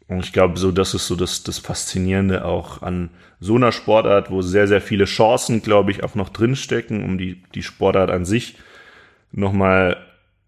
und 0.06 0.24
ich 0.24 0.32
glaube, 0.32 0.58
so, 0.58 0.70
das 0.70 0.92
ist 0.92 1.06
so 1.06 1.16
das, 1.16 1.44
das 1.44 1.58
Faszinierende 1.58 2.44
auch 2.44 2.82
an 2.82 3.08
so 3.40 3.56
einer 3.56 3.72
Sportart, 3.72 4.30
wo 4.30 4.42
sehr, 4.42 4.68
sehr 4.68 4.82
viele 4.82 5.06
Chancen, 5.06 5.62
glaube 5.62 5.90
ich, 5.90 6.04
auch 6.04 6.14
noch 6.14 6.28
drinstecken, 6.28 7.02
um 7.02 7.16
die, 7.16 7.42
die 7.54 7.62
Sportart 7.62 8.10
an 8.10 8.26
sich 8.26 8.56
nochmal 9.32 9.96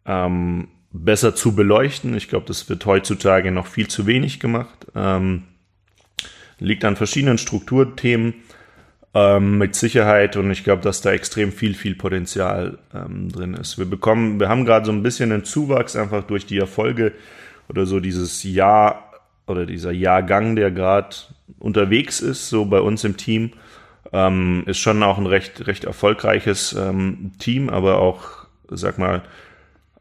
ähm, 0.05 0.69
besser 1.05 1.35
zu 1.35 1.55
beleuchten. 1.55 2.17
Ich 2.17 2.29
glaube, 2.29 2.47
das 2.47 2.69
wird 2.69 2.85
heutzutage 2.87 3.51
noch 3.51 3.67
viel 3.67 3.89
zu 3.89 4.07
wenig 4.07 4.41
gemacht. 4.41 4.87
Ähm, 4.95 5.45
liegt 6.59 6.85
an 6.85 6.97
verschiedenen 6.97 7.39
Strukturthemen 7.39 8.35
ähm, 9.15 9.59
mit 9.59 9.75
Sicherheit 9.75 10.37
und 10.37 10.51
ich 10.51 10.65
glaube, 10.65 10.83
dass 10.83 11.01
da 11.01 11.13
extrem 11.13 11.53
viel, 11.53 11.75
viel 11.75 11.95
Potenzial 11.95 12.79
ähm, 12.95 13.31
drin 13.31 13.55
ist. 13.55 13.79
Wir 13.79 13.87
bekommen, 13.87 14.41
wir 14.41 14.49
haben 14.49 14.65
gerade 14.65 14.87
so 14.87 14.93
ein 14.93 15.03
bisschen 15.03 15.33
einen 15.33 15.45
Zuwachs 15.45 15.97
einfach 15.97 16.25
durch 16.25 16.47
die 16.47 16.59
Erfolge 16.59 17.13
oder 17.69 17.87
so 17.87 18.01
dieses 18.01 18.43
Jahr 18.43 19.13
oder 19.47 19.67
dieser 19.67 19.93
Jahrgang, 19.93 20.57
der 20.57 20.71
gerade 20.71 21.17
unterwegs 21.59 22.21
ist, 22.21 22.49
so 22.49 22.65
bei 22.65 22.81
uns 22.81 23.05
im 23.05 23.17
Team. 23.17 23.53
Ähm, 24.13 24.65
ist 24.67 24.79
schon 24.79 25.03
auch 25.03 25.19
ein 25.19 25.27
recht, 25.27 25.67
recht 25.67 25.85
erfolgreiches 25.85 26.75
ähm, 26.75 27.33
Team, 27.39 27.69
aber 27.69 27.99
auch, 27.99 28.47
sag 28.71 28.99
mal, 28.99 29.23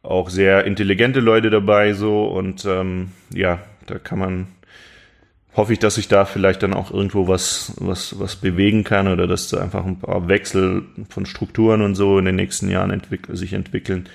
auch 0.05 0.29
sehr 0.29 0.65
intelligente 0.65 1.19
Leute 1.19 1.49
dabei 1.49 1.93
so 1.93 2.25
und 2.25 2.65
ähm, 2.65 3.11
ja, 3.33 3.59
da 3.87 3.97
kann 3.97 4.19
man 4.19 4.47
hoffe 5.55 5.71
ich, 5.71 5.79
dass 5.79 5.97
ich 5.97 6.07
da 6.07 6.25
vielleicht 6.25 6.63
dann 6.63 6.73
auch 6.73 6.91
irgendwo 6.91 7.27
was 7.27 7.73
was 7.77 8.19
was 8.19 8.35
bewegen 8.35 8.83
kann 8.83 9.07
oder 9.07 9.27
dass 9.27 9.49
da 9.49 9.59
einfach 9.59 9.85
ein 9.85 9.99
paar 9.99 10.27
Wechsel 10.27 10.83
von 11.09 11.25
Strukturen 11.25 11.81
und 11.81 11.95
so 11.95 12.19
in 12.19 12.25
den 12.25 12.35
nächsten 12.35 12.69
Jahren 12.69 12.91
entwick 12.91 13.27
sich 13.31 13.53
entwickeln 13.53 14.09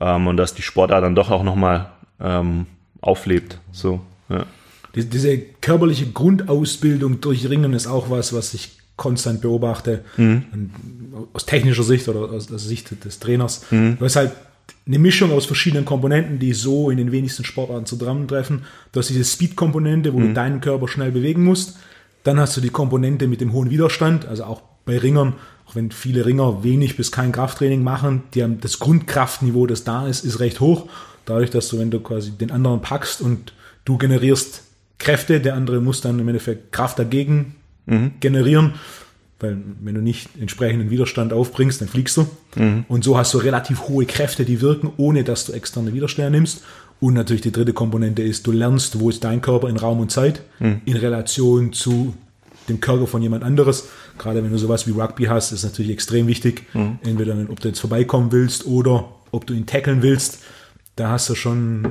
ähm, 0.00 0.26
und 0.26 0.36
dass 0.36 0.54
die 0.54 0.62
Sportart 0.62 1.04
dann 1.04 1.14
doch 1.14 1.30
auch 1.30 1.44
noch 1.44 1.56
mal 1.56 1.92
ähm, 2.20 2.66
auflebt. 3.00 3.58
So 3.70 4.00
ja. 4.28 4.46
Diese 4.94 5.38
körperliche 5.38 6.06
Grundausbildung 6.06 7.20
durch 7.20 7.48
Ringen 7.48 7.72
ist 7.72 7.86
auch 7.86 8.10
was, 8.10 8.34
was 8.34 8.52
ich 8.52 8.72
konstant 8.96 9.40
beobachte, 9.40 10.04
mhm. 10.18 10.70
aus 11.32 11.46
technischer 11.46 11.82
Sicht 11.82 12.08
oder 12.08 12.30
aus 12.30 12.48
der 12.48 12.58
Sicht 12.58 13.04
des 13.04 13.18
Trainers, 13.18 13.64
mhm. 13.70 13.96
halt 14.00 14.32
eine 14.86 14.98
Mischung 14.98 15.30
aus 15.30 15.46
verschiedenen 15.46 15.84
Komponenten, 15.84 16.38
die 16.38 16.52
so 16.52 16.90
in 16.90 16.96
den 16.96 17.12
wenigsten 17.12 17.44
Sportarten 17.44 17.86
zusammentreffen. 17.86 18.64
Du 18.90 18.98
hast 18.98 19.10
diese 19.10 19.24
Speed-Komponente, 19.24 20.12
wo 20.12 20.18
mhm. 20.18 20.28
du 20.28 20.34
deinen 20.34 20.60
Körper 20.60 20.88
schnell 20.88 21.12
bewegen 21.12 21.44
musst. 21.44 21.76
Dann 22.24 22.40
hast 22.40 22.56
du 22.56 22.60
die 22.60 22.70
Komponente 22.70 23.26
mit 23.26 23.40
dem 23.40 23.52
hohen 23.52 23.70
Widerstand, 23.70 24.26
also 24.26 24.44
auch 24.44 24.62
bei 24.84 24.98
Ringern, 24.98 25.34
auch 25.66 25.76
wenn 25.76 25.90
viele 25.90 26.26
Ringer 26.26 26.64
wenig 26.64 26.96
bis 26.96 27.12
kein 27.12 27.32
Krafttraining 27.32 27.82
machen, 27.82 28.24
die 28.34 28.42
haben 28.42 28.60
das 28.60 28.78
Grundkraftniveau, 28.78 29.66
das 29.66 29.84
da 29.84 30.06
ist, 30.06 30.24
ist 30.24 30.40
recht 30.40 30.60
hoch. 30.60 30.88
Dadurch, 31.24 31.50
dass 31.50 31.68
du, 31.68 31.78
wenn 31.78 31.90
du 31.90 32.00
quasi 32.00 32.32
den 32.32 32.50
anderen 32.50 32.80
packst 32.80 33.20
und 33.20 33.52
du 33.84 33.96
generierst 33.98 34.64
Kräfte, 34.98 35.40
der 35.40 35.54
andere 35.54 35.80
muss 35.80 36.00
dann 36.00 36.18
im 36.18 36.28
Endeffekt 36.28 36.72
Kraft 36.72 36.98
dagegen 36.98 37.54
mhm. 37.86 38.12
generieren 38.18 38.74
weil 39.42 39.58
wenn 39.82 39.94
du 39.94 40.00
nicht 40.00 40.30
entsprechenden 40.40 40.90
Widerstand 40.90 41.32
aufbringst, 41.32 41.80
dann 41.80 41.88
fliegst 41.88 42.16
du. 42.16 42.26
Mhm. 42.56 42.84
Und 42.88 43.04
so 43.04 43.18
hast 43.18 43.34
du 43.34 43.38
relativ 43.38 43.88
hohe 43.88 44.06
Kräfte, 44.06 44.44
die 44.44 44.60
wirken, 44.60 44.92
ohne 44.96 45.24
dass 45.24 45.46
du 45.46 45.52
externe 45.52 45.92
Widerstände 45.92 46.30
nimmst. 46.30 46.62
Und 47.00 47.14
natürlich 47.14 47.42
die 47.42 47.52
dritte 47.52 47.72
Komponente 47.72 48.22
ist, 48.22 48.46
du 48.46 48.52
lernst, 48.52 49.00
wo 49.00 49.10
ist 49.10 49.24
dein 49.24 49.42
Körper 49.42 49.68
in 49.68 49.76
Raum 49.76 50.00
und 50.00 50.12
Zeit 50.12 50.42
mhm. 50.60 50.82
in 50.84 50.96
Relation 50.96 51.72
zu 51.72 52.14
dem 52.68 52.80
Körper 52.80 53.08
von 53.08 53.20
jemand 53.22 53.42
anderes. 53.42 53.88
Gerade 54.18 54.44
wenn 54.44 54.52
du 54.52 54.58
sowas 54.58 54.86
wie 54.86 54.92
Rugby 54.92 55.24
hast, 55.24 55.50
ist 55.50 55.64
natürlich 55.64 55.90
extrem 55.90 56.28
wichtig. 56.28 56.62
Mhm. 56.74 56.98
Entweder, 57.02 57.36
ob 57.48 57.58
du 57.58 57.68
jetzt 57.68 57.80
vorbeikommen 57.80 58.30
willst 58.30 58.66
oder 58.66 59.08
ob 59.32 59.46
du 59.46 59.54
ihn 59.54 59.66
tackeln 59.66 60.02
willst. 60.02 60.38
Da 60.94 61.08
hast 61.08 61.28
du 61.30 61.34
schon, 61.34 61.88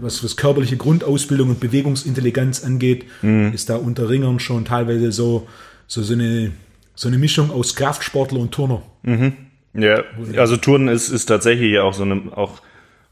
was, 0.00 0.22
was 0.22 0.36
körperliche 0.36 0.76
Grundausbildung 0.76 1.50
und 1.50 1.60
Bewegungsintelligenz 1.60 2.64
angeht, 2.64 3.04
mhm. 3.20 3.52
ist 3.52 3.68
da 3.68 3.76
unter 3.76 4.08
Ringern 4.08 4.38
schon 4.38 4.64
teilweise 4.64 5.10
so, 5.10 5.48
so, 5.86 6.02
so 6.02 6.14
eine 6.14 6.52
so 6.96 7.08
eine 7.08 7.18
Mischung 7.18 7.52
aus 7.52 7.76
Kraftsportler 7.76 8.40
und 8.40 8.50
Turner. 8.50 8.82
Mhm. 9.02 9.34
Ja, 9.74 10.02
also 10.38 10.56
Turnen 10.56 10.88
ist, 10.88 11.10
ist 11.10 11.26
tatsächlich 11.26 11.78
auch 11.78 11.92
so 11.92 12.02
eine, 12.02 12.22
auch 12.34 12.62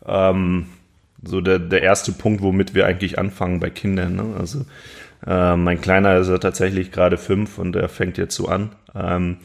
ähm, 0.06 0.66
so 1.22 1.40
der, 1.40 1.58
der 1.58 1.82
erste 1.82 2.12
Punkt, 2.12 2.42
womit 2.42 2.74
wir 2.74 2.86
eigentlich 2.86 3.18
anfangen 3.18 3.60
bei 3.60 3.70
Kindern. 3.70 4.16
Ne? 4.16 4.34
Also 4.38 4.64
äh, 5.26 5.56
mein 5.56 5.80
Kleiner 5.80 6.16
ist 6.16 6.28
ja 6.28 6.38
tatsächlich 6.38 6.90
gerade 6.90 7.18
fünf 7.18 7.58
und 7.58 7.76
er 7.76 7.88
fängt 7.88 8.18
jetzt 8.18 8.34
so 8.34 8.48
an. 8.48 8.70
Ähm, 8.94 9.36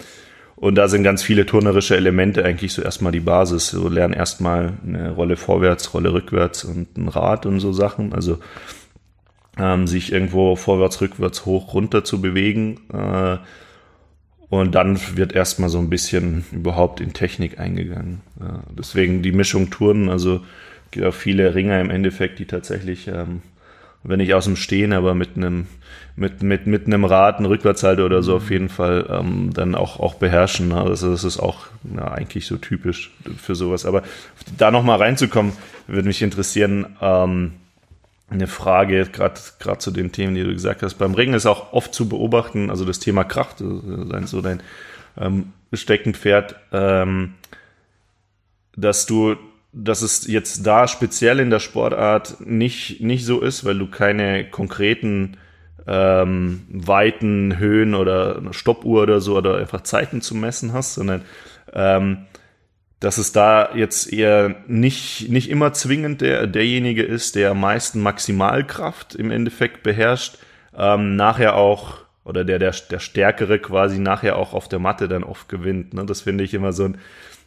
und 0.55 0.75
da 0.75 0.89
sind 0.89 1.03
ganz 1.03 1.23
viele 1.23 1.45
turnerische 1.45 1.95
Elemente 1.95 2.43
eigentlich 2.43 2.73
so 2.73 2.81
erstmal 2.81 3.13
die 3.13 3.21
Basis. 3.21 3.69
So 3.69 3.87
lernen 3.87 4.13
erstmal 4.13 4.73
eine 4.85 5.11
Rolle 5.11 5.37
vorwärts, 5.37 5.93
Rolle 5.93 6.13
rückwärts 6.13 6.63
und 6.63 6.97
ein 6.97 7.07
Rad 7.07 7.45
und 7.45 7.59
so 7.59 7.71
Sachen. 7.71 8.13
Also 8.13 8.39
ähm, 9.57 9.87
sich 9.87 10.11
irgendwo 10.11 10.55
vorwärts, 10.55 10.99
rückwärts, 11.01 11.45
hoch, 11.45 11.73
runter 11.73 12.03
zu 12.03 12.21
bewegen. 12.21 12.79
Äh, 12.93 13.37
und 14.49 14.73
dann 14.75 14.99
wird 15.15 15.33
erstmal 15.33 15.69
so 15.69 15.79
ein 15.79 15.89
bisschen 15.89 16.45
überhaupt 16.51 17.01
in 17.01 17.13
Technik 17.13 17.59
eingegangen. 17.59 18.21
Ja, 18.39 18.63
deswegen 18.77 19.21
die 19.21 19.31
Mischung 19.31 19.69
Touren, 19.69 20.09
also 20.09 20.41
gibt 20.91 21.05
auch 21.05 21.13
viele 21.13 21.53
Ringer 21.53 21.79
im 21.79 21.89
Endeffekt, 21.89 22.39
die 22.39 22.45
tatsächlich 22.45 23.07
ähm, 23.07 23.41
wenn 24.03 24.19
nicht 24.19 24.33
aus 24.33 24.45
dem 24.45 24.55
Stehen, 24.55 24.93
aber 24.93 25.13
mit 25.13 25.35
einem 25.35 25.67
mit, 26.15 26.43
mit, 26.43 26.67
mit 26.67 26.85
einem 26.85 27.05
Rad, 27.05 27.37
einem 27.37 27.45
Rückwärtshalter 27.45 28.05
oder 28.05 28.23
so 28.23 28.35
auf 28.35 28.51
jeden 28.51 28.67
Fall 28.67 29.05
ähm, 29.09 29.51
dann 29.53 29.73
auch, 29.73 30.01
auch 30.01 30.15
beherrschen. 30.15 30.69
Ne? 30.69 30.81
Also 30.81 31.11
das 31.11 31.23
ist 31.23 31.39
auch 31.39 31.67
ja, 31.95 32.11
eigentlich 32.11 32.45
so 32.45 32.57
typisch 32.57 33.11
für 33.37 33.55
sowas. 33.55 33.85
Aber 33.85 34.03
da 34.57 34.69
nochmal 34.69 34.97
reinzukommen, 34.97 35.53
würde 35.87 36.07
mich 36.07 36.21
interessieren, 36.21 36.97
ähm, 37.01 37.53
eine 38.29 38.47
Frage, 38.47 39.05
gerade 39.05 39.77
zu 39.79 39.91
den 39.91 40.11
Themen, 40.11 40.35
die 40.35 40.43
du 40.43 40.53
gesagt 40.53 40.83
hast. 40.83 40.95
Beim 40.95 41.13
Ringen 41.13 41.33
ist 41.33 41.45
auch 41.45 41.73
oft 41.73 41.93
zu 41.93 42.07
beobachten, 42.07 42.69
also 42.69 42.85
das 42.85 42.99
Thema 42.99 43.23
Kraft, 43.23 43.59
so 43.59 44.41
dein 44.41 44.61
ähm, 45.17 45.53
Steckenpferd, 45.73 46.55
ähm, 46.71 47.33
dass 48.75 49.05
du, 49.05 49.35
dass 49.73 50.01
es 50.01 50.27
jetzt 50.27 50.65
da 50.65 50.87
speziell 50.87 51.39
in 51.39 51.49
der 51.49 51.59
Sportart 51.59 52.37
nicht, 52.41 53.01
nicht 53.01 53.25
so 53.25 53.41
ist, 53.41 53.65
weil 53.65 53.77
du 53.77 53.87
keine 53.87 54.49
konkreten 54.49 55.37
ähm, 55.87 56.65
Weiten, 56.69 57.57
Höhen 57.57 57.95
oder 57.95 58.41
Stoppuhr 58.51 59.03
oder 59.03 59.21
so 59.21 59.37
oder 59.37 59.57
einfach 59.57 59.81
Zeiten 59.81 60.21
zu 60.21 60.35
messen 60.35 60.73
hast, 60.73 60.93
sondern 60.93 61.23
ähm, 61.73 62.25
dass 62.99 63.17
es 63.17 63.31
da 63.31 63.75
jetzt 63.75 64.11
eher 64.11 64.55
nicht, 64.67 65.29
nicht 65.29 65.49
immer 65.49 65.73
zwingend 65.73 66.21
der, 66.21 66.47
derjenige 66.47 67.03
ist, 67.03 67.35
der 67.35 67.51
am 67.51 67.61
meisten 67.61 68.01
Maximalkraft 68.01 69.15
im 69.15 69.31
Endeffekt 69.31 69.83
beherrscht, 69.83 70.37
ähm, 70.77 71.15
nachher 71.15 71.55
auch, 71.55 71.99
oder 72.25 72.43
der, 72.43 72.59
der, 72.59 72.73
der 72.91 72.99
Stärkere 72.99 73.59
quasi 73.59 73.99
nachher 73.99 74.35
auch 74.35 74.53
auf 74.53 74.67
der 74.67 74.79
Matte 74.79 75.07
dann 75.07 75.23
oft 75.23 75.47
gewinnt. 75.47 75.93
Ne? 75.93 76.05
Das 76.05 76.21
finde 76.21 76.43
ich 76.43 76.53
immer 76.53 76.73
so 76.73 76.85
ein, 76.85 76.97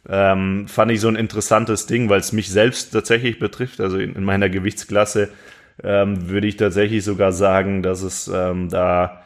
ähm, 0.09 0.67
fand 0.67 0.91
ich 0.91 0.99
so 0.99 1.07
ein 1.07 1.15
interessantes 1.15 1.85
Ding, 1.85 2.09
weil 2.09 2.19
es 2.19 2.33
mich 2.33 2.49
selbst 2.49 2.91
tatsächlich 2.91 3.37
betrifft. 3.37 3.79
Also 3.79 3.99
in, 3.99 4.15
in 4.15 4.23
meiner 4.23 4.49
Gewichtsklasse 4.49 5.29
ähm, 5.83 6.29
würde 6.29 6.47
ich 6.47 6.57
tatsächlich 6.57 7.03
sogar 7.03 7.31
sagen, 7.31 7.83
dass 7.83 8.01
es 8.01 8.27
ähm, 8.27 8.69
da 8.69 9.23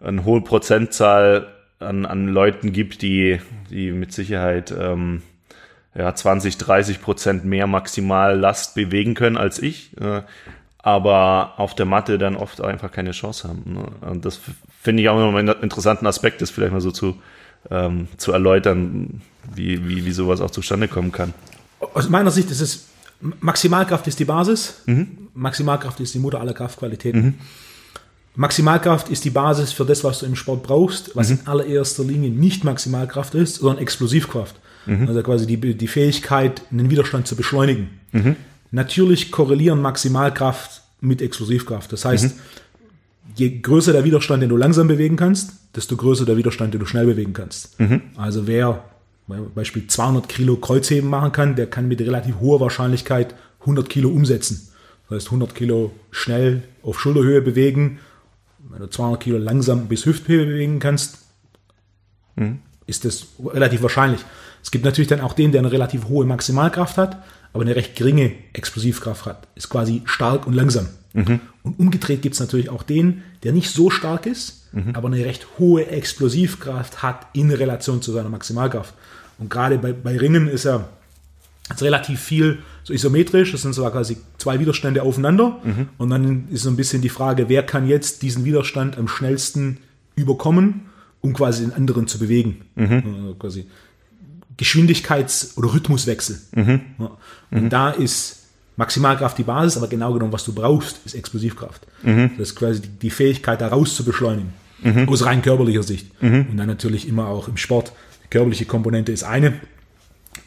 eine 0.00 0.24
hohe 0.24 0.40
Prozentzahl 0.40 1.48
an, 1.78 2.06
an 2.06 2.28
Leuten 2.28 2.72
gibt, 2.72 3.02
die, 3.02 3.40
die 3.70 3.92
mit 3.92 4.12
Sicherheit 4.12 4.74
ähm, 4.76 5.22
ja, 5.96 6.14
20, 6.14 6.58
30 6.58 7.00
Prozent 7.00 7.44
mehr 7.44 7.66
Maximallast 7.66 8.74
bewegen 8.74 9.14
können 9.14 9.36
als 9.36 9.58
ich, 9.58 9.90
äh, 10.00 10.22
aber 10.78 11.54
auf 11.56 11.74
der 11.74 11.86
Matte 11.86 12.18
dann 12.18 12.36
oft 12.36 12.60
einfach 12.60 12.92
keine 12.92 13.12
Chance 13.12 13.48
haben. 13.48 13.62
Ne? 13.66 14.08
Und 14.08 14.24
das 14.24 14.40
finde 14.82 15.02
ich 15.02 15.08
auch 15.08 15.16
immer 15.16 15.36
einen 15.38 15.62
interessanten 15.62 16.06
Aspekt, 16.06 16.42
das 16.42 16.50
vielleicht 16.50 16.72
mal 16.72 16.80
so 16.80 16.90
zu, 16.90 17.16
ähm, 17.70 18.08
zu 18.18 18.32
erläutern, 18.32 19.22
wie, 19.54 19.88
wie, 19.88 20.04
wie 20.04 20.12
sowas 20.12 20.40
auch 20.40 20.50
zustande 20.50 20.86
kommen 20.86 21.12
kann. 21.12 21.34
Aus 21.94 22.08
meiner 22.08 22.30
Sicht 22.30 22.50
ist 22.50 22.60
es, 22.60 22.86
Maximalkraft 23.20 24.06
ist 24.06 24.18
die 24.18 24.24
Basis, 24.24 24.82
mhm. 24.86 25.28
Maximalkraft 25.34 26.00
ist 26.00 26.14
die 26.14 26.18
Mutter 26.18 26.40
aller 26.40 26.54
Kraftqualitäten. 26.54 27.22
Mhm. 27.22 27.34
Maximalkraft 28.34 29.08
ist 29.08 29.24
die 29.24 29.30
Basis 29.30 29.72
für 29.72 29.86
das, 29.86 30.04
was 30.04 30.18
du 30.18 30.26
im 30.26 30.36
Sport 30.36 30.62
brauchst, 30.62 31.16
was 31.16 31.30
mhm. 31.30 31.38
in 31.40 31.46
allererster 31.46 32.04
Linie 32.04 32.30
nicht 32.30 32.64
Maximalkraft 32.64 33.34
ist, 33.34 33.56
sondern 33.56 33.78
Explosivkraft. 33.78 34.56
Mhm. 34.86 35.08
Also 35.08 35.22
quasi 35.22 35.46
die, 35.46 35.74
die 35.74 35.88
Fähigkeit, 35.88 36.62
einen 36.70 36.90
Widerstand 36.90 37.26
zu 37.26 37.36
beschleunigen. 37.36 37.90
Mhm. 38.12 38.36
Natürlich 38.70 39.30
korrelieren 39.30 39.80
Maximalkraft 39.80 40.82
mit 41.00 41.22
Explosivkraft. 41.22 41.92
Das 41.92 42.04
heißt, 42.04 42.36
mhm. 42.36 42.40
je 43.36 43.60
größer 43.60 43.92
der 43.92 44.04
Widerstand, 44.04 44.42
den 44.42 44.50
du 44.50 44.56
langsam 44.56 44.88
bewegen 44.88 45.16
kannst, 45.16 45.52
desto 45.74 45.96
größer 45.96 46.24
der 46.24 46.36
Widerstand, 46.36 46.74
den 46.74 46.80
du 46.80 46.86
schnell 46.86 47.06
bewegen 47.06 47.32
kannst. 47.32 47.78
Mhm. 47.78 48.02
Also 48.16 48.46
wer 48.46 48.84
Beispiel 49.54 49.86
200 49.86 50.28
Kilo 50.28 50.56
Kreuzheben 50.56 51.10
machen 51.10 51.32
kann, 51.32 51.56
der 51.56 51.66
kann 51.66 51.88
mit 51.88 52.00
relativ 52.00 52.36
hoher 52.40 52.60
Wahrscheinlichkeit 52.60 53.34
100 53.60 53.88
Kilo 53.88 54.08
umsetzen. 54.08 54.68
Das 55.08 55.16
heißt, 55.16 55.26
100 55.26 55.54
Kilo 55.54 55.92
schnell 56.10 56.62
auf 56.82 57.00
Schulterhöhe 57.00 57.42
bewegen. 57.42 57.98
Wenn 58.70 58.80
du 58.80 58.88
200 58.88 59.20
Kilo 59.20 59.38
langsam 59.38 59.88
bis 59.88 60.06
Hüfthöhe 60.06 60.46
bewegen 60.46 60.78
kannst, 60.78 61.18
mhm. 62.36 62.60
ist 62.86 63.04
das 63.04 63.26
relativ 63.44 63.82
wahrscheinlich. 63.82 64.20
Es 64.66 64.72
gibt 64.72 64.84
natürlich 64.84 65.06
dann 65.06 65.20
auch 65.20 65.32
den, 65.32 65.52
der 65.52 65.60
eine 65.60 65.70
relativ 65.70 66.08
hohe 66.08 66.26
Maximalkraft 66.26 66.98
hat, 66.98 67.22
aber 67.52 67.62
eine 67.62 67.76
recht 67.76 67.94
geringe 67.94 68.32
Explosivkraft 68.52 69.24
hat. 69.24 69.46
Ist 69.54 69.68
quasi 69.68 70.02
stark 70.06 70.44
und 70.44 70.54
langsam. 70.54 70.88
Mhm. 71.12 71.38
Und 71.62 71.78
umgedreht 71.78 72.20
gibt 72.20 72.34
es 72.34 72.40
natürlich 72.40 72.68
auch 72.68 72.82
den, 72.82 73.22
der 73.44 73.52
nicht 73.52 73.70
so 73.70 73.90
stark 73.90 74.26
ist, 74.26 74.66
mhm. 74.72 74.90
aber 74.94 75.06
eine 75.06 75.24
recht 75.24 75.46
hohe 75.60 75.86
Explosivkraft 75.86 77.00
hat 77.04 77.28
in 77.32 77.52
Relation 77.52 78.02
zu 78.02 78.10
seiner 78.10 78.28
Maximalkraft. 78.28 78.92
Und 79.38 79.50
gerade 79.50 79.78
bei, 79.78 79.92
bei 79.92 80.16
Ringen 80.16 80.48
ist 80.48 80.64
er 80.64 80.88
ist 81.70 81.82
relativ 81.82 82.20
viel 82.20 82.58
so 82.82 82.92
isometrisch, 82.92 83.52
das 83.52 83.62
sind 83.62 83.72
so 83.72 83.88
quasi 83.88 84.16
zwei 84.38 84.58
Widerstände 84.58 85.04
aufeinander. 85.04 85.60
Mhm. 85.62 85.90
Und 85.96 86.10
dann 86.10 86.48
ist 86.50 86.62
so 86.62 86.70
ein 86.70 86.76
bisschen 86.76 87.02
die 87.02 87.08
Frage, 87.08 87.48
wer 87.48 87.62
kann 87.62 87.86
jetzt 87.86 88.22
diesen 88.22 88.44
Widerstand 88.44 88.98
am 88.98 89.06
schnellsten 89.06 89.78
überkommen, 90.16 90.86
um 91.20 91.34
quasi 91.34 91.62
den 91.62 91.72
anderen 91.72 92.08
zu 92.08 92.18
bewegen. 92.18 92.62
Mhm. 92.74 93.02
Also 93.04 93.34
quasi 93.38 93.66
Geschwindigkeits- 94.58 95.56
oder 95.56 95.72
Rhythmuswechsel. 95.72 96.40
Mhm. 96.54 96.80
Und 97.50 97.64
mhm. 97.64 97.70
da 97.70 97.90
ist 97.90 98.44
Maximalkraft 98.76 99.38
die 99.38 99.42
Basis, 99.42 99.76
aber 99.76 99.88
genau 99.88 100.12
genommen, 100.12 100.32
was 100.32 100.44
du 100.44 100.52
brauchst, 100.52 101.00
ist 101.04 101.14
Explosivkraft. 101.14 101.86
Mhm. 102.02 102.32
Das 102.38 102.50
ist 102.50 102.56
quasi 102.56 102.82
die 102.82 103.10
Fähigkeit, 103.10 103.60
da 103.60 103.68
raus 103.68 103.94
zu 103.94 104.04
beschleunigen. 104.04 104.52
Mhm. 104.82 105.08
Aus 105.08 105.24
rein 105.24 105.42
körperlicher 105.42 105.82
Sicht. 105.82 106.22
Mhm. 106.22 106.46
Und 106.50 106.56
dann 106.56 106.66
natürlich 106.66 107.08
immer 107.08 107.28
auch 107.28 107.48
im 107.48 107.56
Sport. 107.56 107.92
Die 108.24 108.28
körperliche 108.28 108.66
Komponente 108.66 109.12
ist 109.12 109.24
eine, 109.24 109.54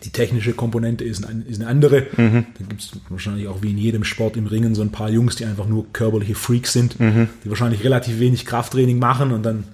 die 0.03 0.11
technische 0.11 0.53
Komponente 0.53 1.03
ist, 1.03 1.25
ein, 1.25 1.45
ist 1.47 1.59
eine 1.61 1.69
andere. 1.69 2.07
Mhm. 2.15 2.45
Da 2.57 2.65
gibt 2.67 2.81
es 2.81 2.91
wahrscheinlich 3.09 3.47
auch 3.47 3.61
wie 3.61 3.71
in 3.71 3.77
jedem 3.77 4.03
Sport 4.03 4.37
im 4.37 4.47
Ringen 4.47 4.75
so 4.75 4.81
ein 4.81 4.91
paar 4.91 5.09
Jungs, 5.09 5.35
die 5.35 5.45
einfach 5.45 5.67
nur 5.67 5.91
körperliche 5.91 6.35
Freaks 6.35 6.73
sind, 6.73 6.99
mhm. 6.99 7.29
die 7.43 7.49
wahrscheinlich 7.49 7.83
relativ 7.83 8.19
wenig 8.19 8.45
Krafttraining 8.45 8.99
machen 8.99 9.31
und 9.31 9.43
dann 9.43 9.65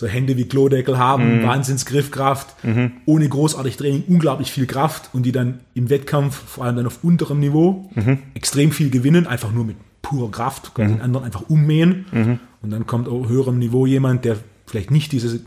so 0.00 0.06
Hände 0.06 0.38
wie 0.38 0.46
Klodeckel 0.46 0.96
haben, 0.96 1.40
mhm. 1.40 1.42
Wahnsinnsgriffkraft, 1.42 2.64
mhm. 2.64 2.92
ohne 3.04 3.28
großartig 3.28 3.76
Training, 3.76 4.04
unglaublich 4.08 4.50
viel 4.50 4.64
Kraft 4.66 5.10
und 5.12 5.24
die 5.24 5.32
dann 5.32 5.60
im 5.74 5.90
Wettkampf, 5.90 6.36
vor 6.36 6.64
allem 6.64 6.76
dann 6.76 6.86
auf 6.86 7.04
unterem 7.04 7.38
Niveau, 7.38 7.90
mhm. 7.94 8.16
extrem 8.32 8.72
viel 8.72 8.88
gewinnen, 8.88 9.26
einfach 9.26 9.52
nur 9.52 9.66
mit 9.66 9.76
purer 10.00 10.30
Kraft, 10.30 10.74
kann 10.74 10.86
mhm. 10.86 10.92
den 10.94 11.00
anderen 11.02 11.26
einfach 11.26 11.50
ummähen. 11.50 12.06
Mhm. 12.12 12.38
Und 12.62 12.70
dann 12.70 12.86
kommt 12.86 13.08
auf 13.08 13.28
höherem 13.28 13.58
Niveau 13.58 13.84
jemand, 13.84 14.24
der 14.24 14.38
vielleicht 14.66 14.90
nicht 14.90 15.12
dieses, 15.12 15.40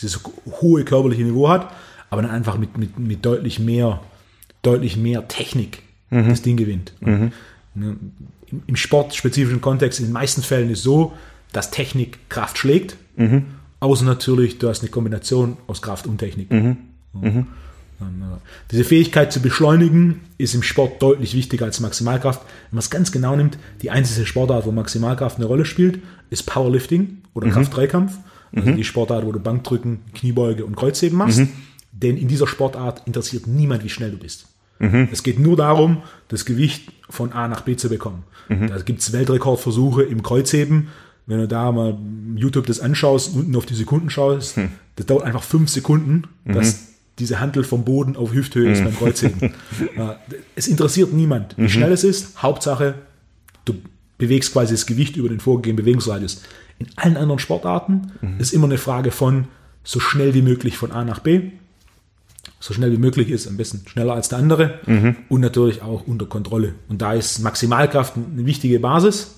dieses 0.00 0.20
hohe 0.62 0.84
körperliche 0.84 1.24
Niveau 1.24 1.50
hat, 1.50 1.70
aber 2.08 2.22
dann 2.22 2.30
einfach 2.30 2.56
mit, 2.56 2.78
mit, 2.78 2.98
mit 2.98 3.26
deutlich 3.26 3.58
mehr, 3.58 4.00
deutlich 4.62 4.96
mehr 4.96 5.28
Technik 5.28 5.82
mhm. 6.08 6.30
das 6.30 6.40
Ding 6.40 6.56
gewinnt. 6.56 6.94
Ne, 7.00 7.30
Im, 7.74 8.62
Im 8.66 8.76
sportspezifischen 8.76 9.60
Kontext 9.60 10.00
in 10.00 10.06
den 10.06 10.12
meisten 10.14 10.42
Fällen 10.42 10.70
ist 10.70 10.82
so, 10.82 11.12
dass 11.52 11.70
Technik 11.70 12.30
Kraft 12.30 12.56
schlägt. 12.56 12.96
Mhm. 13.16 13.57
Außer 13.80 14.04
natürlich, 14.04 14.58
du 14.58 14.68
hast 14.68 14.80
eine 14.80 14.90
Kombination 14.90 15.56
aus 15.66 15.82
Kraft 15.82 16.06
und 16.06 16.18
Technik. 16.18 16.50
Mhm. 16.50 16.76
Mhm. 17.12 17.46
Diese 18.70 18.84
Fähigkeit 18.84 19.32
zu 19.32 19.40
beschleunigen 19.40 20.20
ist 20.36 20.54
im 20.54 20.62
Sport 20.62 21.02
deutlich 21.02 21.34
wichtiger 21.34 21.64
als 21.64 21.80
Maximalkraft. 21.80 22.42
Wenn 22.42 22.76
man 22.76 22.80
es 22.80 22.90
ganz 22.90 23.10
genau 23.10 23.34
nimmt, 23.34 23.58
die 23.82 23.90
einzige 23.90 24.24
Sportart, 24.24 24.66
wo 24.66 24.72
Maximalkraft 24.72 25.38
eine 25.38 25.46
Rolle 25.46 25.64
spielt, 25.64 26.00
ist 26.30 26.44
Powerlifting 26.44 27.18
oder 27.34 27.48
mhm. 27.48 27.52
Kraft-Dreikampf. 27.52 28.18
Also 28.54 28.70
mhm. 28.70 28.76
die 28.76 28.84
Sportart, 28.84 29.26
wo 29.26 29.32
du 29.32 29.40
Bankdrücken, 29.40 30.00
Kniebeuge 30.14 30.64
und 30.64 30.76
Kreuzheben 30.76 31.18
machst. 31.18 31.40
Mhm. 31.40 31.48
Denn 31.92 32.16
in 32.16 32.28
dieser 32.28 32.46
Sportart 32.46 33.02
interessiert 33.06 33.46
niemand, 33.46 33.82
wie 33.82 33.88
schnell 33.88 34.12
du 34.12 34.18
bist. 34.18 34.46
Mhm. 34.78 35.08
Es 35.10 35.22
geht 35.22 35.40
nur 35.40 35.56
darum, 35.56 36.02
das 36.28 36.44
Gewicht 36.44 36.92
von 37.10 37.32
A 37.32 37.48
nach 37.48 37.62
B 37.62 37.76
zu 37.76 37.88
bekommen. 37.88 38.22
Mhm. 38.48 38.68
Da 38.68 38.78
gibt 38.78 39.00
es 39.00 39.12
Weltrekordversuche 39.12 40.04
im 40.04 40.22
Kreuzheben 40.22 40.88
wenn 41.28 41.38
du 41.38 41.46
da 41.46 41.70
mal 41.70 41.96
YouTube 42.36 42.66
das 42.66 42.80
anschaust, 42.80 43.34
unten 43.34 43.54
auf 43.54 43.66
die 43.66 43.74
Sekunden 43.74 44.08
schaust, 44.08 44.56
hm. 44.56 44.70
das 44.96 45.06
dauert 45.06 45.24
einfach 45.24 45.42
fünf 45.42 45.68
Sekunden, 45.68 46.24
mhm. 46.44 46.54
dass 46.54 46.88
diese 47.18 47.38
Handel 47.38 47.64
vom 47.64 47.84
Boden 47.84 48.16
auf 48.16 48.32
Hüfthöhe 48.32 48.72
ist 48.72 48.82
beim 48.82 48.96
Kreuzheben. 48.96 49.52
es 50.54 50.68
interessiert 50.68 51.12
niemand, 51.12 51.56
wie 51.58 51.62
mhm. 51.62 51.68
schnell 51.68 51.92
es 51.92 52.04
ist. 52.04 52.42
Hauptsache, 52.42 52.94
du 53.64 53.74
bewegst 54.16 54.52
quasi 54.52 54.72
das 54.72 54.86
Gewicht 54.86 55.16
über 55.16 55.28
den 55.28 55.40
vorgegebenen 55.40 55.84
Bewegungsradius. 55.84 56.42
In 56.78 56.86
allen 56.96 57.16
anderen 57.16 57.38
Sportarten 57.38 58.12
mhm. 58.20 58.38
ist 58.38 58.52
immer 58.52 58.66
eine 58.66 58.78
Frage 58.78 59.10
von 59.10 59.48
so 59.84 60.00
schnell 60.00 60.34
wie 60.34 60.42
möglich 60.42 60.76
von 60.76 60.92
A 60.92 61.04
nach 61.04 61.18
B. 61.18 61.50
So 62.60 62.74
schnell 62.74 62.92
wie 62.92 62.98
möglich 62.98 63.30
ist, 63.30 63.46
am 63.46 63.56
besten 63.56 63.86
schneller 63.86 64.14
als 64.14 64.28
der 64.28 64.38
andere 64.38 64.80
mhm. 64.86 65.16
und 65.28 65.40
natürlich 65.40 65.82
auch 65.82 66.06
unter 66.06 66.26
Kontrolle. 66.26 66.74
Und 66.88 67.02
da 67.02 67.12
ist 67.12 67.40
Maximalkraft 67.40 68.14
eine 68.16 68.46
wichtige 68.46 68.80
Basis. 68.80 69.36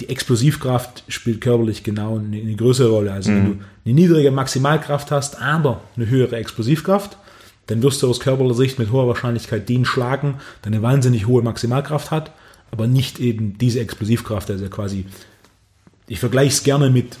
Die 0.00 0.08
Explosivkraft 0.08 1.04
spielt 1.08 1.40
körperlich 1.40 1.82
genau 1.82 2.18
eine, 2.18 2.36
eine 2.36 2.54
größere 2.54 2.88
Rolle. 2.90 3.12
Also 3.12 3.30
mhm. 3.30 3.36
wenn 3.36 3.44
du 3.44 3.64
eine 3.84 3.94
niedrige 3.94 4.30
Maximalkraft 4.30 5.10
hast, 5.10 5.40
aber 5.40 5.82
eine 5.96 6.08
höhere 6.08 6.36
Explosivkraft, 6.36 7.16
dann 7.66 7.82
wirst 7.82 8.02
du 8.02 8.08
aus 8.08 8.20
körperlicher 8.20 8.56
Sicht 8.56 8.78
mit 8.78 8.90
hoher 8.90 9.06
Wahrscheinlichkeit 9.06 9.68
den 9.68 9.84
schlagen, 9.84 10.36
der 10.64 10.72
eine 10.72 10.82
wahnsinnig 10.82 11.26
hohe 11.26 11.42
Maximalkraft 11.42 12.10
hat, 12.10 12.32
aber 12.70 12.86
nicht 12.86 13.20
eben 13.20 13.58
diese 13.58 13.80
Explosivkraft. 13.80 14.50
Also 14.50 14.68
quasi, 14.68 15.06
ich 16.08 16.18
vergleiche 16.18 16.52
es 16.52 16.62
gerne 16.62 16.90
mit, 16.90 17.16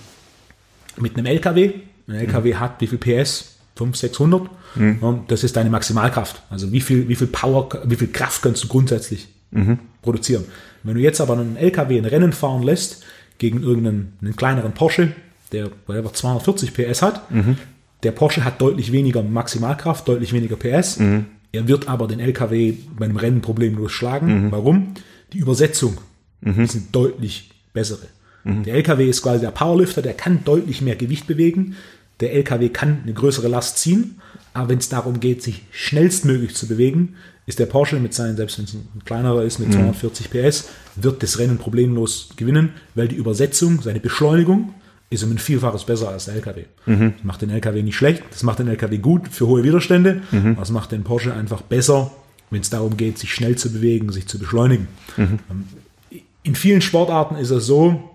mit 0.96 1.16
einem 1.16 1.26
LKW. 1.26 1.72
Ein 2.08 2.14
LKW 2.14 2.54
mhm. 2.54 2.60
hat 2.60 2.80
wie 2.80 2.86
viel 2.86 2.98
PS? 2.98 3.56
500, 3.76 3.96
600. 3.96 4.42
Mhm. 4.74 5.20
Das 5.28 5.44
ist 5.44 5.56
deine 5.56 5.70
Maximalkraft. 5.70 6.42
Also 6.50 6.72
wie 6.72 6.80
viel, 6.80 7.08
wie 7.08 7.14
viel 7.14 7.28
Power, 7.28 7.68
wie 7.84 7.96
viel 7.96 8.08
Kraft 8.08 8.42
kannst 8.42 8.64
du 8.64 8.68
grundsätzlich 8.68 9.28
mhm. 9.50 9.78
produzieren. 10.02 10.44
Wenn 10.82 10.94
du 10.94 11.00
jetzt 11.00 11.20
aber 11.20 11.34
einen 11.34 11.56
LKW 11.56 11.98
ein 11.98 12.04
Rennen 12.04 12.32
fahren 12.32 12.62
lässt 12.62 13.02
gegen 13.38 13.62
irgendeinen 13.62 14.14
einen 14.22 14.36
kleineren 14.36 14.72
Porsche, 14.72 15.12
der 15.52 15.70
whatever, 15.86 16.12
240 16.12 16.72
PS 16.74 17.02
hat, 17.02 17.30
Mhm. 17.30 17.56
der 18.02 18.12
Porsche 18.12 18.44
hat 18.44 18.60
deutlich 18.60 18.92
weniger 18.92 19.22
Maximalkraft, 19.22 20.06
deutlich 20.08 20.32
weniger 20.32 20.56
PS. 20.56 20.98
Mhm. 20.98 21.26
Er 21.52 21.66
wird 21.68 21.88
aber 21.88 22.06
den 22.06 22.20
LKW 22.20 22.74
bei 22.98 23.06
einem 23.06 23.16
Rennen 23.16 23.40
problemlos 23.40 23.90
schlagen. 23.92 24.50
Warum? 24.52 24.94
Die 25.32 25.38
Übersetzung 25.38 25.98
Mhm. 26.40 26.60
ist 26.64 26.74
eine 26.76 26.84
deutlich 26.92 27.50
bessere. 27.72 28.06
Der 28.44 28.74
LKW 28.74 29.06
ist 29.08 29.20
quasi 29.20 29.40
der 29.42 29.50
Powerlifter, 29.50 30.00
der 30.00 30.14
kann 30.14 30.44
deutlich 30.44 30.80
mehr 30.80 30.96
Gewicht 30.96 31.26
bewegen. 31.26 31.76
Der 32.20 32.32
LKW 32.32 32.70
kann 32.70 33.00
eine 33.02 33.12
größere 33.12 33.48
Last 33.48 33.76
ziehen, 33.78 34.18
aber 34.54 34.70
wenn 34.70 34.78
es 34.78 34.88
darum 34.88 35.20
geht, 35.20 35.42
sich 35.42 35.62
schnellstmöglich 35.72 36.54
zu 36.54 36.66
bewegen, 36.66 37.16
ist 37.50 37.58
der 37.58 37.66
Porsche 37.66 37.96
mit 37.98 38.14
seinen, 38.14 38.36
selbst 38.36 38.56
wenn 38.58 38.64
es 38.64 38.74
ein 38.74 39.02
kleinerer 39.04 39.42
ist, 39.42 39.58
mit 39.58 39.72
240 39.72 40.30
PS, 40.30 40.68
wird 40.96 41.22
das 41.22 41.38
Rennen 41.38 41.58
problemlos 41.58 42.30
gewinnen, 42.36 42.70
weil 42.94 43.08
die 43.08 43.16
Übersetzung, 43.16 43.82
seine 43.82 44.00
Beschleunigung, 44.00 44.72
ist 45.10 45.24
um 45.24 45.32
ein 45.32 45.38
Vielfaches 45.38 45.84
besser 45.84 46.08
als 46.10 46.26
der 46.26 46.34
LKW. 46.36 46.64
Das 47.16 47.24
macht 47.24 47.42
den 47.42 47.50
LKW 47.50 47.82
nicht 47.82 47.96
schlecht, 47.96 48.22
das 48.30 48.44
macht 48.44 48.60
den 48.60 48.68
LKW 48.68 48.98
gut 48.98 49.28
für 49.28 49.46
hohe 49.48 49.64
Widerstände, 49.64 50.22
aber 50.52 50.60
das 50.60 50.70
macht 50.70 50.92
den 50.92 51.02
Porsche 51.02 51.34
einfach 51.34 51.62
besser, 51.62 52.12
wenn 52.50 52.60
es 52.60 52.70
darum 52.70 52.96
geht, 52.96 53.18
sich 53.18 53.34
schnell 53.34 53.56
zu 53.56 53.72
bewegen, 53.72 54.12
sich 54.12 54.26
zu 54.28 54.38
beschleunigen. 54.38 54.86
Ähm, 55.18 55.38
In 56.44 56.54
vielen 56.54 56.80
Sportarten 56.80 57.34
ist 57.36 57.50
es 57.50 57.66
so, 57.66 58.10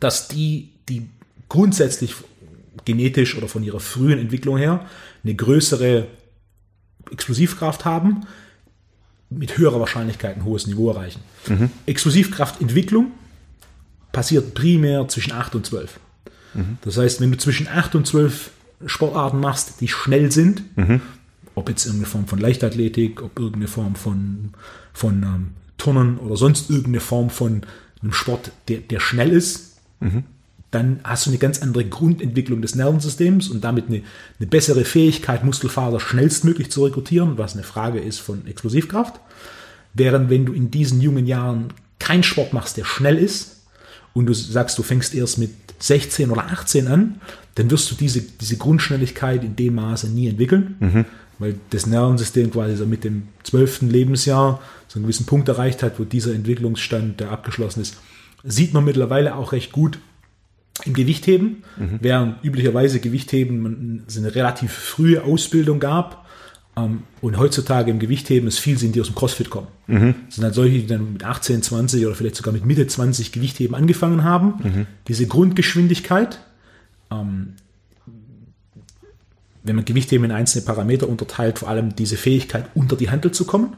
dass 0.00 0.26
die, 0.28 0.70
die 0.88 1.08
grundsätzlich 1.50 2.14
genetisch 2.86 3.36
oder 3.36 3.48
von 3.48 3.62
ihrer 3.62 3.80
frühen 3.80 4.18
Entwicklung 4.18 4.56
her 4.56 4.86
eine 5.22 5.34
größere 5.34 6.06
Explosivkraft 7.10 7.84
haben, 7.84 8.26
mit 9.38 9.58
höherer 9.58 9.80
Wahrscheinlichkeit 9.80 10.36
ein 10.36 10.44
hohes 10.44 10.66
Niveau 10.66 10.90
erreichen. 10.90 11.20
Explosivkraftentwicklung 11.86 13.12
passiert 14.12 14.54
primär 14.54 15.06
zwischen 15.08 15.32
8 15.32 15.54
und 15.56 15.66
12. 15.66 15.98
Das 16.82 16.96
heißt, 16.98 17.20
wenn 17.20 17.32
du 17.32 17.38
zwischen 17.38 17.66
8 17.68 17.94
und 17.96 18.06
12 18.06 18.50
Sportarten 18.86 19.40
machst, 19.40 19.80
die 19.80 19.88
schnell 19.88 20.30
sind, 20.30 20.62
ob 21.54 21.68
jetzt 21.68 21.84
irgendeine 21.86 22.10
Form 22.10 22.26
von 22.26 22.38
Leichtathletik, 22.38 23.22
ob 23.22 23.38
irgendeine 23.38 23.68
Form 23.68 23.94
von, 23.94 24.50
von 24.92 25.22
ähm, 25.22 25.50
Turnen 25.78 26.18
oder 26.18 26.36
sonst 26.36 26.70
irgendeine 26.70 27.00
Form 27.00 27.30
von 27.30 27.62
einem 28.02 28.12
Sport, 28.12 28.52
der, 28.68 28.78
der 28.78 29.00
schnell 29.00 29.30
ist, 29.30 29.78
dann 30.74 31.00
hast 31.04 31.26
du 31.26 31.30
eine 31.30 31.38
ganz 31.38 31.62
andere 31.62 31.84
Grundentwicklung 31.84 32.60
des 32.60 32.74
Nervensystems 32.74 33.48
und 33.48 33.62
damit 33.62 33.86
eine, 33.88 34.02
eine 34.38 34.46
bessere 34.48 34.84
Fähigkeit, 34.84 35.44
Muskelfaser 35.44 36.00
schnellstmöglich 36.00 36.70
zu 36.70 36.84
rekrutieren, 36.84 37.38
was 37.38 37.54
eine 37.54 37.62
Frage 37.62 38.00
ist 38.00 38.18
von 38.18 38.46
Explosivkraft. 38.46 39.20
Während 39.94 40.30
wenn 40.30 40.46
du 40.46 40.52
in 40.52 40.70
diesen 40.70 41.00
jungen 41.00 41.26
Jahren 41.26 41.72
keinen 41.98 42.22
Sport 42.24 42.52
machst, 42.52 42.76
der 42.76 42.84
schnell 42.84 43.16
ist, 43.16 43.54
und 44.14 44.26
du 44.26 44.32
sagst, 44.32 44.78
du 44.78 44.82
fängst 44.82 45.14
erst 45.14 45.38
mit 45.38 45.50
16 45.80 46.30
oder 46.30 46.46
18 46.46 46.86
an, 46.86 47.20
dann 47.56 47.70
wirst 47.70 47.90
du 47.90 47.94
diese, 47.94 48.22
diese 48.22 48.56
Grundschnelligkeit 48.56 49.44
in 49.44 49.56
dem 49.56 49.74
Maße 49.74 50.08
nie 50.08 50.28
entwickeln, 50.28 50.76
weil 51.38 51.56
das 51.70 51.86
Nervensystem 51.86 52.50
quasi 52.50 52.76
so 52.76 52.86
mit 52.86 53.04
dem 53.04 53.24
12. 53.42 53.82
Lebensjahr 53.82 54.62
so 54.88 54.98
einen 54.98 55.04
gewissen 55.04 55.26
Punkt 55.26 55.48
erreicht 55.48 55.82
hat, 55.82 55.98
wo 55.98 56.04
dieser 56.04 56.32
Entwicklungsstand 56.32 57.20
der 57.20 57.30
abgeschlossen 57.30 57.80
ist. 57.82 57.96
Sieht 58.44 58.72
man 58.72 58.84
mittlerweile 58.84 59.34
auch 59.34 59.52
recht 59.52 59.72
gut 59.72 59.98
im 60.84 60.92
Gewichtheben, 60.92 61.62
während 62.00 62.44
üblicherweise 62.44 63.00
Gewichtheben 63.00 64.04
eine 64.16 64.34
relativ 64.34 64.72
frühe 64.72 65.22
Ausbildung 65.22 65.78
gab 65.78 66.26
ähm, 66.76 67.02
und 67.20 67.38
heutzutage 67.38 67.90
im 67.90 67.98
Gewichtheben 67.98 68.48
es 68.48 68.58
viel 68.58 68.76
sind, 68.78 68.94
die 68.94 69.00
aus 69.00 69.06
dem 69.06 69.14
Crossfit 69.14 69.50
kommen. 69.50 69.68
Das 70.26 70.34
sind 70.34 70.44
halt 70.44 70.54
solche, 70.54 70.78
die 70.80 70.86
dann 70.86 71.12
mit 71.12 71.24
18, 71.24 71.62
20 71.62 72.04
oder 72.06 72.14
vielleicht 72.14 72.36
sogar 72.36 72.52
mit 72.52 72.66
Mitte 72.66 72.86
20 72.86 73.32
Gewichtheben 73.32 73.76
angefangen 73.76 74.24
haben. 74.24 74.54
Diese 75.06 75.26
Grundgeschwindigkeit, 75.26 76.40
ähm, 77.10 77.54
wenn 79.62 79.76
man 79.76 79.84
Gewichtheben 79.84 80.24
in 80.24 80.32
einzelne 80.32 80.64
Parameter 80.64 81.08
unterteilt, 81.08 81.60
vor 81.60 81.68
allem 81.68 81.96
diese 81.96 82.16
Fähigkeit, 82.16 82.68
unter 82.74 82.96
die 82.96 83.10
Handel 83.10 83.30
zu 83.32 83.46
kommen, 83.46 83.76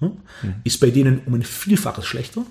hm, 0.00 0.16
ist 0.64 0.80
bei 0.80 0.90
denen 0.90 1.20
um 1.26 1.34
ein 1.34 1.42
Vielfaches 1.42 2.04
schlechter 2.04 2.44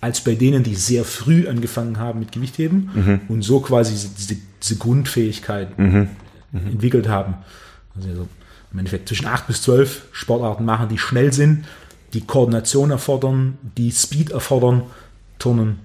als 0.00 0.22
bei 0.22 0.34
denen, 0.34 0.62
die 0.62 0.74
sehr 0.74 1.04
früh 1.04 1.48
angefangen 1.48 1.98
haben 1.98 2.20
mit 2.20 2.32
Gewichtheben 2.32 3.20
und 3.28 3.42
so 3.42 3.60
quasi 3.60 3.92
diese, 3.92 4.36
diese, 4.62 4.76
Grundfähigkeit 4.76 5.76
entwickelt 6.52 7.08
haben. 7.08 7.34
Also 7.96 8.14
so 8.14 8.28
im 8.72 8.78
Endeffekt 8.78 9.08
zwischen 9.08 9.26
8 9.26 9.46
bis 9.46 9.62
12 9.62 10.08
Sportarten 10.12 10.64
machen, 10.64 10.88
die 10.88 10.98
schnell 10.98 11.32
sind, 11.32 11.64
die 12.12 12.20
Koordination 12.20 12.90
erfordern, 12.90 13.58
die 13.76 13.90
Speed 13.90 14.30
erfordern, 14.30 14.82
Turnen, 15.38 15.78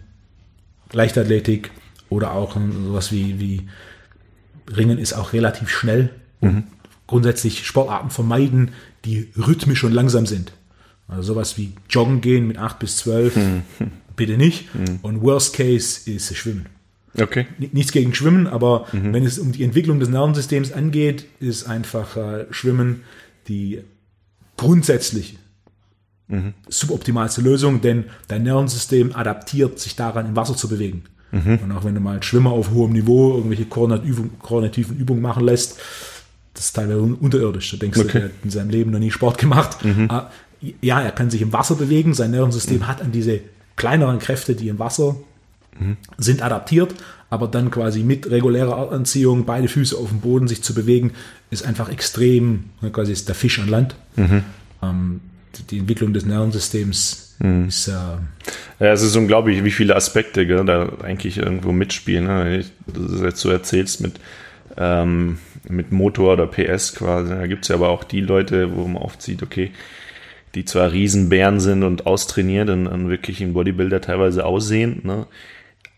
Leichtathletik 0.92 1.72
oder 2.10 2.34
auch 2.34 2.56
sowas 2.56 3.12
wie, 3.12 3.40
wie 3.40 3.68
Ringen 4.76 5.00
ist 5.00 5.14
auch 5.14 5.34
relativ 5.34 5.70
schnell. 5.70 6.10
Und 6.40 6.66
grundsätzlich 7.08 7.66
Sportarten 7.66 8.10
vermeiden, 8.10 8.72
die 9.06 9.32
rhythmisch 9.38 9.84
und 9.84 9.94
langsam 9.94 10.26
sind. 10.26 10.54
Also 11.08 11.34
sowas 11.34 11.58
wie 11.58 11.74
Joggen 11.90 12.22
gehen 12.22 12.48
mit 12.48 12.58
8 12.58 12.80
bis 12.80 12.98
12, 12.98 13.38
bitte 14.16 14.38
nicht. 14.38 14.70
Und 15.02 15.22
Worst 15.22 15.56
Case 15.56 16.10
ist 16.10 16.36
Schwimmen. 16.36 16.66
Okay. 17.20 17.46
Nichts 17.72 17.92
gegen 17.92 18.14
Schwimmen, 18.16 18.48
aber 18.48 18.88
wenn 18.92 19.24
es 19.26 19.38
um 19.40 19.52
die 19.52 19.64
Entwicklung 19.64 20.00
des 20.00 20.10
Nervensystems 20.10 20.72
angeht, 20.72 21.26
ist 21.40 21.66
einfach 21.68 22.18
äh, 22.18 22.46
Schwimmen 22.52 23.02
die 23.48 23.82
grundsätzlich 24.58 25.38
suboptimalste 26.68 27.42
Lösung, 27.42 27.82
denn 27.82 28.06
dein 28.28 28.44
Nervensystem 28.44 29.14
adaptiert 29.16 29.78
sich 29.80 29.96
daran, 29.96 30.26
im 30.28 30.36
Wasser 30.36 30.56
zu 30.56 30.68
bewegen. 30.68 31.04
Und 31.32 31.72
auch 31.72 31.84
wenn 31.84 31.96
du 31.96 32.02
mal 32.02 32.22
Schwimmer 32.24 32.52
auf 32.52 32.72
hohem 32.72 32.94
Niveau 32.94 33.36
irgendwelche 33.36 33.66
koordinativen, 33.66 34.40
koordinativen 34.40 34.98
Übungen 34.98 35.22
machen 35.22 35.44
lässt, 35.44 35.80
das 36.54 36.66
ist 36.66 36.74
teilweise 36.74 37.02
un- 37.02 37.16
unterirdisch. 37.16 37.72
Da 37.72 37.78
denkst 37.78 37.98
du, 38.00 38.06
Okay. 38.06 38.20
der 38.20 38.24
hat 38.26 38.32
in 38.44 38.50
seinem 38.52 38.70
Leben 38.70 38.92
noch 38.92 39.00
nie 39.00 39.10
Sport 39.12 39.38
gemacht. 39.40 39.78
Ah, 40.10 40.30
Ja, 40.82 41.02
er 41.02 41.12
kann 41.12 41.30
sich 41.30 41.42
im 41.42 41.52
Wasser 41.52 41.76
bewegen, 41.76 42.14
sein 42.14 42.32
Nervensystem 42.32 42.88
hat 42.88 43.02
an 43.02 43.12
diese 43.12 43.42
kleineren 43.76 44.20
Kräfte, 44.20 44.56
die 44.56 44.68
im 44.70 44.80
Wasser 44.80 45.16
sind 46.20 46.44
adaptiert, 46.44 46.94
aber 47.32 47.48
dann 47.48 47.72
quasi 47.72 48.04
mit 48.04 48.30
regulärer 48.30 48.92
Anziehung, 48.92 49.46
beide 49.46 49.68
Füße 49.68 49.98
auf 49.98 50.10
dem 50.10 50.20
Boden 50.20 50.48
sich 50.48 50.62
zu 50.62 50.76
bewegen, 50.76 51.14
ist 51.50 51.66
einfach 51.66 51.90
extrem, 51.90 52.66
ne, 52.82 52.92
quasi 52.92 53.12
ist 53.12 53.28
der 53.28 53.34
Fisch 53.36 53.58
an 53.60 53.70
Land. 53.70 53.96
Ähm, 54.84 55.22
die- 55.58 55.64
die 55.64 55.78
Entwicklung 55.80 56.14
des 56.14 56.26
Nervensystems 56.26 57.36
ist 57.68 57.88
äh, 57.88 57.92
Ja, 58.80 58.92
es 58.94 59.02
ist 59.02 59.16
unglaublich, 59.16 59.64
wie 59.64 59.72
viele 59.72 59.96
Aspekte 59.96 60.46
gell, 60.46 60.64
da 60.66 60.90
eigentlich 61.04 61.38
irgendwo 61.38 61.72
mitspielen. 61.72 62.26
Ne? 62.26 62.58
Ich- 62.60 62.72
Das 62.86 63.22
jetzt 63.22 63.40
so 63.40 63.50
erzählst 63.50 64.00
mit, 64.02 64.14
ähm, 64.78 65.40
mit 65.68 65.92
Motor 65.92 66.34
oder 66.34 66.46
PS 66.48 66.94
quasi. 66.94 67.30
Da 67.30 67.48
gibt 67.48 67.64
es 67.66 67.70
ja 67.70 67.76
aber 67.76 67.90
auch 67.90 68.04
die 68.04 68.22
Leute, 68.22 68.76
wo 68.76 68.86
man 68.88 69.02
oft 69.02 69.22
sieht, 69.24 69.42
okay, 69.42 69.72
die 70.56 70.66
zwar 70.66 70.92
Riesenbären 70.92 71.60
sind 71.60 71.84
und 71.84 72.06
austrainiert 72.06 72.70
und, 72.70 72.88
und 72.88 73.10
wirklich 73.10 73.42
in 73.42 73.54
Bodybuilder 73.54 74.02
teilweise 74.02 74.46
aussehen, 74.46 75.02
ne? 75.04 75.26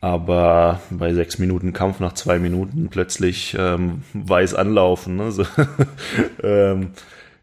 aber 0.01 0.81
bei 0.89 1.13
sechs 1.13 1.39
Minuten 1.39 1.73
Kampf 1.73 1.99
nach 1.99 2.13
zwei 2.13 2.39
Minuten 2.39 2.89
plötzlich 2.89 3.55
ähm, 3.59 4.03
weiß 4.13 4.53
anlaufen. 4.53 5.15
Ne? 5.17 5.31
So, 5.31 5.45
ähm, 6.43 6.91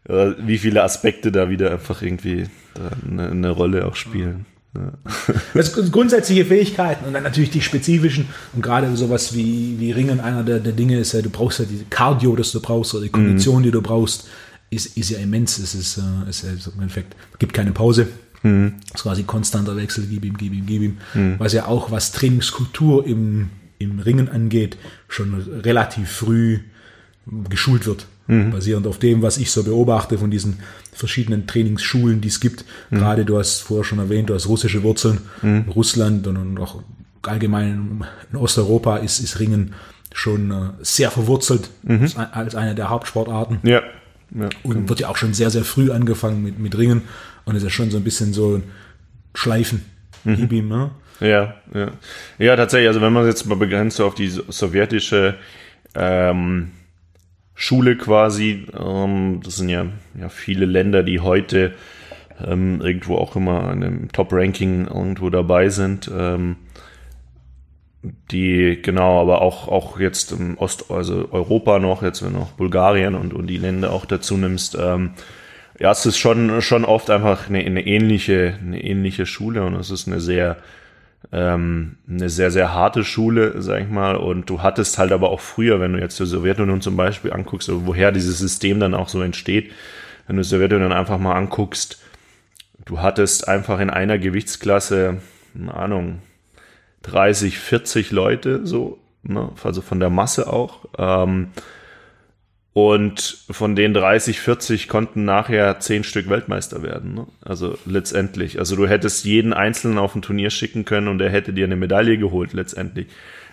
äh, 0.07 0.31
wie 0.39 0.57
viele 0.57 0.83
Aspekte 0.83 1.31
da 1.31 1.49
wieder 1.49 1.71
einfach 1.71 2.01
irgendwie 2.01 2.45
eine, 3.09 3.29
eine 3.29 3.49
Rolle 3.49 3.85
auch 3.85 3.95
spielen. 3.95 4.45
Ne? 4.73 4.93
Das 5.53 5.73
sind 5.73 5.91
grundsätzliche 5.91 6.45
Fähigkeiten 6.45 7.05
und 7.05 7.13
dann 7.13 7.23
natürlich 7.23 7.51
die 7.51 7.61
spezifischen 7.61 8.29
und 8.53 8.61
gerade 8.61 8.95
sowas 8.95 9.35
wie, 9.35 9.75
wie 9.79 9.91
Ringen, 9.91 10.19
einer 10.19 10.43
der, 10.43 10.59
der 10.59 10.73
Dinge 10.73 10.99
ist 10.99 11.13
ja, 11.13 11.21
du 11.21 11.29
brauchst 11.29 11.59
ja 11.59 11.65
diese 11.65 11.85
Cardio, 11.85 12.35
das 12.35 12.51
du 12.51 12.61
brauchst 12.61 12.93
oder 12.93 13.03
die 13.03 13.09
Kondition, 13.09 13.61
die 13.63 13.71
du 13.71 13.81
brauchst, 13.81 14.27
ist, 14.73 14.97
ist 14.97 15.09
ja 15.09 15.19
immens. 15.19 15.57
Es 15.57 15.75
ist, 15.75 15.97
äh, 15.97 16.29
ist 16.29 16.43
ja 16.43 16.55
so 16.57 16.71
im 16.71 16.81
Endeffekt, 16.81 17.15
gibt 17.39 17.53
keine 17.53 17.71
Pause. 17.71 18.07
Es 18.43 18.95
ist 18.95 19.03
quasi 19.03 19.23
konstanter 19.23 19.77
Wechsel, 19.77 20.05
gib 20.09 20.25
ihm, 20.25 20.35
gib 20.35 20.53
ihm, 20.53 20.65
gib 20.65 20.81
ihm. 20.81 20.97
Was 21.37 21.53
ja 21.53 21.65
auch, 21.67 21.91
was 21.91 22.11
Trainingskultur 22.11 23.07
im, 23.07 23.49
im 23.79 23.99
Ringen 23.99 24.27
angeht, 24.27 24.77
schon 25.07 25.33
relativ 25.63 26.11
früh 26.11 26.59
geschult 27.49 27.85
wird. 27.85 28.05
Basierend 28.51 28.87
auf 28.87 28.99
dem, 28.99 29.21
was 29.21 29.37
ich 29.37 29.51
so 29.51 29.63
beobachte 29.63 30.17
von 30.17 30.29
diesen 30.31 30.59
verschiedenen 30.91 31.47
Trainingsschulen, 31.47 32.19
die 32.19 32.27
es 32.27 32.39
gibt. 32.41 32.65
Gerade 32.91 33.23
du 33.23 33.37
hast 33.37 33.59
vorher 33.59 33.85
schon 33.85 33.99
erwähnt, 33.99 34.29
du 34.29 34.33
hast 34.33 34.47
russische 34.47 34.83
Wurzeln. 34.83 35.19
Russland 35.73 36.27
und 36.27 36.59
auch 36.59 36.83
allgemein 37.21 38.03
in 38.31 38.37
Osteuropa 38.37 38.97
ist, 38.97 39.19
ist 39.19 39.39
Ringen 39.39 39.73
schon 40.13 40.51
äh, 40.51 40.55
sehr 40.81 41.11
verwurzelt 41.11 41.69
als, 41.87 42.17
als 42.17 42.55
eine 42.55 42.75
der 42.75 42.89
Hauptsportarten. 42.89 43.59
Ja. 43.63 43.81
Ja. 44.35 44.49
Und 44.63 44.89
wird 44.89 44.99
ja 44.99 45.09
auch 45.09 45.17
schon 45.17 45.33
sehr, 45.33 45.49
sehr 45.49 45.63
früh 45.63 45.91
angefangen 45.91 46.43
mit, 46.43 46.59
mit 46.59 46.77
Ringen. 46.77 47.03
Und 47.45 47.55
ist 47.55 47.63
ja 47.63 47.69
schon 47.69 47.91
so 47.91 47.97
ein 47.97 48.03
bisschen 48.03 48.33
so 48.33 48.57
ein 48.57 48.63
Schleifen. 49.35 49.83
Gib 50.25 50.51
ihm, 50.53 50.69
ne? 50.69 50.91
Ja, 51.19 51.55
ja. 51.73 51.91
Ja, 52.37 52.55
tatsächlich, 52.55 52.87
also 52.87 53.01
wenn 53.01 53.13
man 53.13 53.25
jetzt 53.25 53.45
mal 53.45 53.55
begrenzt 53.55 53.99
auf 54.01 54.15
die 54.15 54.29
so- 54.29 54.43
sowjetische 54.47 55.35
ähm, 55.95 56.71
Schule 57.55 57.97
quasi, 57.97 58.65
ähm, 58.77 59.41
das 59.43 59.57
sind 59.57 59.69
ja, 59.69 59.85
ja 60.19 60.29
viele 60.29 60.65
Länder, 60.65 61.03
die 61.03 61.19
heute 61.19 61.73
ähm, 62.43 62.81
irgendwo 62.81 63.17
auch 63.17 63.35
immer 63.35 63.71
in 63.71 63.83
einem 63.83 64.11
Top-Ranking 64.11 64.87
irgendwo 64.87 65.29
dabei 65.29 65.69
sind. 65.69 66.09
Ähm, 66.13 66.55
die 68.03 68.79
genau, 68.81 69.21
aber 69.21 69.41
auch, 69.41 69.67
auch 69.69 69.99
jetzt 69.99 70.33
im 70.33 70.57
Ost, 70.57 70.91
also 70.91 71.29
Europa 71.31 71.79
noch, 71.79 72.03
jetzt 72.03 72.23
wenn 72.23 72.33
du 72.33 72.39
noch 72.39 72.51
Bulgarien 72.51 73.15
und, 73.15 73.33
und 73.33 73.47
die 73.47 73.57
Länder 73.57 73.91
auch 73.91 74.05
dazu 74.05 74.35
nimmst, 74.35 74.77
ähm, 74.79 75.11
ja, 75.79 75.91
es 75.91 76.05
ist 76.05 76.17
schon, 76.17 76.61
schon 76.61 76.85
oft 76.85 77.09
einfach 77.09 77.49
eine, 77.49 77.59
eine 77.59 77.85
ähnliche, 77.85 78.57
eine 78.61 78.83
ähnliche 78.83 79.25
Schule 79.25 79.63
und 79.63 79.75
es 79.75 79.89
ist 79.89 80.07
eine 80.07 80.19
sehr, 80.19 80.57
ähm, 81.31 81.97
eine 82.07 82.29
sehr, 82.29 82.51
sehr 82.51 82.73
harte 82.73 83.03
Schule, 83.03 83.61
sag 83.61 83.81
ich 83.81 83.89
mal. 83.89 84.15
Und 84.15 84.49
du 84.49 84.61
hattest 84.61 84.97
halt 84.97 85.11
aber 85.11 85.29
auch 85.29 85.39
früher, 85.39 85.79
wenn 85.79 85.93
du 85.93 85.99
jetzt 85.99 86.19
die 86.19 86.25
Sowjetunion 86.25 86.81
zum 86.81 86.95
Beispiel 86.95 87.33
anguckst, 87.33 87.69
woher 87.71 88.11
dieses 88.11 88.37
System 88.37 88.79
dann 88.79 88.93
auch 88.93 89.09
so 89.09 89.21
entsteht, 89.21 89.71
wenn 90.27 90.35
du 90.35 90.43
die 90.43 90.47
Sowjetunion 90.47 90.91
einfach 90.91 91.17
mal 91.17 91.35
anguckst, 91.35 92.01
du 92.85 93.01
hattest 93.01 93.47
einfach 93.47 93.79
in 93.79 93.89
einer 93.89 94.19
Gewichtsklasse, 94.19 95.17
eine 95.55 95.73
Ahnung, 95.73 96.21
30, 97.03 97.59
40 97.59 98.11
Leute, 98.11 98.65
so, 98.65 98.99
ne? 99.23 99.49
also 99.63 99.81
von 99.81 99.99
der 99.99 100.09
Masse 100.09 100.51
auch. 100.51 100.85
Ähm, 100.97 101.49
und 102.73 103.45
von 103.51 103.75
den 103.75 103.93
30, 103.93 104.39
40 104.39 104.87
konnten 104.87 105.25
nachher 105.25 105.79
10 105.79 106.03
Stück 106.03 106.27
Weltmeister 106.27 106.81
werden. 106.81 107.13
Ne? 107.13 107.27
Also 107.45 107.77
letztendlich. 107.85 108.57
Also 108.57 108.75
du 108.75 108.87
hättest 108.87 109.25
jeden 109.25 109.53
Einzelnen 109.53 109.99
auf 109.99 110.15
ein 110.15 110.23
Turnier 110.23 110.49
schicken 110.49 110.83
können 110.83 111.07
und 111.07 111.21
er 111.21 111.29
hätte 111.29 111.53
dir 111.53 111.65
eine 111.65 111.75
Medaille 111.75 112.17
geholt 112.17 112.53
letztendlich. 112.53 113.07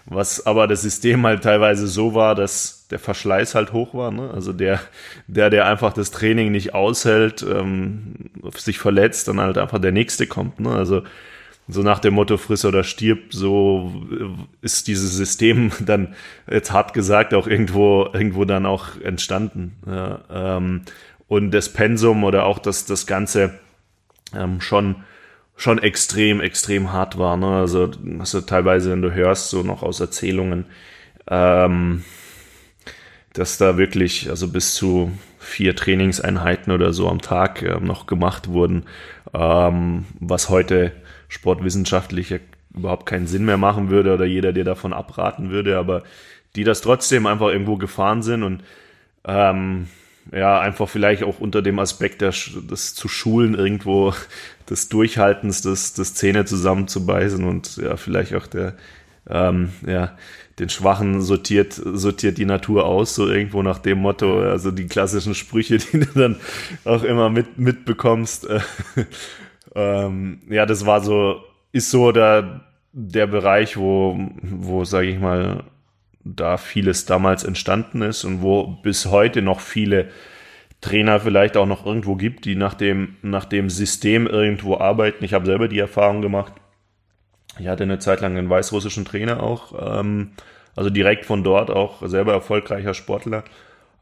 Was 0.07 0.47
aber 0.47 0.67
das 0.67 0.81
System 0.81 1.27
halt 1.27 1.43
teilweise 1.43 1.87
so 1.87 2.15
war, 2.15 2.35
dass 2.35 2.87
der 2.91 2.99
Verschleiß 2.99 3.55
halt 3.55 3.75
hoch 3.75 3.93
war. 3.93 4.11
Ne? 4.11 4.31
Also 4.33 4.55
der, 4.55 4.81
der, 5.27 5.51
der 5.51 5.67
einfach 5.67 5.93
das 5.93 6.11
Training 6.11 6.51
nicht 6.51 6.73
aushält, 6.73 7.43
ähm, 7.43 8.15
sich 8.57 8.79
verletzt, 8.79 9.29
dann 9.29 9.39
halt 9.39 9.59
einfach 9.59 9.81
der 9.81 9.93
nächste 9.93 10.27
kommt. 10.27 10.61
Ne? 10.61 10.71
Also 10.71 11.03
so 11.69 11.83
nach 11.83 12.01
dem 12.01 12.15
Motto 12.15 12.37
friss 12.37 12.65
oder 12.65 12.83
stirb, 12.85 13.33
so 13.33 13.93
ist 14.61 14.89
dieses 14.89 15.15
System 15.17 15.71
dann 15.81 16.15
jetzt 16.51 16.73
hart 16.73 16.95
gesagt 16.95 17.35
auch 17.35 17.47
irgendwo, 17.47 18.09
irgendwo 18.13 18.45
dann 18.45 18.67
auch 18.67 19.01
entstanden. 19.03 19.77
Ja, 19.87 20.21
ähm, 20.31 20.83
und 21.29 21.53
das 21.53 21.73
Pensum 21.73 22.25
oder 22.25 22.45
auch 22.45 22.59
das, 22.59 22.87
das 22.87 23.07
Ganze 23.07 23.55
ähm, 24.35 24.61
schon, 24.61 24.97
schon 25.57 25.79
extrem, 25.79 26.41
extrem 26.41 26.93
hart 26.93 27.19
war. 27.19 27.37
Ne? 27.37 27.47
Also, 27.47 27.91
was 28.03 28.33
teilweise, 28.47 28.91
wenn 28.91 29.03
du 29.03 29.13
hörst, 29.13 29.51
so 29.51 29.63
noch 29.63 29.85
aus 29.85 30.01
Erzählungen, 30.01 30.67
ähm, 31.29 32.05
dass 33.33 33.59
da 33.59 33.79
wirklich, 33.79 34.29
also 34.29 34.49
bis 34.49 34.75
zu 34.75 35.13
vier 35.39 35.77
Trainingseinheiten 35.77 36.73
oder 36.73 36.93
so 36.93 37.09
am 37.09 37.21
Tag 37.21 37.63
äh, 37.63 37.79
noch 37.81 38.07
gemacht 38.07 38.49
wurden, 38.49 38.85
ähm, 39.33 40.07
was 40.19 40.49
heute 40.49 40.93
sportwissenschaftlich 41.31 42.35
überhaupt 42.74 43.07
keinen 43.07 43.26
Sinn 43.26 43.47
mehr 43.47 43.57
machen 43.57 43.89
würde 43.89 44.12
oder 44.12 44.26
jeder 44.26 44.53
dir 44.53 44.64
davon 44.64 44.93
abraten 44.93 45.51
würde, 45.51 45.78
aber 45.78 46.03
die 46.57 46.64
das 46.64 46.83
trotzdem 46.83 47.26
einfach 47.26 47.49
irgendwo 47.49 47.76
gefahren 47.76 48.22
sind 48.22 48.43
und 48.43 48.62
ähm, 49.24 49.87
ja, 50.33 50.61
einfach 50.61 50.89
vielleicht 50.89 51.22
auch 51.22 51.41
unter 51.41 51.62
dem 51.62 51.78
Aspekt 51.78 52.20
des, 52.20 52.51
des 52.70 52.95
zu 52.95 53.09
schulen 53.09 53.55
irgendwo 53.55 54.12
des 54.70 54.89
Durchhaltens, 54.89 55.62
des, 55.62 55.95
des 55.95 56.14
Zähne 56.14 56.45
zusammenzubeißen 56.45 57.45
und 57.45 57.76
ja, 57.76 57.97
vielleicht 57.97 58.35
auch 58.35 58.47
der, 58.47 58.74
ähm, 59.28 59.70
ja, 59.87 60.16
den 60.59 60.68
Schwachen 60.68 61.22
sortiert, 61.22 61.72
sortiert 61.72 62.37
die 62.37 62.45
Natur 62.45 62.85
aus, 62.85 63.14
so 63.14 63.28
irgendwo 63.28 63.62
nach 63.62 63.78
dem 63.78 63.99
Motto, 63.99 64.43
also 64.43 64.70
die 64.70 64.87
klassischen 64.87 65.35
Sprüche, 65.35 65.78
die 65.93 66.01
du 66.01 66.07
dann 66.07 66.37
auch 66.85 67.03
immer 67.03 67.31
mit, 67.31 67.59
mitbekommst. 67.59 68.47
Ähm, 69.75 70.43
ja, 70.49 70.66
das 70.66 70.87
war 70.87 71.01
so, 71.01 71.43
ist 71.73 71.91
so 71.91 72.12
der, 72.12 72.61
der 72.93 73.27
Bereich, 73.27 73.77
wo, 73.77 74.18
wo, 74.43 74.85
sage 74.85 75.09
ich 75.09 75.18
mal, 75.18 75.64
da 76.23 76.57
vieles 76.57 77.07
damals 77.07 77.45
entstanden 77.45 78.03
ist 78.03 78.25
und 78.25 78.43
wo 78.43 78.66
bis 78.83 79.07
heute 79.07 79.43
noch 79.43 79.61
viele 79.61 80.09
Trainer 80.81 81.21
vielleicht 81.21 81.57
auch 81.57 81.66
noch 81.66 81.85
irgendwo 81.85 82.16
gibt, 82.16 82.45
die 82.45 82.57
nach 82.57 82.75
dem, 82.75 83.16
nach 83.23 83.45
dem 83.45 83.71
System 83.71 84.27
irgendwo 84.27 84.77
arbeiten. 84.79 85.25
Ich 85.25 85.35
habe 85.35 85.47
selber 85.47 85.68
die 85.68 85.79
Erfahrung 85.79 86.23
gemacht. 86.23 86.55
Ich 87.59 87.68
hatte 87.68 87.83
eine 87.83 87.99
Zeit 87.99 88.21
lang 88.21 88.37
einen 88.37 88.49
weißrussischen 88.49 89.05
Trainer 89.05 89.43
auch, 89.43 90.01
ähm, 90.01 90.33
also 90.77 90.89
direkt 90.89 91.27
von 91.27 91.45
dort 91.45 91.71
auch 91.71 92.07
selber 92.07 92.33
erfolgreicher 92.33 92.95
Sportler. 92.95 93.45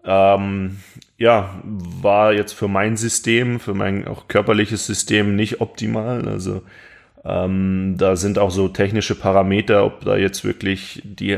Ähm, 0.05 0.79
ja, 1.17 1.61
war 1.65 2.33
jetzt 2.33 2.53
für 2.53 2.69
mein 2.69 2.97
System, 2.97 3.61
für 3.61 3.75
mein 3.75 4.07
auch 4.07 4.29
körperliches 4.29 4.87
System 4.87 5.37
nicht 5.37 5.61
optimal. 5.61 6.29
Also 6.29 6.63
ähm, 7.25 7.97
da 7.99 8.17
sind 8.17 8.39
auch 8.39 8.51
so 8.51 8.69
technische 8.69 9.15
Parameter, 9.15 9.85
ob 9.85 10.05
da 10.05 10.17
jetzt 10.17 10.45
wirklich 10.45 11.03
die, 11.05 11.37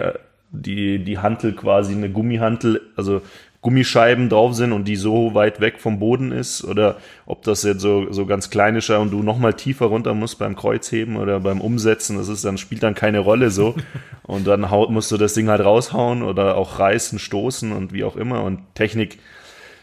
die, 0.50 1.02
die 1.02 1.18
Hantel 1.18 1.54
quasi 1.54 1.94
eine 1.94 2.10
Gummihantel, 2.10 2.80
also 2.96 3.22
Gummischeiben 3.62 4.30
drauf 4.30 4.54
sind 4.54 4.72
und 4.72 4.88
die 4.88 4.96
so 4.96 5.34
weit 5.34 5.60
weg 5.60 5.80
vom 5.80 5.98
Boden 5.98 6.32
ist 6.32 6.64
oder 6.64 6.96
ob 7.26 7.42
das 7.42 7.62
jetzt 7.62 7.82
so, 7.82 8.10
so 8.10 8.24
ganz 8.24 8.48
klein 8.48 8.74
ist 8.76 8.88
und 8.88 9.10
du 9.10 9.22
nochmal 9.22 9.52
tiefer 9.52 9.86
runter 9.86 10.14
musst 10.14 10.38
beim 10.38 10.56
Kreuzheben 10.56 11.16
oder 11.16 11.40
beim 11.40 11.60
Umsetzen, 11.60 12.16
das 12.16 12.28
ist 12.28 12.44
dann, 12.44 12.56
spielt 12.56 12.82
dann 12.82 12.94
keine 12.94 13.18
Rolle 13.18 13.50
so. 13.50 13.74
Und 14.22 14.46
dann 14.46 14.70
haut, 14.70 14.90
musst 14.90 15.10
du 15.10 15.16
das 15.16 15.34
Ding 15.34 15.48
halt 15.48 15.60
raushauen 15.60 16.22
oder 16.22 16.56
auch 16.56 16.78
reißen, 16.78 17.18
stoßen 17.18 17.72
und 17.72 17.92
wie 17.92 18.04
auch 18.04 18.14
immer. 18.14 18.44
Und 18.44 18.60
Technik 18.76 19.18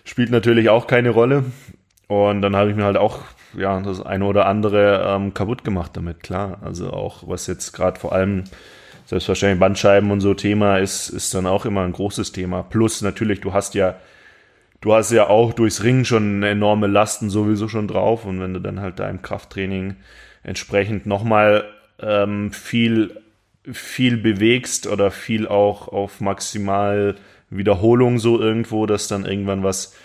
spielt 0.06 0.32
natürlich 0.32 0.70
auch 0.70 0.88
keine 0.88 1.10
Rolle. 1.10 1.44
Und 2.08 2.42
dann 2.42 2.56
habe 2.56 2.70
ich 2.70 2.76
mir 2.78 2.86
halt 2.86 2.96
auch 2.96 3.20
ja 3.58 3.78
das 3.82 4.02
eine 4.02 4.24
oder 4.24 4.46
andere 4.46 5.06
ähm, 5.06 5.34
kaputt 5.34 5.66
gemacht 5.66 5.92
damit, 5.96 6.24
klar. 6.24 6.60
Also 6.62 6.92
auch 6.92 7.28
was 7.28 7.48
jetzt 7.48 7.74
gerade 7.74 8.00
vor 8.00 8.14
allem 8.14 8.46
selbstverständlich 9.08 9.62
Bandscheiben 9.62 10.12
und 10.12 10.20
so 10.20 10.34
Thema 10.34 10.80
ist, 10.80 11.08
ist 11.10 11.34
dann 11.34 11.47
auch 11.47 11.66
immer 11.66 11.82
ein 11.84 11.93
großes 11.93 12.34
Thema. 12.34 12.62
Plus 12.62 13.01
natürlich, 13.01 13.39
du 13.39 13.53
hast 13.53 13.74
ja, 13.74 13.95
du 14.82 14.93
hast 14.93 15.12
ja 15.12 15.28
auch 15.28 15.53
durchs 15.53 15.82
Ringen 15.82 16.03
schon 16.03 16.43
enorme 16.43 16.88
Lasten 16.88 17.30
sowieso 17.30 17.70
schon 17.70 17.88
drauf 17.88 18.26
und 18.26 18.41
wenn 18.41 18.53
du 18.53 18.60
dann 18.60 18.82
halt 18.82 18.99
da 18.99 19.10
im 19.10 19.22
Krafttraining 19.22 19.95
entsprechend 20.43 21.05
nochmal 21.05 21.64
ähm, 22.01 22.51
viel, 22.51 23.22
viel 23.64 24.18
bewegst 24.18 24.88
oder 24.88 25.10
viel 25.10 25.47
auch 25.47 25.88
auf 25.88 26.20
maximal 26.20 27.16
Wiederholung 27.49 28.20
so 28.20 28.41
irgendwo, 28.41 28.88
dass 28.88 29.08
dann 29.08 29.26
irgendwann 29.26 29.64
was 29.64 29.95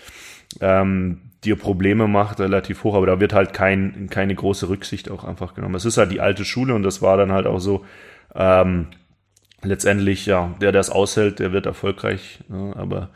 ähm, 0.61 1.23
dir 1.43 1.57
Probleme 1.57 2.07
macht, 2.07 2.39
relativ 2.39 2.85
hoch, 2.85 2.95
aber 2.95 3.07
da 3.07 3.19
wird 3.19 3.33
halt 3.33 3.53
kein, 3.53 4.07
keine 4.11 4.37
große 4.37 4.69
Rücksicht 4.69 5.11
auch 5.11 5.25
einfach 5.25 5.55
genommen. 5.55 5.75
Es 5.75 5.85
ist 5.85 5.99
halt 5.99 6.13
die 6.13 6.21
alte 6.21 6.45
Schule 6.45 6.73
und 6.73 6.85
das 6.85 7.03
war 7.03 7.17
dann 7.17 7.33
halt 7.33 7.49
auch 7.49 7.59
so, 7.59 7.85
ähm, 8.35 8.89
letztendlich, 9.63 10.27
ja, 10.27 10.55
der, 10.61 10.73
der 10.73 10.81
es 10.81 10.91
aushält, 10.91 11.39
der 11.39 11.53
wird 11.53 11.67
erfolgreich. 11.67 12.41
Ne? 12.49 12.75
Aber 12.77 13.11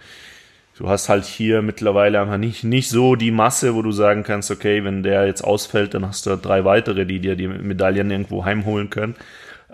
du 0.78 0.88
hast 0.88 1.08
halt 1.08 1.24
hier 1.24 1.62
mittlerweile 1.62 2.20
einfach 2.20 2.38
nicht, 2.38 2.64
nicht 2.64 2.88
so 2.88 3.16
die 3.16 3.30
Masse, 3.30 3.74
wo 3.74 3.82
du 3.82 3.92
sagen 3.92 4.22
kannst, 4.22 4.50
okay, 4.50 4.84
wenn 4.84 5.02
der 5.02 5.26
jetzt 5.26 5.42
ausfällt, 5.42 5.94
dann 5.94 6.06
hast 6.06 6.26
du 6.26 6.36
drei 6.36 6.64
weitere, 6.64 7.06
die 7.06 7.20
dir 7.20 7.36
die 7.36 7.48
Medaillen 7.48 8.10
irgendwo 8.10 8.44
heimholen 8.44 8.90
können. 8.90 9.16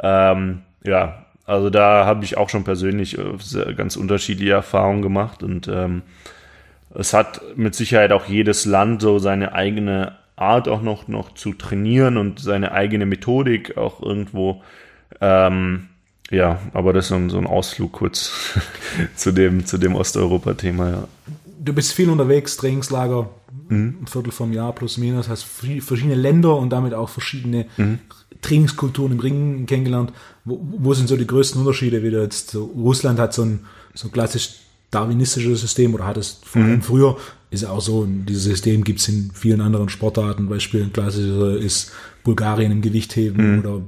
Ähm, 0.00 0.62
ja, 0.84 1.26
also 1.44 1.70
da 1.70 2.06
habe 2.06 2.24
ich 2.24 2.36
auch 2.36 2.48
schon 2.48 2.64
persönlich 2.64 3.18
äh, 3.18 3.74
ganz 3.74 3.96
unterschiedliche 3.96 4.52
Erfahrungen 4.52 5.02
gemacht 5.02 5.42
und 5.42 5.68
ähm, 5.68 6.02
es 6.94 7.14
hat 7.14 7.40
mit 7.56 7.74
Sicherheit 7.74 8.12
auch 8.12 8.26
jedes 8.26 8.64
Land 8.64 9.02
so 9.02 9.18
seine 9.18 9.54
eigene 9.54 10.16
Art 10.36 10.68
auch 10.68 10.82
noch, 10.82 11.08
noch 11.08 11.34
zu 11.34 11.54
trainieren 11.54 12.16
und 12.16 12.38
seine 12.38 12.72
eigene 12.72 13.06
Methodik 13.06 13.76
auch 13.76 14.02
irgendwo 14.02 14.62
ähm, 15.20 15.88
ja, 16.30 16.60
aber 16.72 16.92
das 16.92 17.06
ist 17.06 17.08
so 17.10 17.16
ein, 17.16 17.30
so 17.30 17.38
ein 17.38 17.46
Ausflug 17.46 17.92
kurz 17.92 18.32
zu 19.16 19.32
dem, 19.32 19.66
zu 19.66 19.78
dem 19.78 19.94
Osteuropa-Thema, 19.94 20.90
ja. 20.90 21.08
Du 21.64 21.72
bist 21.72 21.92
viel 21.92 22.10
unterwegs, 22.10 22.56
Trainingslager, 22.56 23.28
mhm. 23.68 23.98
ein 24.02 24.06
Viertel 24.08 24.32
vom 24.32 24.52
Jahr 24.52 24.72
plus 24.72 24.98
minus, 24.98 25.28
hast 25.28 25.44
verschiedene 25.44 26.16
Länder 26.16 26.56
und 26.56 26.70
damit 26.70 26.92
auch 26.92 27.08
verschiedene 27.08 27.66
mhm. 27.76 28.00
Trainingskulturen 28.40 29.12
im 29.12 29.20
Ringen 29.20 29.66
kennengelernt. 29.66 30.12
Wo, 30.44 30.60
wo, 30.60 30.94
sind 30.94 31.08
so 31.08 31.16
die 31.16 31.26
größten 31.26 31.60
Unterschiede? 31.60 32.02
Wieder 32.02 32.22
jetzt 32.22 32.50
so, 32.50 32.64
Russland 32.64 33.20
hat 33.20 33.32
so 33.32 33.42
ein, 33.42 33.60
so 33.94 34.08
ein 34.08 34.12
klassisch 34.12 34.54
darwinistisches 34.90 35.60
System 35.60 35.94
oder 35.94 36.06
hat 36.06 36.16
es 36.16 36.40
vor 36.44 36.62
allem 36.62 36.76
mhm. 36.76 36.82
früher, 36.82 37.16
ist 37.50 37.64
auch 37.64 37.80
so, 37.80 38.06
dieses 38.06 38.44
System 38.44 38.82
gibt 38.82 39.00
es 39.00 39.08
in 39.08 39.30
vielen 39.32 39.60
anderen 39.60 39.88
Sportarten. 39.88 40.48
Beispiel 40.48 40.82
ein 40.82 40.92
klassischer 40.92 41.56
ist 41.56 41.92
Bulgarien 42.24 42.72
im 42.72 42.82
Gewichtheben 42.82 43.52
mhm. 43.52 43.58
oder 43.60 43.80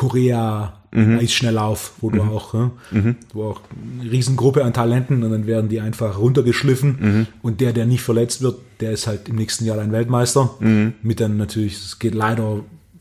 Korea, 0.00 0.72
mhm. 0.92 1.18
Eisschnelllauf, 1.18 1.92
wo 2.00 2.08
du 2.08 2.22
mhm. 2.22 2.30
auch, 2.30 2.54
ja, 2.54 2.70
mhm. 2.90 3.16
wo 3.34 3.50
auch 3.50 3.60
eine 4.00 4.10
Riesengruppe 4.10 4.64
an 4.64 4.72
Talenten 4.72 5.22
und 5.22 5.30
dann 5.30 5.46
werden 5.46 5.68
die 5.68 5.78
einfach 5.78 6.18
runtergeschliffen 6.18 6.96
mhm. 6.98 7.26
und 7.42 7.60
der, 7.60 7.74
der 7.74 7.84
nicht 7.84 8.00
verletzt 8.00 8.40
wird, 8.40 8.56
der 8.80 8.92
ist 8.92 9.06
halt 9.06 9.28
im 9.28 9.36
nächsten 9.36 9.66
Jahr 9.66 9.78
ein 9.78 9.92
Weltmeister. 9.92 10.54
Mhm. 10.58 10.94
Mit 11.02 11.20
dann 11.20 11.36
natürlich, 11.36 11.74
es 11.74 11.98
geht 11.98 12.14
leider 12.14 12.60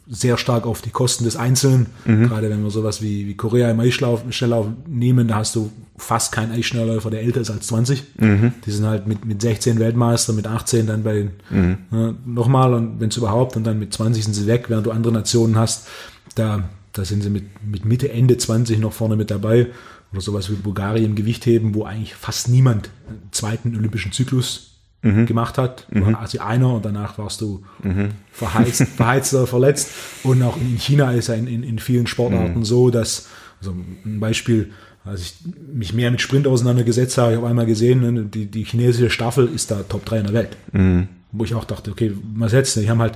sehr 0.10 0.38
stark 0.38 0.68
auf 0.68 0.82
die 0.82 0.90
Kosten 0.90 1.24
des 1.24 1.38
Einzelnen. 1.38 1.86
Mhm. 2.04 2.28
Gerade 2.28 2.50
wenn 2.50 2.64
wir 2.64 2.70
sowas 2.70 3.02
wie, 3.02 3.28
wie 3.28 3.36
Korea 3.36 3.72
im 3.72 3.80
Eisschnelllauf 3.80 4.68
nehmen, 4.86 5.30
da 5.30 5.36
hast 5.36 5.56
du 5.56 5.72
fast 5.96 6.34
keinen 6.34 6.52
Eisschnellläufer, 6.52 7.10
der 7.10 7.22
älter 7.22 7.40
ist 7.40 7.50
als 7.50 7.68
20. 7.68 8.04
Mhm. 8.18 8.52
Die 8.66 8.72
sind 8.72 8.86
halt 8.86 9.08
mit, 9.08 9.24
mit 9.24 9.42
16 9.42 9.80
Weltmeister, 9.80 10.34
mit 10.34 10.48
18 10.48 10.86
dann 10.86 11.04
bei 11.04 11.14
den, 11.14 11.32
mhm. 11.50 11.78
äh, 11.94 12.14
nochmal 12.26 12.74
und 12.74 13.00
wenn 13.00 13.08
es 13.08 13.16
überhaupt, 13.16 13.56
und 13.56 13.64
dann 13.64 13.80
mit 13.80 13.94
20 13.94 14.26
sind 14.26 14.34
sie 14.34 14.48
weg, 14.48 14.66
während 14.68 14.86
du 14.86 14.92
andere 14.92 15.14
Nationen 15.14 15.56
hast, 15.58 15.88
da, 16.36 16.68
da 16.94 17.06
sind 17.06 17.22
sie 17.22 17.30
mit, 17.30 17.44
mit 17.66 17.86
Mitte, 17.86 18.12
Ende 18.12 18.38
20 18.38 18.80
noch 18.80 18.94
vorne 18.94 19.16
mit 19.16 19.32
dabei. 19.32 19.68
Oder 20.12 20.22
sowas 20.22 20.50
wie 20.50 20.56
Bulgarien 20.56 21.16
Gewichtheben, 21.16 21.76
wo 21.76 21.84
eigentlich 21.84 22.16
fast 22.16 22.50
niemand 22.50 22.90
einen 23.08 23.30
zweiten 23.32 23.76
olympischen 23.76 24.12
Zyklus 24.12 24.72
mhm. 25.02 25.26
gemacht 25.26 25.58
hat. 25.58 25.88
Mhm. 25.92 26.16
Also 26.16 26.40
einer 26.40 26.74
und 26.74 26.86
danach 26.86 27.18
warst 27.18 27.42
du 27.42 27.64
mhm. 27.84 28.10
verheizt, 28.32 28.84
verheizt 28.98 29.34
oder 29.34 29.48
verletzt. 29.48 29.92
Und 30.24 30.42
auch 30.44 30.58
in 30.58 30.78
China 30.78 31.12
ist 31.12 31.28
ja 31.28 31.36
in, 31.36 31.48
in, 31.48 31.64
in 31.64 31.80
vielen 31.80 32.08
Sportarten 32.08 32.60
mhm. 32.60 32.66
so, 32.66 32.90
dass, 32.90 33.28
also 33.60 33.76
ein 34.06 34.20
Beispiel, 34.20 34.72
als 35.06 35.22
ich 35.22 35.36
mich 35.72 35.94
mehr 35.94 36.12
mit 36.12 36.22
Sprint 36.22 36.48
auseinandergesetzt 36.48 37.18
habe, 37.18 37.32
ich 37.32 37.38
habe 37.38 37.48
einmal 37.48 37.66
gesehen, 37.66 38.00
ne, 38.02 38.24
die, 38.24 38.46
die 38.48 38.64
chinesische 38.64 39.10
Staffel 39.10 39.48
ist 39.48 39.72
da 39.72 39.84
Top 39.84 40.06
3 40.06 40.18
in 40.18 40.24
der 40.26 40.34
Welt. 40.34 40.58
Mhm. 40.72 41.08
Wo 41.32 41.44
ich 41.44 41.54
auch 41.54 41.66
dachte, 41.66 41.92
okay, 41.92 42.14
was 42.36 42.52
jetzt? 42.54 42.76
Die 42.76 42.90
haben 42.90 43.00
halt, 43.00 43.14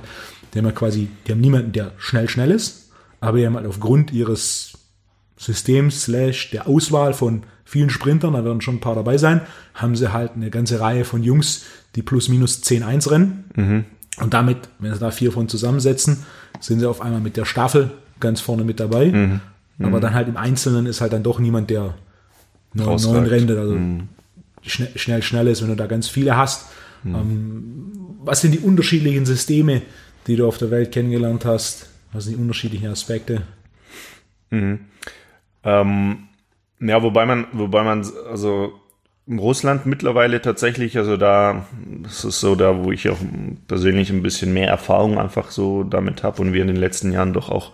die 0.52 0.58
haben 0.58 0.66
ja 0.66 0.72
quasi, 0.72 1.08
die 1.26 1.32
haben 1.32 1.40
niemanden, 1.40 1.72
der 1.72 1.92
schnell, 1.98 2.28
schnell 2.28 2.52
ist, 2.52 2.83
aber 3.24 3.38
die 3.38 3.46
haben 3.46 3.56
halt 3.56 3.66
aufgrund 3.66 4.12
ihres 4.12 4.78
Systems 5.36 6.02
slash 6.02 6.50
der 6.50 6.68
Auswahl 6.68 7.12
von 7.14 7.42
vielen 7.64 7.90
Sprintern, 7.90 8.34
da 8.34 8.44
werden 8.44 8.60
schon 8.60 8.76
ein 8.76 8.80
paar 8.80 8.94
dabei 8.94 9.18
sein, 9.18 9.40
haben 9.74 9.96
sie 9.96 10.12
halt 10.12 10.32
eine 10.36 10.50
ganze 10.50 10.80
Reihe 10.80 11.04
von 11.04 11.22
Jungs, 11.22 11.64
die 11.96 12.02
plus 12.02 12.28
minus 12.28 12.62
10-1 12.62 13.10
rennen. 13.10 13.44
Mhm. 13.56 13.84
Und 14.20 14.34
damit, 14.34 14.58
wenn 14.78 14.92
sie 14.92 15.00
da 15.00 15.10
vier 15.10 15.32
von 15.32 15.48
zusammensetzen, 15.48 16.24
sind 16.60 16.80
sie 16.80 16.88
auf 16.88 17.00
einmal 17.00 17.20
mit 17.20 17.36
der 17.36 17.44
Staffel 17.44 17.90
ganz 18.20 18.40
vorne 18.40 18.64
mit 18.64 18.78
dabei. 18.78 19.06
Mhm. 19.06 19.40
Mhm. 19.78 19.86
Aber 19.86 20.00
dann 20.00 20.14
halt 20.14 20.28
im 20.28 20.36
Einzelnen 20.36 20.86
ist 20.86 21.00
halt 21.00 21.12
dann 21.12 21.22
doch 21.22 21.40
niemand, 21.40 21.70
der 21.70 21.94
neun, 22.74 23.00
neun 23.00 23.26
rennt. 23.26 23.50
Also 23.50 23.74
mhm. 23.74 24.08
schnell, 24.62 24.90
schnell, 24.96 25.22
schnell 25.22 25.48
ist, 25.48 25.62
wenn 25.62 25.68
du 25.68 25.76
da 25.76 25.86
ganz 25.86 26.08
viele 26.08 26.36
hast. 26.36 26.66
Mhm. 27.02 27.14
Ähm, 27.14 27.92
was 28.24 28.40
sind 28.40 28.52
die 28.52 28.60
unterschiedlichen 28.60 29.26
Systeme, 29.26 29.82
die 30.26 30.36
du 30.36 30.46
auf 30.46 30.58
der 30.58 30.70
Welt 30.70 30.92
kennengelernt 30.92 31.44
hast? 31.44 31.88
Was 32.14 32.24
sind 32.24 32.36
die 32.36 32.40
unterschiedlichen 32.40 32.88
Aspekte? 32.88 33.42
Mhm. 34.50 34.86
Ähm, 35.64 36.28
ja, 36.80 37.02
wobei 37.02 37.26
man, 37.26 37.46
wobei 37.52 37.82
man, 37.82 38.06
also 38.30 38.80
in 39.26 39.38
Russland 39.38 39.84
mittlerweile 39.86 40.40
tatsächlich, 40.40 40.96
also 40.96 41.16
da, 41.16 41.66
das 42.02 42.24
ist 42.24 42.40
so 42.40 42.54
da, 42.54 42.84
wo 42.84 42.92
ich 42.92 43.08
auch 43.08 43.18
persönlich 43.66 44.10
ein 44.10 44.22
bisschen 44.22 44.52
mehr 44.52 44.68
Erfahrung 44.68 45.18
einfach 45.18 45.50
so 45.50 45.82
damit 45.82 46.22
habe 46.22 46.40
und 46.42 46.52
wir 46.52 46.60
in 46.60 46.68
den 46.68 46.76
letzten 46.76 47.10
Jahren 47.10 47.32
doch 47.32 47.48
auch 47.48 47.72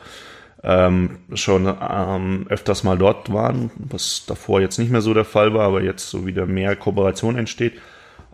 ähm, 0.63 1.19
schon 1.35 1.67
ähm, 1.67 2.47
öfters 2.49 2.85
mal 2.85 2.97
dort 2.97 3.33
waren, 3.33 3.71
was 3.77 4.25
davor 4.27 4.61
jetzt 4.61 4.79
nicht 4.79 4.91
mehr 4.91 5.01
so 5.03 5.13
der 5.13 5.25
Fall 5.25 5.53
war, 5.53 5.67
aber 5.67 5.83
jetzt 5.83 6.09
so 6.09 6.27
wieder 6.27 6.47
mehr 6.47 6.77
Kooperation 6.77 7.37
entsteht. 7.37 7.75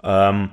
Ähm, 0.04 0.50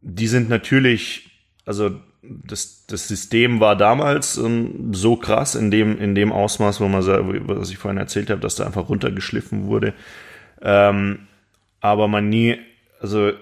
die 0.00 0.26
sind 0.26 0.48
natürlich, 0.48 1.30
also 1.66 1.90
das, 2.28 2.86
das 2.86 3.08
System 3.08 3.60
war 3.60 3.76
damals 3.76 4.36
ähm, 4.36 4.92
so 4.92 5.16
krass 5.16 5.54
in 5.54 5.70
dem, 5.70 5.98
in 5.98 6.14
dem 6.14 6.32
Ausmaß, 6.32 6.80
wo 6.80 6.88
man, 6.88 7.04
was 7.48 7.70
ich 7.70 7.78
vorhin 7.78 7.98
erzählt 7.98 8.30
habe, 8.30 8.40
dass 8.40 8.56
da 8.56 8.66
einfach 8.66 8.88
runtergeschliffen 8.88 9.66
wurde. 9.66 9.94
Ähm, 10.62 11.20
aber 11.80 12.08
man 12.08 12.28
nie, 12.28 12.58
also 13.00 13.32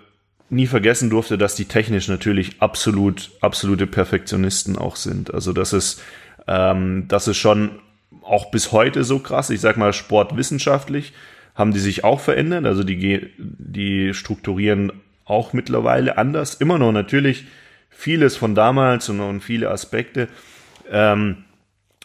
nie 0.51 0.67
vergessen 0.67 1.11
durfte, 1.11 1.39
dass 1.39 1.55
die 1.55 1.65
technisch 1.65 2.09
natürlich 2.09 2.61
absolut, 2.61 3.31
absolute 3.41 3.87
Perfektionisten 3.87 4.77
auch 4.77 4.97
sind. 4.97 5.33
Also 5.33 5.53
das 5.53 5.73
ist, 5.73 6.03
ähm, 6.47 7.07
das 7.09 7.29
ist 7.29 7.39
schon 7.39 7.71
auch 8.23 8.51
bis 8.51 8.73
heute 8.73 9.05
so 9.05 9.19
krass. 9.19 9.51
Ich 9.51 9.61
sag 9.61 9.77
mal, 9.77 9.93
sportwissenschaftlich 9.93 11.13
haben 11.55 11.73
die 11.73 11.81
sich 11.81 12.05
auch 12.05 12.21
verändert. 12.21 12.67
Also 12.67 12.83
die, 12.83 13.31
die 13.39 14.15
strukturieren 14.15 14.93
auch 15.25 15.53
mittlerweile 15.53 16.19
anders. 16.19 16.55
Immer 16.55 16.79
noch 16.79 16.93
natürlich 16.93 17.47
vieles 17.93 18.37
von 18.37 18.55
damals 18.55 19.09
und, 19.09 19.21
und 19.21 19.41
viele 19.43 19.71
Aspekte. 19.71 20.29
Ähm, 20.91 21.45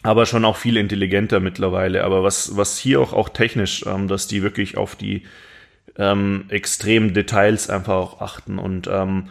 aber 0.03 0.25
schon 0.25 0.45
auch 0.45 0.57
viel 0.57 0.77
intelligenter 0.77 1.39
mittlerweile. 1.39 2.03
Aber 2.03 2.23
was, 2.23 2.55
was 2.55 2.77
hier 2.77 3.01
auch, 3.01 3.13
auch 3.13 3.29
technisch, 3.29 3.83
ähm, 3.85 4.07
dass 4.07 4.27
die 4.27 4.43
wirklich 4.43 4.77
auf 4.77 4.95
die 4.95 5.23
ähm, 5.97 6.45
extremen 6.49 7.13
Details 7.13 7.69
einfach 7.69 7.95
auch 7.95 8.21
achten 8.21 8.59
und 8.59 8.87
ähm, 8.87 9.29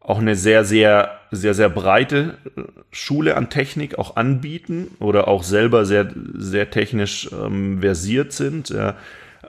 auch 0.00 0.18
eine 0.18 0.36
sehr, 0.36 0.64
sehr, 0.64 1.20
sehr, 1.30 1.52
sehr 1.52 1.68
breite 1.68 2.38
äh, 2.56 2.62
Schule 2.90 3.36
an 3.36 3.50
Technik 3.50 3.98
auch 3.98 4.16
anbieten 4.16 4.92
oder 5.00 5.28
auch 5.28 5.42
selber 5.42 5.84
sehr, 5.84 6.10
sehr 6.34 6.70
technisch 6.70 7.28
ähm, 7.32 7.80
versiert 7.80 8.32
sind. 8.32 8.70
Ja. 8.70 8.94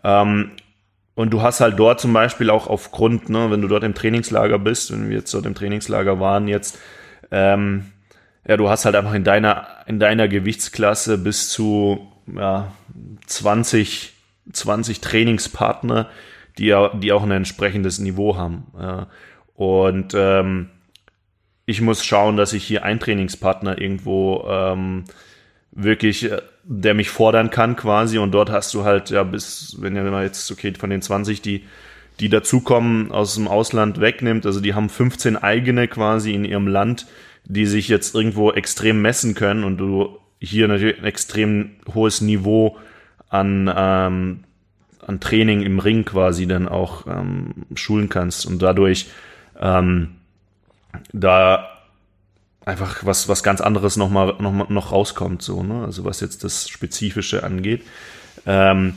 Ähm, 0.04 0.52
und 1.18 1.32
du 1.32 1.42
hast 1.42 1.62
halt 1.62 1.80
dort 1.80 2.00
zum 2.00 2.14
Beispiel 2.14 2.52
auch 2.52 2.68
aufgrund, 2.68 3.28
ne, 3.28 3.50
wenn 3.50 3.64
du 3.64 3.68
dort 3.68 3.84
im 3.84 3.96
Trainingslager 3.96 4.60
bist, 4.60 4.92
wenn 4.92 5.10
wir 5.10 5.18
jetzt 5.18 5.34
dort 5.34 5.48
im 5.48 5.56
Trainingslager 5.56 6.20
waren, 6.20 6.48
jetzt, 6.48 6.78
ähm, 7.32 7.88
ja, 8.48 8.56
du 8.56 8.70
hast 8.70 8.86
halt 8.86 8.96
einfach 8.96 9.16
in 9.16 9.24
deiner, 9.24 9.68
in 9.88 10.00
deiner 10.00 10.28
Gewichtsklasse 10.28 11.18
bis 11.18 11.50
zu 11.50 12.08
ja, 12.28 12.72
20, 13.26 14.14
20 14.54 15.02
Trainingspartner, 15.02 16.08
die 16.60 16.76
die 17.02 17.12
auch 17.12 17.24
ein 17.24 17.32
entsprechendes 17.32 17.98
Niveau 17.98 18.38
haben. 18.38 18.68
Ja. 18.80 19.08
Und 19.56 20.14
ähm, 20.16 20.70
ich 21.66 21.82
muss 21.82 22.06
schauen, 22.06 22.38
dass 22.38 22.54
ich 22.54 22.64
hier 22.64 22.84
einen 22.84 23.00
Trainingspartner 23.00 23.82
irgendwo 23.82 24.46
ähm, 24.48 25.06
wirklich 25.78 26.30
äh, 26.30 26.42
der 26.64 26.94
mich 26.94 27.10
fordern 27.10 27.50
kann 27.50 27.76
quasi. 27.76 28.18
Und 28.18 28.32
dort 28.32 28.50
hast 28.50 28.74
du 28.74 28.84
halt, 28.84 29.10
ja, 29.10 29.24
bis, 29.24 29.78
wenn 29.80 29.96
ihr 29.96 30.24
jetzt, 30.24 30.52
okay, 30.52 30.74
von 30.78 30.90
den 30.90 31.02
20, 31.02 31.42
die, 31.42 31.64
die 32.20 32.30
dazukommen, 32.30 33.12
aus 33.12 33.36
dem 33.36 33.48
Ausland 33.48 34.02
wegnimmt, 34.02 34.46
also 34.46 34.60
die 34.60 34.74
haben 34.74 34.90
15 34.90 35.38
eigene 35.38 35.88
quasi 35.88 36.34
in 36.34 36.44
ihrem 36.44 36.68
Land, 36.68 37.08
die 37.46 37.66
sich 37.66 37.88
jetzt 37.88 38.14
irgendwo 38.14 38.52
extrem 38.52 39.02
messen 39.02 39.34
können 39.34 39.64
und 39.64 39.78
du 39.78 40.18
hier 40.40 40.68
natürlich 40.68 41.00
ein 41.00 41.06
extrem 41.06 41.72
hohes 41.94 42.20
Niveau 42.20 42.78
an, 43.30 43.72
ähm, 43.74 44.44
an 45.06 45.20
Training 45.20 45.62
im 45.62 45.80
Ring 45.80 46.04
quasi 46.04 46.48
dann 46.48 46.68
auch 46.68 47.08
ähm, 47.08 47.66
schulen 47.76 48.10
kannst 48.10 48.46
und 48.46 48.62
dadurch 48.62 49.08
ähm, 49.60 50.16
da 51.14 51.77
einfach 52.68 53.06
was, 53.06 53.30
was 53.30 53.44
ganz 53.44 53.62
anderes 53.62 53.96
noch 53.96 54.10
mal, 54.10 54.36
noch, 54.40 54.70
noch 54.70 54.92
rauskommt, 54.92 55.42
so, 55.42 55.64
ne? 55.64 55.86
Also 55.86 56.04
was 56.04 56.20
jetzt 56.20 56.44
das 56.44 56.68
Spezifische 56.68 57.44
angeht. 57.44 57.84
Ähm, 58.46 58.96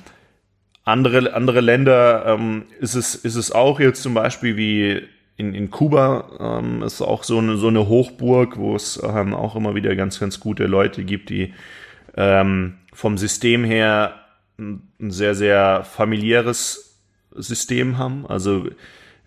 andere, 0.84 1.34
andere 1.34 1.60
Länder 1.60 2.24
ähm, 2.26 2.64
ist, 2.80 2.96
es, 2.96 3.14
ist 3.14 3.36
es 3.36 3.52
auch 3.52 3.78
jetzt 3.78 4.02
zum 4.02 4.12
Beispiel 4.12 4.56
wie 4.56 5.02
in, 5.36 5.54
in 5.54 5.70
Kuba 5.70 6.58
ähm, 6.58 6.82
ist 6.82 7.00
auch 7.00 7.22
so 7.22 7.38
eine, 7.38 7.56
so 7.56 7.68
eine 7.68 7.86
Hochburg, 7.86 8.58
wo 8.58 8.74
es 8.74 9.00
ähm, 9.02 9.34
auch 9.34 9.54
immer 9.54 9.74
wieder 9.74 9.94
ganz, 9.94 10.18
ganz 10.18 10.40
gute 10.40 10.66
Leute 10.66 11.04
gibt, 11.04 11.30
die 11.30 11.54
ähm, 12.16 12.78
vom 12.92 13.18
System 13.18 13.64
her 13.64 14.16
ein 14.58 14.82
sehr, 14.98 15.34
sehr 15.34 15.84
familiäres 15.84 16.98
System 17.34 17.98
haben. 17.98 18.26
Also 18.26 18.68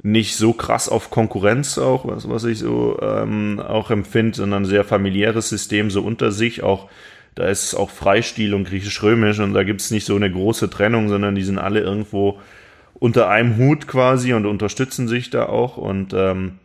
nicht 0.03 0.35
so 0.35 0.51
krass 0.51 0.89
auf 0.89 1.09
Konkurrenz 1.09 1.77
auch, 1.77 2.05
was, 2.05 2.29
was 2.29 2.43
ich 2.43 2.59
so 2.59 2.99
ähm, 3.01 3.61
auch 3.61 3.89
empfinde, 3.89 4.35
sondern 4.35 4.65
sehr 4.65 4.83
familiäres 4.83 5.47
System 5.47 5.89
so 5.89 6.01
unter 6.01 6.31
sich. 6.31 6.61
Auch 6.61 6.89
da 7.35 7.47
ist 7.47 7.63
es 7.63 7.73
auch 7.73 7.89
Freistil 7.89 8.53
und 8.53 8.65
griechisch-römisch 8.65 9.39
und 9.39 9.53
da 9.53 9.63
gibt 9.63 9.79
es 9.79 9.91
nicht 9.91 10.05
so 10.05 10.15
eine 10.15 10.29
große 10.29 10.69
Trennung, 10.69 11.07
sondern 11.07 11.35
die 11.35 11.43
sind 11.43 11.57
alle 11.57 11.79
irgendwo 11.79 12.39
unter 12.93 13.29
einem 13.29 13.57
Hut 13.57 13.87
quasi 13.87 14.33
und 14.33 14.45
unterstützen 14.45 15.07
sich 15.07 15.29
da 15.29 15.45
auch. 15.45 15.77
Und 15.77 16.13
ähm, 16.13 16.59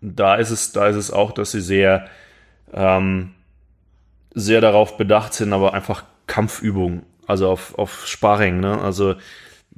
da 0.00 0.36
ist 0.36 0.50
es, 0.50 0.70
da 0.70 0.86
ist 0.86 0.96
es 0.96 1.10
auch, 1.10 1.32
dass 1.32 1.50
sie 1.50 1.60
sehr, 1.60 2.06
ähm, 2.72 3.32
sehr 4.32 4.60
darauf 4.60 4.96
bedacht 4.96 5.34
sind, 5.34 5.52
aber 5.52 5.74
einfach 5.74 6.04
Kampfübungen, 6.28 7.02
also 7.26 7.50
auf, 7.50 7.76
auf 7.76 8.06
Sparring, 8.06 8.60
ne? 8.60 8.80
Also 8.80 9.16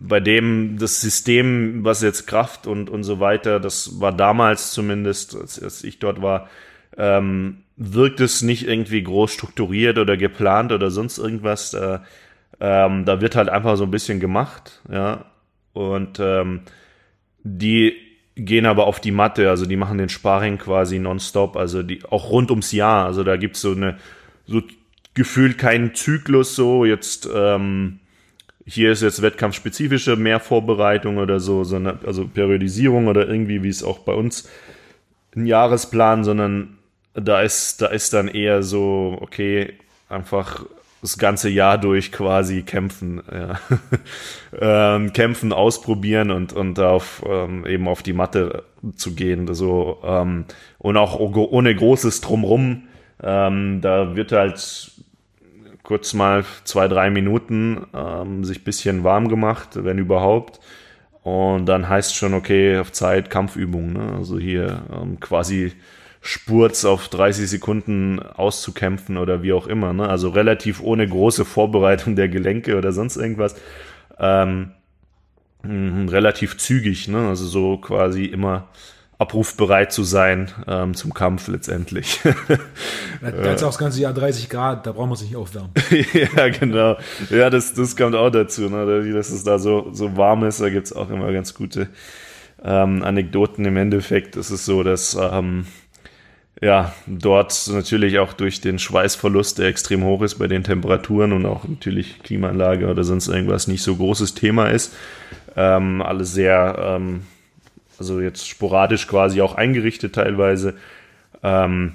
bei 0.03 0.21
dem 0.21 0.79
das 0.79 1.01
System, 1.01 1.85
was 1.85 2.03
jetzt 2.03 2.27
Kraft 2.27 2.67
und, 2.67 2.89
und 2.89 3.03
so 3.03 3.21
weiter, 3.21 3.61
das 3.61 4.01
war 4.01 4.13
damals 4.13 4.73
zumindest, 4.73 5.37
als, 5.37 5.63
als 5.63 5.85
ich 5.85 5.99
dort 5.99 6.23
war, 6.23 6.49
ähm, 6.97 7.59
wirkt 7.77 8.21
es 8.21 8.43
nicht 8.43 8.67
irgendwie 8.67 9.03
groß 9.03 9.33
strukturiert 9.33 9.99
oder 9.99 10.17
geplant 10.17 10.73
oder 10.73 10.91
sonst 10.91 11.19
irgendwas. 11.19 11.75
Äh, 11.75 11.99
ähm, 12.61 13.05
da 13.05 13.21
wird 13.21 13.37
halt 13.37 13.49
einfach 13.49 13.77
so 13.77 13.85
ein 13.85 13.91
bisschen 13.91 14.21
gemacht, 14.21 14.81
ja. 14.91 15.27
Und 15.73 16.19
ähm, 16.21 16.63
die 17.43 17.95
gehen 18.35 18.67
aber 18.67 18.87
auf 18.87 19.01
die 19.01 19.13
Matte, 19.13 19.51
also 19.51 19.67
die 19.67 19.77
machen 19.77 19.99
den 19.99 20.09
Sparring 20.09 20.59
quasi 20.59 20.99
nonstop, 20.99 21.57
also 21.57 21.83
die 21.83 22.05
auch 22.05 22.31
rund 22.31 22.51
ums 22.51 22.73
Jahr. 22.73 23.07
Also 23.07 23.23
da 23.23 23.37
gibt's 23.37 23.61
so 23.61 23.73
eine, 23.73 23.99
so 24.47 24.63
gefühlt 25.15 25.59
keinen 25.59 25.95
Zyklus 25.95 26.55
so, 26.55 26.85
jetzt 26.85 27.29
ähm, 27.33 28.01
hier 28.67 28.93
ist 28.93 29.03
jetzt 29.03 29.23
wettkampfspezifische 29.23 30.17
mehr 30.17 30.41
Vorbereitung 30.41 31.19
oder 31.19 31.41
so, 31.41 31.65
sondern, 31.65 32.01
also 32.07 32.27
Periodisierung 32.27 33.09
oder 33.09 33.29
irgendwie, 33.29 33.63
wie 33.63 33.69
es 33.69 33.83
auch 33.83 34.01
bei 34.01 34.13
uns 34.13 34.49
ein 35.35 35.47
Jahresplan, 35.47 36.25
sondern 36.25 36.79
da 37.15 37.43
ist, 37.43 37.83
da 37.83 37.87
ist 37.87 38.13
dann 38.13 38.29
eher 38.29 38.63
so, 38.63 39.19
okay, 39.21 39.75
einfach 40.09 40.65
das 41.03 41.17
ganze 41.17 41.49
Jahr 41.49 41.79
durch 41.79 42.13
quasi 42.13 42.63
kämpfen, 42.63 43.23
ja. 43.33 43.59
ähm, 44.97 45.13
kämpfen, 45.13 45.53
ausprobieren 45.53 46.31
und 46.31 46.53
und 46.53 46.79
auf 46.79 47.23
ähm, 47.27 47.67
eben 47.67 47.89
auf 47.89 48.03
die 48.03 48.13
Matte 48.13 48.65
zu 48.97 49.15
gehen, 49.15 49.53
so 49.55 49.99
ähm, 50.05 50.45
und 50.79 50.97
auch 50.97 51.19
ohne 51.19 51.75
großes 51.75 52.21
drumrum. 52.21 52.83
Ähm, 53.23 53.81
da 53.81 54.15
wird 54.17 54.33
halt 54.33 54.93
kurz 55.83 56.15
mal 56.15 56.45
zwei 56.65 56.89
drei 56.89 57.11
Minuten 57.11 57.87
ähm, 57.95 58.45
sich 58.45 58.65
bisschen 58.65 59.05
warm 59.05 59.29
gemacht, 59.29 59.71
wenn 59.75 59.99
überhaupt. 59.99 60.61
Und 61.23 61.67
dann 61.67 61.89
heißt 61.89 62.15
schon, 62.15 62.35
okay, 62.35 62.79
auf 62.79 62.93
Zeit 62.93 63.31
Kampfübung. 63.31 63.93
Ne? 63.93 64.15
Also 64.17 64.39
hier 64.39 64.83
ähm, 64.93 65.21
quasi 65.21 65.73
Spurz 66.23 66.85
auf 66.85 67.09
30 67.09 67.49
Sekunden 67.49 68.21
auszukämpfen 68.21 69.17
oder 69.17 69.43
wie 69.43 69.53
auch 69.53 69.67
immer. 69.67 69.93
Ne? 69.93 70.09
Also 70.09 70.31
relativ 70.31 70.83
ohne 70.83 71.07
große 71.07 71.45
Vorbereitung 71.45 72.17
der 72.17 72.29
Gelenke 72.29 72.77
oder 72.77 72.93
sonst 72.93 73.17
irgendwas. 73.17 73.55
Ähm, 74.19 74.73
mh, 75.63 76.11
relativ 76.11 76.59
zügig, 76.59 77.09
ne? 77.09 77.29
also 77.29 77.47
so 77.47 77.79
quasi 77.79 78.25
immer 78.25 78.69
abrufbereit 79.21 79.93
zu 79.93 80.03
sein 80.03 80.51
ähm, 80.67 80.95
zum 80.95 81.13
Kampf 81.13 81.47
letztendlich. 81.49 82.21
da 83.21 83.53
ist 83.53 83.63
auch 83.63 83.69
das 83.69 83.79
ganze 83.79 84.01
Jahr 84.01 84.15
30 84.15 84.49
Grad, 84.49 84.87
da 84.87 84.93
brauchen 84.93 85.11
wir 85.11 85.17
sich 85.17 85.29
nicht 85.29 85.37
aufwärmen. 85.37 85.73
ja, 86.37 86.49
genau. 86.49 86.97
Ja, 87.29 87.51
das, 87.51 87.75
das 87.75 87.97
kommt 87.97 88.15
auch 88.15 88.31
dazu, 88.31 88.71
ne? 88.71 89.13
dass 89.13 89.29
es 89.29 89.45
da 89.45 89.59
so, 89.59 89.91
so 89.93 90.17
warm 90.17 90.45
ist. 90.45 90.63
Da 90.63 90.71
gibt 90.71 90.87
es 90.87 90.95
auch 90.95 91.11
immer 91.11 91.31
ganz 91.33 91.55
gute 91.55 91.89
ähm, 92.65 93.03
Anekdoten. 93.03 93.67
Im 93.67 93.77
Endeffekt 93.77 94.37
ist 94.37 94.49
es 94.49 94.65
so, 94.65 94.83
dass 94.83 95.15
ähm, 95.21 95.67
ja, 96.63 96.95
dort 97.07 97.69
natürlich 97.71 98.19
auch 98.21 98.33
durch 98.33 98.63
den 98.63 98.79
Schweißverlust, 98.79 99.59
der 99.59 99.67
extrem 99.67 100.03
hoch 100.03 100.23
ist 100.23 100.37
bei 100.37 100.47
den 100.47 100.65
Temperaturen 100.65 101.33
und 101.33 101.45
auch 101.45 101.69
natürlich 101.69 102.23
Klimaanlage 102.23 102.89
oder 102.89 103.05
sonst 103.05 103.29
irgendwas 103.29 103.67
nicht 103.67 103.83
so 103.83 103.97
großes 103.97 104.33
Thema 104.35 104.71
ist. 104.71 104.95
Ähm, 105.57 106.01
alles 106.01 106.33
sehr, 106.33 106.79
ähm, 106.83 107.23
also 108.01 108.21
jetzt 108.21 108.49
sporadisch 108.49 109.07
quasi 109.07 109.41
auch 109.41 109.55
eingerichtet 109.55 110.15
teilweise. 110.15 110.75
Ähm, 111.43 111.93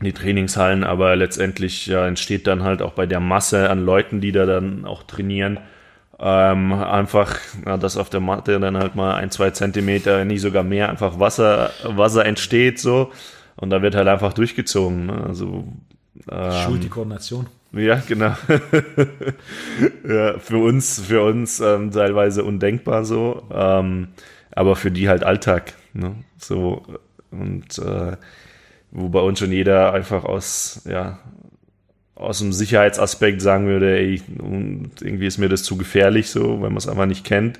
die 0.00 0.12
Trainingshallen, 0.12 0.82
aber 0.82 1.14
letztendlich 1.14 1.86
ja, 1.86 2.06
entsteht 2.06 2.48
dann 2.48 2.64
halt 2.64 2.82
auch 2.82 2.92
bei 2.92 3.06
der 3.06 3.20
Masse 3.20 3.70
an 3.70 3.84
Leuten, 3.84 4.20
die 4.20 4.32
da 4.32 4.46
dann 4.46 4.84
auch 4.84 5.04
trainieren, 5.04 5.60
ähm, 6.18 6.72
einfach, 6.72 7.38
ja, 7.66 7.76
dass 7.76 7.96
auf 7.96 8.10
der 8.10 8.20
Matte 8.20 8.58
dann 8.60 8.76
halt 8.76 8.94
mal 8.94 9.14
ein, 9.14 9.30
zwei 9.30 9.50
Zentimeter, 9.50 10.24
nicht 10.24 10.40
sogar 10.40 10.62
mehr, 10.62 10.88
einfach 10.88 11.18
Wasser, 11.18 11.70
Wasser 11.84 12.24
entsteht 12.24 12.78
so. 12.78 13.12
Und 13.56 13.70
da 13.70 13.82
wird 13.82 13.94
halt 13.94 14.08
einfach 14.08 14.32
durchgezogen. 14.32 15.06
Ne? 15.06 15.24
Also, 15.26 15.64
ähm, 16.30 16.52
Schuld 16.64 16.84
die 16.84 16.88
Koordination. 16.88 17.46
Ja, 17.72 18.02
genau. 18.06 18.34
ja, 20.08 20.38
für 20.38 20.58
uns, 20.58 21.00
für 21.00 21.22
uns 21.22 21.60
ähm, 21.60 21.90
teilweise 21.90 22.44
undenkbar 22.44 23.04
so, 23.04 23.42
ähm, 23.52 24.08
aber 24.52 24.76
für 24.76 24.90
die 24.90 25.08
halt 25.08 25.24
Alltag. 25.24 25.74
Ne? 25.92 26.14
So 26.38 26.82
und 27.30 27.78
äh, 27.78 28.16
wo 28.90 29.08
bei 29.08 29.20
uns 29.20 29.38
schon 29.38 29.52
jeder 29.52 29.94
einfach 29.94 30.24
aus, 30.24 30.82
ja, 30.84 31.18
aus 32.14 32.38
dem 32.38 32.52
Sicherheitsaspekt 32.52 33.40
sagen 33.40 33.66
würde, 33.66 33.98
ey, 33.98 34.22
irgendwie 34.38 35.26
ist 35.26 35.38
mir 35.38 35.48
das 35.48 35.62
zu 35.62 35.76
gefährlich, 35.76 36.30
so, 36.30 36.60
weil 36.60 36.68
man 36.68 36.76
es 36.76 36.88
einfach 36.88 37.06
nicht 37.06 37.24
kennt. 37.24 37.58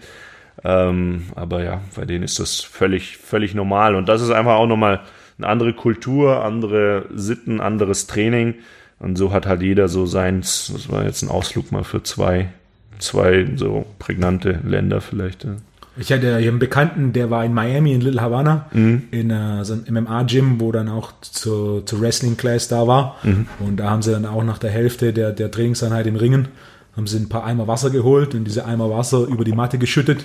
Ähm, 0.62 1.24
aber 1.34 1.64
ja, 1.64 1.80
bei 1.96 2.04
denen 2.04 2.22
ist 2.22 2.38
das 2.38 2.60
völlig, 2.60 3.16
völlig 3.16 3.54
normal. 3.54 3.94
Und 3.94 4.08
das 4.08 4.20
ist 4.20 4.30
einfach 4.30 4.56
auch 4.56 4.66
nochmal 4.66 5.00
eine 5.38 5.48
andere 5.48 5.72
Kultur, 5.72 6.44
andere 6.44 7.06
Sitten, 7.14 7.60
anderes 7.60 8.06
Training. 8.06 8.56
Und 8.98 9.16
so 9.16 9.32
hat 9.32 9.46
halt 9.46 9.62
jeder 9.62 9.88
so 9.88 10.06
seins, 10.06 10.70
das 10.72 10.90
war 10.90 11.04
jetzt 11.04 11.22
ein 11.22 11.30
Ausflug 11.30 11.72
mal 11.72 11.82
für 11.82 12.02
zwei, 12.02 12.50
zwei 12.98 13.48
so 13.56 13.86
prägnante 13.98 14.60
Länder 14.64 15.00
vielleicht. 15.00 15.44
Ja. 15.44 15.56
Ich 15.96 16.10
hatte 16.10 16.38
hier 16.38 16.48
einen 16.48 16.58
Bekannten, 16.58 17.12
der 17.12 17.30
war 17.30 17.44
in 17.44 17.52
Miami, 17.52 17.92
in 17.92 18.00
Little 18.00 18.20
Havana, 18.20 18.66
mhm. 18.72 19.04
in 19.10 19.30
uh, 19.30 19.62
so 19.62 19.74
einem 19.74 20.04
MMA-Gym, 20.04 20.58
wo 20.60 20.72
dann 20.72 20.88
auch 20.88 21.12
zur, 21.20 21.84
zur 21.84 22.00
Wrestling-Class 22.00 22.68
da 22.68 22.86
war. 22.86 23.16
Mhm. 23.22 23.46
Und 23.60 23.76
da 23.76 23.90
haben 23.90 24.00
sie 24.02 24.12
dann 24.12 24.24
auch 24.24 24.42
nach 24.42 24.58
der 24.58 24.70
Hälfte 24.70 25.12
der, 25.12 25.32
der 25.32 25.50
Trainingseinheit 25.50 26.06
im 26.06 26.16
Ringen, 26.16 26.48
haben 26.96 27.06
sie 27.06 27.18
ein 27.18 27.28
paar 27.28 27.44
Eimer 27.44 27.68
Wasser 27.68 27.90
geholt 27.90 28.34
und 28.34 28.44
diese 28.44 28.64
Eimer 28.64 28.90
Wasser 28.90 29.26
über 29.26 29.44
die 29.44 29.52
Matte 29.52 29.78
geschüttet 29.78 30.24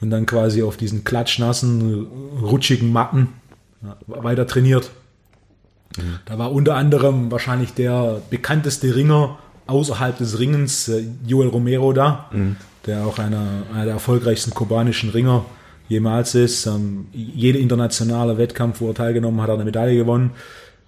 und 0.00 0.10
dann 0.10 0.24
quasi 0.24 0.62
auf 0.62 0.76
diesen 0.76 1.04
klatschnassen, 1.04 2.06
rutschigen 2.40 2.92
Matten 2.92 3.28
weiter 4.06 4.46
trainiert. 4.46 4.90
Mhm. 5.96 6.18
Da 6.24 6.38
war 6.38 6.52
unter 6.52 6.74
anderem 6.76 7.30
wahrscheinlich 7.30 7.74
der 7.74 8.22
bekannteste 8.30 8.94
Ringer 8.94 9.38
außerhalb 9.66 10.16
des 10.18 10.38
Ringens, 10.38 10.88
äh, 10.88 11.04
Joel 11.26 11.48
Romero 11.48 11.92
da, 11.92 12.26
mhm. 12.32 12.56
Der 12.86 13.06
auch 13.06 13.18
einer, 13.18 13.64
einer 13.72 13.84
der 13.84 13.94
erfolgreichsten 13.94 14.52
kubanischen 14.52 15.10
Ringer 15.10 15.44
jemals 15.88 16.34
ist. 16.34 16.66
Ähm, 16.66 17.06
jeder 17.12 17.58
internationale 17.58 18.38
Wettkampf, 18.38 18.80
wo 18.80 18.88
er 18.88 18.94
teilgenommen 18.94 19.40
hat, 19.40 19.48
hat 19.48 19.56
eine 19.56 19.64
Medaille 19.64 19.96
gewonnen. 19.96 20.30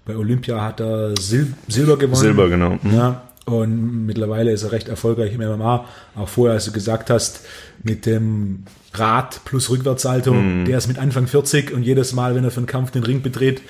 Bei 0.05 0.17
Olympia 0.17 0.61
hat 0.61 0.81
er 0.81 1.15
Sil 1.19 1.55
Silber 1.69 1.97
gewonnen. 1.97 2.21
Silber, 2.21 2.49
genau. 2.49 2.79
Mhm. 2.83 2.95
Ja, 2.95 3.23
und 3.47 4.07
mittlerweile 4.07 4.53
ist 4.53 4.63
er 4.63 4.73
recht 4.73 4.89
erfolgreich 4.89 5.35
im 5.35 5.41
MMA. 5.41 5.85
Auch 6.17 6.29
vorher, 6.29 6.55
als 6.55 6.65
du 6.65 6.73
gesagt 6.73 7.11
hast, 7.11 7.41
mit 7.83 8.07
dem 8.07 8.65
Rad 8.95 9.41
plus 9.45 9.71
Rückwärtssalto. 9.71 10.33
Mhm. 10.33 10.65
Der 10.65 10.79
ist 10.79 10.89
mit 10.89 10.99
Anfang 10.99 11.27
40 11.27 11.73
und 11.73 11.83
jedes 11.83 12.13
Mal, 12.13 12.35
wenn 12.35 12.45
er 12.45 12.51
für 12.51 12.59
einen 12.59 12.67
Kampf 12.67 12.91
den 12.91 13.05
Ring 13.05 13.23
betritt, 13.23 13.61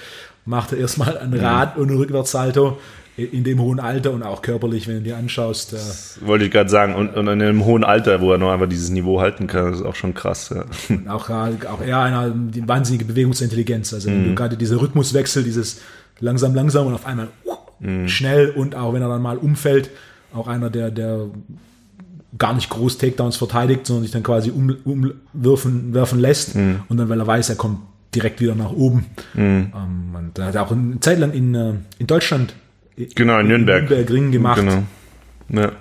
macht 0.45 0.73
er 0.73 0.79
erstmal 0.79 1.19
ein 1.19 1.35
Rad 1.35 1.77
mhm. 1.77 1.83
und 1.83 1.91
ein 1.91 1.97
Rückwärtssalto 1.97 2.79
in 3.17 3.45
dem 3.45 3.61
hohen 3.61 3.79
Alter 3.79 4.11
und 4.13 4.25
auch 4.25 4.43
körperlich, 4.43 4.89
wenn 4.89 4.97
du 4.97 5.03
dir 5.03 5.17
anschaust. 5.17 5.73
Äh, 5.73 6.27
wollte 6.27 6.47
ich 6.47 6.51
gerade 6.51 6.69
sagen, 6.69 6.95
und, 6.95 7.15
und 7.15 7.29
in 7.29 7.41
einem 7.41 7.65
hohen 7.65 7.85
Alter, 7.85 8.21
wo 8.21 8.33
er 8.33 8.39
noch 8.39 8.51
einfach 8.51 8.69
dieses 8.69 8.91
Niveau 8.91 9.21
halten 9.21 9.47
kann, 9.47 9.73
ist 9.73 9.83
auch 9.83 9.95
schon 9.95 10.15
krass. 10.15 10.53
Ja. 10.55 10.65
Auch, 11.13 11.31
auch 11.31 11.81
er 11.85 12.01
eine 12.01 12.33
die 12.35 12.67
wahnsinnige 12.67 13.05
Bewegungsintelligenz. 13.05 13.95
Also 13.95 14.11
mhm. 14.11 14.35
gerade 14.35 14.57
dieser 14.57 14.81
Rhythmuswechsel, 14.81 15.45
dieses 15.45 15.81
langsam, 16.19 16.55
langsam 16.55 16.89
und 16.89 16.95
auf 16.95 17.07
einmal 17.07 17.29
uh, 17.47 18.09
schnell 18.09 18.51
und 18.51 18.75
auch 18.75 18.93
wenn 18.93 19.03
er 19.03 19.09
dann 19.09 19.23
mal 19.23 19.37
umfällt, 19.37 19.91
auch 20.35 20.49
einer, 20.49 20.71
der, 20.71 20.91
der 20.91 21.27
gar 22.37 22.55
nicht 22.55 22.69
groß 22.71 22.99
Takedowns 22.99 23.37
verteidigt, 23.37 23.87
sondern 23.87 24.03
sich 24.03 24.13
dann 24.13 24.25
quasi 24.25 24.51
umwerfen 24.51 25.95
werfen 25.95 26.19
lässt 26.19 26.57
mhm. 26.57 26.81
und 26.89 26.97
dann, 26.97 27.09
weil 27.09 27.21
er 27.21 27.27
weiß, 27.27 27.51
er 27.51 27.57
kommt 27.57 27.79
direkt 28.13 28.41
wieder 28.41 28.55
nach 28.57 28.73
oben. 28.73 29.07
Mhm. 29.35 29.73
Ähm, 29.73 30.15
und 30.15 30.39
er 30.39 30.47
hat 30.47 30.57
auch 30.57 30.73
eine 30.73 30.99
Zeit 31.01 31.19
lang 31.19 31.33
in, 31.33 31.55
äh, 31.55 31.75
in 31.99 32.07
Deutschland 32.07 32.55
genau, 32.97 33.39
in 33.39 33.49
Nürnberg, 33.49 33.89
Nürnberg 33.89 34.11
Ring 34.11 34.31
gemacht. 34.33 34.61
Genau. 34.61 34.85
Ja. 35.49 35.73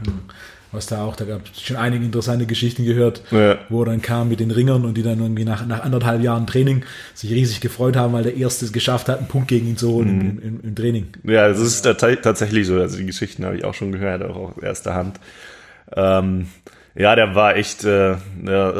Was 0.74 0.88
da 0.88 1.04
auch, 1.04 1.16
da 1.16 1.26
gab 1.26 1.42
es 1.46 1.62
schon 1.62 1.78
einige 1.78 2.04
interessante 2.04 2.48
Geschichten 2.48 2.84
gehört, 2.84 3.22
ja. 3.30 3.60
wo 3.70 3.84
er 3.84 3.86
dann 3.86 4.02
kam 4.02 4.30
mit 4.30 4.40
den 4.40 4.50
Ringern 4.50 4.86
und 4.86 4.98
die 4.98 5.04
dann 5.04 5.20
irgendwie 5.20 5.46
nach, 5.46 5.68
nach 5.68 5.84
anderthalb 5.84 6.24
Jahren 6.24 6.48
Training 6.48 6.84
sich 7.14 7.30
riesig 7.30 7.62
gefreut 7.62 7.96
haben, 7.96 8.12
weil 8.14 8.24
der 8.24 8.36
Erste 8.36 8.66
es 8.66 8.74
geschafft 8.74 9.08
hat, 9.08 9.20
einen 9.20 9.28
Punkt 9.28 9.50
gegen 9.50 9.68
ihn 9.68 9.78
zu 9.78 9.92
holen 9.92 10.18
mhm. 10.18 10.22
im, 10.22 10.40
im, 10.42 10.60
im, 10.64 10.76
Training. 10.76 11.08
Ja, 11.26 11.48
das 11.48 11.60
ist 11.60 11.84
tatsächlich 11.84 12.66
so. 12.66 12.80
Also 12.80 12.98
die 12.98 13.06
Geschichten 13.06 13.46
habe 13.46 13.56
ich 13.56 13.66
auch 13.66 13.76
schon 13.76 13.92
gehört, 13.92 14.24
auch 14.24 14.36
aus 14.36 14.64
erster 14.64 14.96
Hand. 14.96 15.20
Ähm, 15.96 16.48
ja, 16.96 17.16
der 17.16 17.36
war 17.36 17.56
echt, 17.56 17.84
äh, 17.84 18.14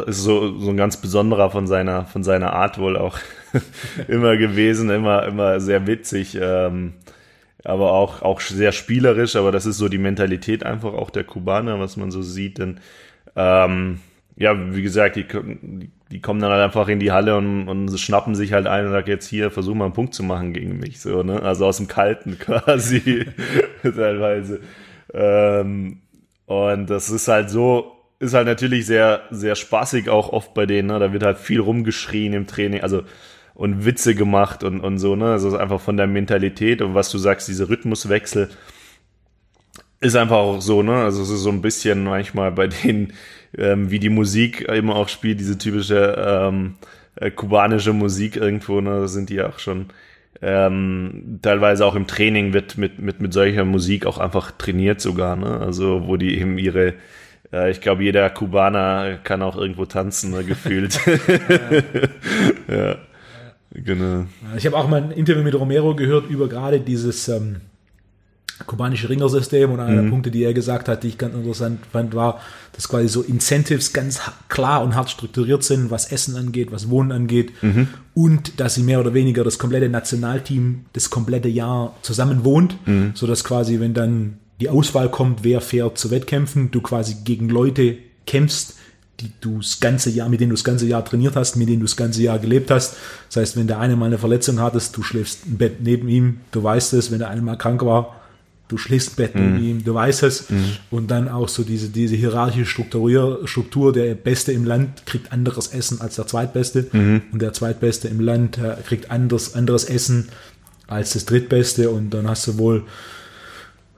ist 0.08 0.24
so, 0.24 0.60
so 0.60 0.70
ein 0.72 0.78
ganz 0.78 0.98
besonderer 0.98 1.52
von 1.52 1.68
seiner, 1.68 2.06
von 2.06 2.24
seiner 2.24 2.54
Art 2.54 2.80
wohl 2.80 2.98
auch 2.98 3.20
immer 4.08 4.38
gewesen, 4.38 4.90
immer, 4.90 5.28
immer 5.28 5.60
sehr 5.60 5.86
witzig, 5.86 6.38
ähm, 6.42 6.94
aber 7.64 7.92
auch, 7.92 8.22
auch 8.22 8.42
sehr 8.42 8.72
spielerisch, 8.72 9.36
aber 9.36 9.52
das 9.52 9.66
ist 9.66 9.78
so 9.78 9.88
die 9.90 9.98
Mentalität 9.98 10.66
einfach 10.66 10.94
auch 10.94 11.10
der 11.10 11.24
Kubaner, 11.24 11.80
was 11.80 11.98
man 11.98 12.12
so 12.12 12.22
sieht, 12.22 12.58
denn, 12.58 12.80
ähm, 13.36 14.00
ja, 14.36 14.76
wie 14.76 14.82
gesagt, 14.82 15.16
die, 15.16 15.26
die 16.12 16.22
kommen 16.22 16.42
dann 16.42 16.52
halt 16.52 16.64
einfach 16.64 16.88
in 16.88 17.00
die 17.00 17.12
Halle 17.12 17.38
und, 17.38 17.68
und 17.68 18.00
schnappen 18.00 18.36
sich 18.36 18.52
halt 18.52 18.66
ein 18.66 18.86
und 18.86 18.92
sagen, 18.92 19.10
jetzt 19.10 19.28
hier, 19.28 19.52
versuch 19.52 19.76
mal 19.76 19.86
einen 19.86 19.94
Punkt 19.94 20.14
zu 20.14 20.24
machen 20.24 20.54
gegen 20.54 20.80
mich, 20.80 21.00
so, 21.00 21.24
ne, 21.24 21.42
also 21.42 21.66
aus 21.66 21.78
dem 21.78 21.88
Kalten 21.88 22.38
quasi, 22.40 23.26
teilweise, 23.84 24.60
ähm, 25.14 26.02
und 26.46 26.90
das 26.90 27.10
ist 27.10 27.28
halt 27.28 27.50
so, 27.50 27.94
ist 28.20 28.34
halt 28.34 28.48
natürlich 28.48 28.86
sehr, 28.86 29.22
sehr 29.32 29.56
spaßig 29.56 30.10
auch 30.10 30.30
oft 30.30 30.54
bei 30.54 30.66
denen. 30.66 30.88
Ne? 30.88 31.00
Da 31.00 31.14
wird 31.14 31.24
halt 31.24 31.38
viel 31.38 31.60
rumgeschrien 31.60 32.34
im 32.34 32.48
Training, 32.48 32.82
also 32.82 33.04
und 33.56 33.86
Witze 33.86 34.16
gemacht 34.16 34.64
und, 34.64 34.82
und 34.82 34.98
so, 34.98 35.16
ne? 35.16 35.32
Also 35.32 35.58
einfach 35.58 35.80
von 35.80 35.98
der 35.98 36.08
Mentalität 36.08 36.82
und 36.82 36.96
was 36.96 37.10
du 37.12 37.18
sagst, 37.18 37.48
diese 37.48 37.70
Rhythmuswechsel 37.70 38.50
ist 40.00 40.16
einfach 40.16 40.38
auch 40.38 40.62
so, 40.62 40.84
ne? 40.84 40.96
Also 41.04 41.22
es 41.22 41.30
ist 41.30 41.42
so 41.42 41.50
ein 41.50 41.62
bisschen 41.62 42.04
manchmal 42.04 42.52
bei 42.52 42.68
denen, 42.68 43.14
ähm, 43.58 43.92
wie 43.92 44.00
die 44.00 44.10
Musik 44.10 44.62
immer 44.62 44.96
auch 44.96 45.10
spielt, 45.10 45.40
diese 45.40 45.58
typische 45.58 46.16
ähm, 46.18 46.76
äh, 47.16 47.32
kubanische 47.32 47.94
Musik 47.94 48.36
irgendwo, 48.36 48.82
ne? 48.82 49.02
Da 49.02 49.08
sind 49.08 49.30
die 49.30 49.42
auch 49.42 49.60
schon 49.60 49.88
ähm, 50.42 51.40
teilweise 51.42 51.86
auch 51.86 51.96
im 51.96 52.08
Training 52.08 52.54
wird 52.54 52.78
mit, 52.78 53.00
mit, 53.00 53.22
mit 53.22 53.34
solcher 53.34 53.66
Musik 53.66 54.06
auch 54.06 54.18
einfach 54.18 54.52
trainiert 54.52 55.00
sogar, 55.00 55.36
ne? 55.36 55.60
Also 55.60 56.08
wo 56.08 56.18
die 56.18 56.40
eben 56.40 56.58
ihre 56.58 56.96
äh, 57.54 57.72
ich 57.72 57.80
glaube, 57.80 58.04
jeder 58.04 58.30
Kubaner 58.30 59.20
kann 59.24 59.42
auch 59.42 59.56
irgendwo 59.56 59.86
tanzen, 59.86 60.32
ne, 60.32 60.44
gefühlt. 60.44 61.00
ja. 62.68 62.96
Genau. 63.74 64.26
Ich 64.56 64.66
habe 64.66 64.78
auch 64.78 64.88
mal 64.88 65.02
ein 65.02 65.12
Interview 65.12 65.44
mit 65.44 65.56
Romero 65.56 65.96
gehört 65.96 66.30
über 66.30 66.48
gerade 66.48 66.80
dieses 66.80 67.28
ähm, 67.28 67.58
kubanische 68.68 69.10
Ringersystem 69.10 69.72
und 69.72 69.80
einer 69.80 70.04
der 70.04 70.10
Punkte, 70.10 70.30
die 70.30 70.44
er 70.44 70.54
gesagt 70.54 70.88
hat, 70.88 71.04
die 71.04 71.08
ich 71.08 71.18
ganz 71.18 71.34
interessant 71.34 71.80
fand, 71.92 72.14
war, 72.14 72.40
dass 72.74 72.88
quasi 72.88 73.08
so 73.08 73.22
Incentives 73.24 73.94
ganz 73.94 74.22
klar 74.48 74.84
und 74.84 74.96
hart 74.96 75.10
strukturiert 75.10 75.64
sind, 75.64 75.90
was 75.90 76.12
Essen 76.12 76.36
angeht, 76.36 76.72
was 76.72 76.90
Wohnen 76.90 77.12
angeht 77.12 77.52
und 78.14 78.60
dass 78.60 78.76
sie 78.76 78.84
mehr 78.84 79.00
oder 79.00 79.14
weniger 79.14 79.44
das 79.44 79.58
komplette 79.58 79.90
Nationalteam 79.90 80.86
das 80.94 81.10
komplette 81.10 81.50
Jahr 81.50 81.96
zusammen 82.04 82.44
wohnt, 82.44 82.78
sodass 83.16 83.44
quasi, 83.44 83.80
wenn 83.80 83.94
dann 83.96 84.38
die 84.62 84.70
Auswahl 84.70 85.10
kommt, 85.10 85.44
wer 85.44 85.60
fährt 85.60 85.98
zu 85.98 86.12
Wettkämpfen, 86.12 86.72
du 86.72 86.82
quasi 86.82 87.18
gegen 87.24 87.50
Leute 87.50 87.98
kämpfst, 88.26 88.76
die 89.24 89.32
du 89.42 89.58
das 89.58 89.80
ganze 89.80 90.10
Jahr, 90.10 90.30
mit 90.30 90.42
denen 90.42 90.50
du 90.50 90.56
das 90.56 90.64
ganze 90.64 90.86
Jahr 90.86 91.04
trainiert 91.04 91.36
hast, 91.36 91.56
mit 91.56 91.70
denen 91.70 91.80
du 91.80 91.86
das 91.86 91.96
ganze 91.96 92.22
Jahr 92.22 92.40
gelebt 92.40 92.70
hast. 92.70 92.96
Das 93.30 93.38
heißt, 93.38 93.58
wenn 93.58 93.68
der 93.68 93.80
eine 93.80 93.96
mal 93.96 94.08
eine 94.08 94.18
Verletzung 94.18 94.60
hattest, 94.60 94.96
du 94.98 95.04
schläfst 95.04 95.46
im 95.46 95.58
Bett 95.58 95.78
neben 95.82 96.10
ihm, 96.10 96.42
du 96.52 96.62
weißt 96.62 96.94
es, 96.94 97.12
wenn 97.12 97.20
der 97.20 97.30
eine 97.30 97.42
mal 97.42 97.58
krank 97.58 97.84
war, 97.84 98.20
du 98.68 98.78
schläfst 98.78 99.12
im 99.12 99.16
Bett 99.16 99.36
neben 99.36 99.64
ihm, 99.64 99.84
du 99.84 99.94
weißt 99.94 100.24
es. 100.24 100.46
Und 100.92 101.10
dann 101.12 101.30
auch 101.30 101.48
so 101.48 101.64
diese, 101.64 101.90
diese 101.90 102.16
hierarchische 102.16 102.66
Struktur, 102.66 103.48
Struktur, 103.48 103.94
der 103.94 104.16
Beste 104.16 104.52
im 104.52 104.66
Land 104.66 105.06
kriegt 105.06 105.32
anderes 105.32 105.68
Essen 105.68 106.02
als 106.02 106.16
der 106.16 106.28
Zweitbeste. 106.28 106.88
Und 107.32 107.42
der 107.42 107.54
Zweitbeste 107.54 108.08
im 108.08 108.20
Land 108.20 108.58
äh, 108.58 108.76
kriegt 108.86 109.12
anderes, 109.12 109.56
anderes 109.56 109.86
Essen 109.86 110.30
als 110.88 111.14
das 111.14 111.26
Drittbeste. 111.26 111.90
Und 111.90 112.12
dann 112.12 112.28
hast 112.28 112.48
du 112.48 112.58
wohl 112.58 112.84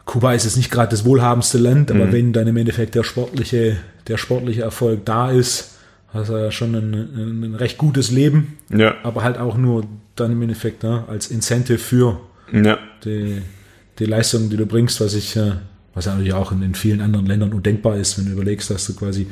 Kuba 0.05 0.33
ist 0.33 0.43
jetzt 0.45 0.57
nicht 0.57 0.69
gerade 0.71 0.89
das 0.91 1.03
wohlhabendste 1.05 1.57
Land, 1.57 1.91
aber 1.91 2.11
wenn 2.11 2.31
dann 2.31 2.47
im 2.47 2.57
Endeffekt 2.57 2.93
der 2.95 3.03
sportliche, 3.03 3.77
der 4.07 4.17
sportliche 4.17 4.61
Erfolg 4.61 5.03
da 5.05 5.31
ist, 5.31 5.71
hast 6.13 6.29
du 6.29 6.33
ja 6.37 6.51
schon 6.51 6.75
ein, 6.75 6.93
ein, 6.93 7.43
ein 7.43 7.55
recht 7.55 7.77
gutes 7.77 8.11
Leben, 8.11 8.57
Ja. 8.69 8.95
aber 9.03 9.23
halt 9.23 9.37
auch 9.37 9.57
nur 9.57 9.85
dann 10.15 10.31
im 10.31 10.41
Endeffekt 10.43 10.83
ne, 10.83 11.03
als 11.07 11.27
Incentive 11.27 11.79
für 11.79 12.19
Ja. 12.53 12.77
die, 13.03 13.41
die 13.99 14.05
Leistung, 14.05 14.49
die 14.49 14.57
du 14.57 14.65
bringst, 14.67 15.01
was 15.01 15.13
ich, 15.15 15.35
äh, 15.35 15.53
was 15.95 16.05
ja 16.05 16.11
natürlich 16.11 16.33
auch 16.33 16.51
in, 16.51 16.61
in 16.61 16.75
vielen 16.75 17.01
anderen 17.01 17.25
Ländern 17.25 17.53
undenkbar 17.53 17.95
ist, 17.95 18.17
wenn 18.19 18.25
du 18.25 18.31
überlegst, 18.33 18.69
dass 18.69 18.85
du 18.85 18.93
quasi 18.95 19.27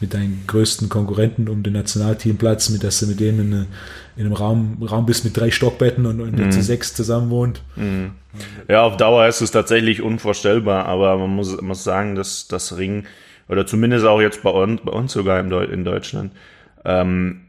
mit 0.00 0.12
deinen 0.12 0.42
größten 0.46 0.88
Konkurrenten 0.90 1.48
um 1.48 1.62
den 1.62 1.72
Nationalteamplatz, 1.72 2.68
mit 2.68 2.82
dass 2.84 3.00
du 3.00 3.06
mit 3.06 3.20
denen 3.20 3.38
in, 3.40 3.54
eine- 3.54 3.66
in 4.16 4.26
einem 4.26 4.32
Raum, 4.34 4.82
Raum 4.82 5.06
bist 5.06 5.24
mit 5.24 5.36
drei 5.36 5.50
Stockbetten 5.52 6.04
und, 6.04 6.20
und 6.20 6.36
der 6.36 6.50
zu 6.50 6.60
sechs 6.60 6.92
zusammen 6.92 7.30
wohnt. 7.30 7.62
Ja, 8.68 8.82
auf 8.82 8.96
Dauer 8.96 9.26
ist 9.28 9.40
es 9.40 9.52
tatsächlich 9.52 10.02
unvorstellbar, 10.02 10.86
aber 10.86 11.16
man 11.18 11.30
muss, 11.30 11.60
muss 11.62 11.84
sagen, 11.84 12.16
dass 12.16 12.48
das 12.48 12.76
Ring, 12.76 13.04
oder 13.48 13.64
zumindest 13.66 14.04
auch 14.04 14.20
jetzt 14.20 14.42
bei 14.42 14.50
uns, 14.50 14.80
bei 14.84 14.90
uns 14.92 15.12
sogar 15.12 15.38
in, 15.40 15.48
Deu 15.50 15.62
in 15.64 15.84
Deutschland, 15.84 16.32
ähm, 16.84 17.42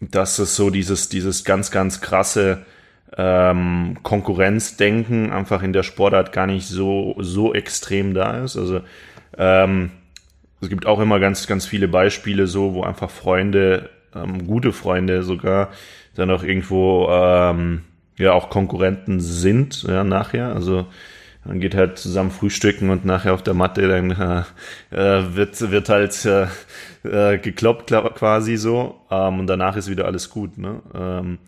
dass 0.00 0.38
es 0.40 0.56
so 0.56 0.70
dieses, 0.70 1.08
dieses 1.08 1.44
ganz, 1.44 1.70
ganz 1.70 2.00
krasse 2.00 2.66
ähm, 3.16 3.98
Konkurrenzdenken 4.02 5.32
einfach 5.32 5.62
in 5.62 5.72
der 5.72 5.82
Sportart 5.82 6.32
gar 6.32 6.46
nicht 6.46 6.66
so, 6.66 7.16
so 7.18 7.54
extrem 7.54 8.14
da 8.14 8.44
ist. 8.44 8.56
Also 8.56 8.80
ähm, 9.38 9.90
es 10.60 10.68
gibt 10.68 10.86
auch 10.86 11.00
immer 11.00 11.20
ganz, 11.20 11.46
ganz 11.46 11.66
viele 11.66 11.88
Beispiele 11.88 12.46
so, 12.46 12.74
wo 12.74 12.82
einfach 12.82 13.10
Freunde, 13.10 13.90
ähm, 14.14 14.46
gute 14.46 14.72
Freunde 14.72 15.22
sogar, 15.22 15.70
dann 16.14 16.30
auch 16.30 16.42
irgendwo 16.42 17.08
ähm, 17.10 17.82
ja 18.16 18.32
auch 18.32 18.48
Konkurrenten 18.48 19.20
sind, 19.20 19.82
ja, 19.82 20.02
nachher. 20.04 20.54
Also 20.54 20.86
man 21.44 21.60
geht 21.60 21.74
halt 21.74 21.98
zusammen 21.98 22.30
frühstücken 22.30 22.90
und 22.90 23.04
nachher 23.04 23.34
auf 23.34 23.42
der 23.42 23.54
Matte 23.54 23.86
dann 23.86 24.10
äh, 24.10 24.42
äh, 24.90 25.36
wird, 25.36 25.70
wird 25.70 25.88
halt 25.88 26.24
äh, 26.24 26.46
äh, 27.04 27.38
gekloppt 27.38 27.92
quasi 28.16 28.56
so 28.56 29.00
ähm, 29.10 29.40
und 29.40 29.46
danach 29.46 29.76
ist 29.76 29.88
wieder 29.88 30.06
alles 30.06 30.30
gut. 30.30 30.58
Ne? 30.58 30.82
Ähm, 30.94 31.38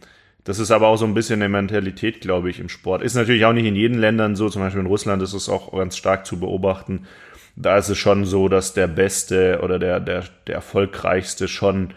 das 0.48 0.58
ist 0.58 0.70
aber 0.70 0.88
auch 0.88 0.96
so 0.96 1.04
ein 1.04 1.12
bisschen 1.12 1.42
eine 1.42 1.50
Mentalität, 1.50 2.22
glaube 2.22 2.48
ich, 2.48 2.58
im 2.58 2.70
Sport. 2.70 3.02
Ist 3.02 3.14
natürlich 3.14 3.44
auch 3.44 3.52
nicht 3.52 3.66
in 3.66 3.76
jeden 3.76 3.98
Ländern 3.98 4.34
so, 4.34 4.48
zum 4.48 4.62
Beispiel 4.62 4.80
in 4.80 4.86
Russland 4.86 5.22
ist 5.22 5.34
es 5.34 5.50
auch 5.50 5.72
ganz 5.72 5.94
stark 5.94 6.24
zu 6.24 6.40
beobachten. 6.40 7.06
Da 7.54 7.76
ist 7.76 7.90
es 7.90 7.98
schon 7.98 8.24
so, 8.24 8.48
dass 8.48 8.72
der 8.72 8.86
Beste 8.86 9.60
oder 9.62 9.78
der, 9.78 10.00
der, 10.00 10.24
der 10.46 10.54
Erfolgreichste 10.54 11.48
schon 11.48 11.92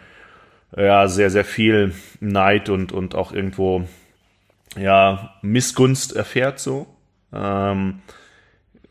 ja, 0.76 1.08
sehr, 1.08 1.30
sehr 1.30 1.45
viel 1.45 1.93
Neid 2.20 2.68
und, 2.68 2.91
und 2.91 3.16
auch 3.16 3.32
irgendwo 3.32 3.88
ja, 4.78 5.34
Missgunst 5.41 6.14
erfährt 6.14 6.60
so. 6.60 6.88
Ähm, 7.34 8.02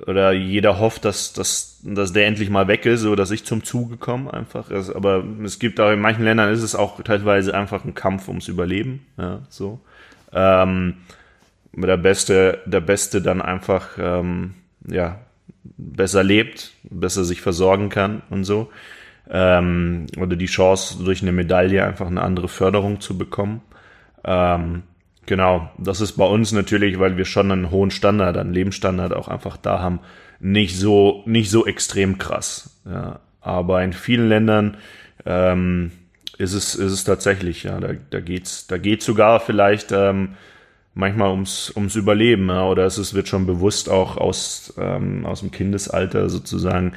oder 0.07 0.32
jeder 0.32 0.78
hofft, 0.78 1.05
dass, 1.05 1.32
dass, 1.32 1.80
dass 1.82 2.12
der 2.12 2.26
endlich 2.26 2.51
mal 2.51 2.68
weg 2.68 2.86
ist, 2.86 3.01
so 3.01 3.14
dass 3.16 3.30
ich 3.30 3.44
zum 3.44 3.64
Zuge 3.64 3.96
komme 3.96 4.32
einfach. 4.32 4.70
Aber 4.94 5.24
es 5.44 5.59
gibt 5.59 5.80
auch 5.80 5.90
in 5.90 6.01
manchen 6.01 6.24
Ländern 6.24 6.53
ist 6.53 6.62
es 6.62 6.74
auch 6.74 7.01
teilweise 7.03 7.55
einfach 7.55 7.84
ein 7.84 7.94
Kampf 7.94 8.28
ums 8.28 8.48
Überleben. 8.48 9.07
Ja, 9.16 9.40
so. 9.48 9.80
Ähm, 10.32 10.94
der 11.72 11.96
Beste, 11.96 12.59
der 12.66 12.80
Beste 12.80 13.22
dann 13.22 13.42
einfach 13.42 13.90
ähm, 13.98 14.55
ja, 14.86 15.20
besser 15.62 16.22
lebt, 16.22 16.72
besser 16.84 17.24
sich 17.24 17.40
versorgen 17.40 17.88
kann 17.88 18.22
und 18.30 18.44
so. 18.44 18.70
Ähm, 19.28 20.07
oder 20.18 20.36
die 20.36 20.46
Chance, 20.46 21.03
durch 21.05 21.22
eine 21.22 21.32
Medaille 21.32 21.84
einfach 21.84 22.07
eine 22.07 22.22
andere 22.22 22.48
Förderung 22.48 23.01
zu 23.01 23.16
bekommen. 23.16 23.62
Ähm, 24.24 24.82
genau, 25.30 25.70
das 25.78 26.00
ist 26.00 26.14
bei 26.14 26.26
uns 26.26 26.50
natürlich, 26.50 26.98
weil 26.98 27.16
wir 27.16 27.24
schon 27.24 27.52
einen 27.52 27.70
hohen 27.70 27.92
Standard, 27.92 28.36
einen 28.36 28.52
Lebensstandard 28.52 29.14
auch 29.14 29.28
einfach 29.28 29.56
da 29.56 29.78
haben, 29.78 30.00
nicht 30.40 30.76
so, 30.76 31.22
nicht 31.24 31.50
so 31.50 31.66
extrem 31.66 32.18
krass. 32.18 32.80
Ja. 32.84 33.20
Aber 33.40 33.80
in 33.84 33.92
vielen 33.92 34.28
Ländern 34.28 34.76
ähm, 35.24 35.92
ist, 36.36 36.54
es, 36.54 36.74
ist 36.74 36.90
es 36.90 37.04
tatsächlich, 37.04 37.62
ja, 37.62 37.78
da, 37.78 37.90
da 38.10 38.18
geht's, 38.18 38.66
da 38.66 38.76
geht's 38.76 39.06
sogar 39.06 39.38
vielleicht 39.38 39.92
ähm, 39.92 40.30
manchmal 40.94 41.30
ums, 41.30 41.72
ums 41.76 41.94
Überleben, 41.94 42.48
ja, 42.48 42.64
oder 42.64 42.84
es 42.84 42.98
ist, 42.98 43.14
wird 43.14 43.28
schon 43.28 43.46
bewusst 43.46 43.88
auch 43.88 44.16
aus, 44.16 44.74
ähm, 44.78 45.24
aus 45.26 45.40
dem 45.40 45.52
Kindesalter 45.52 46.28
sozusagen 46.28 46.94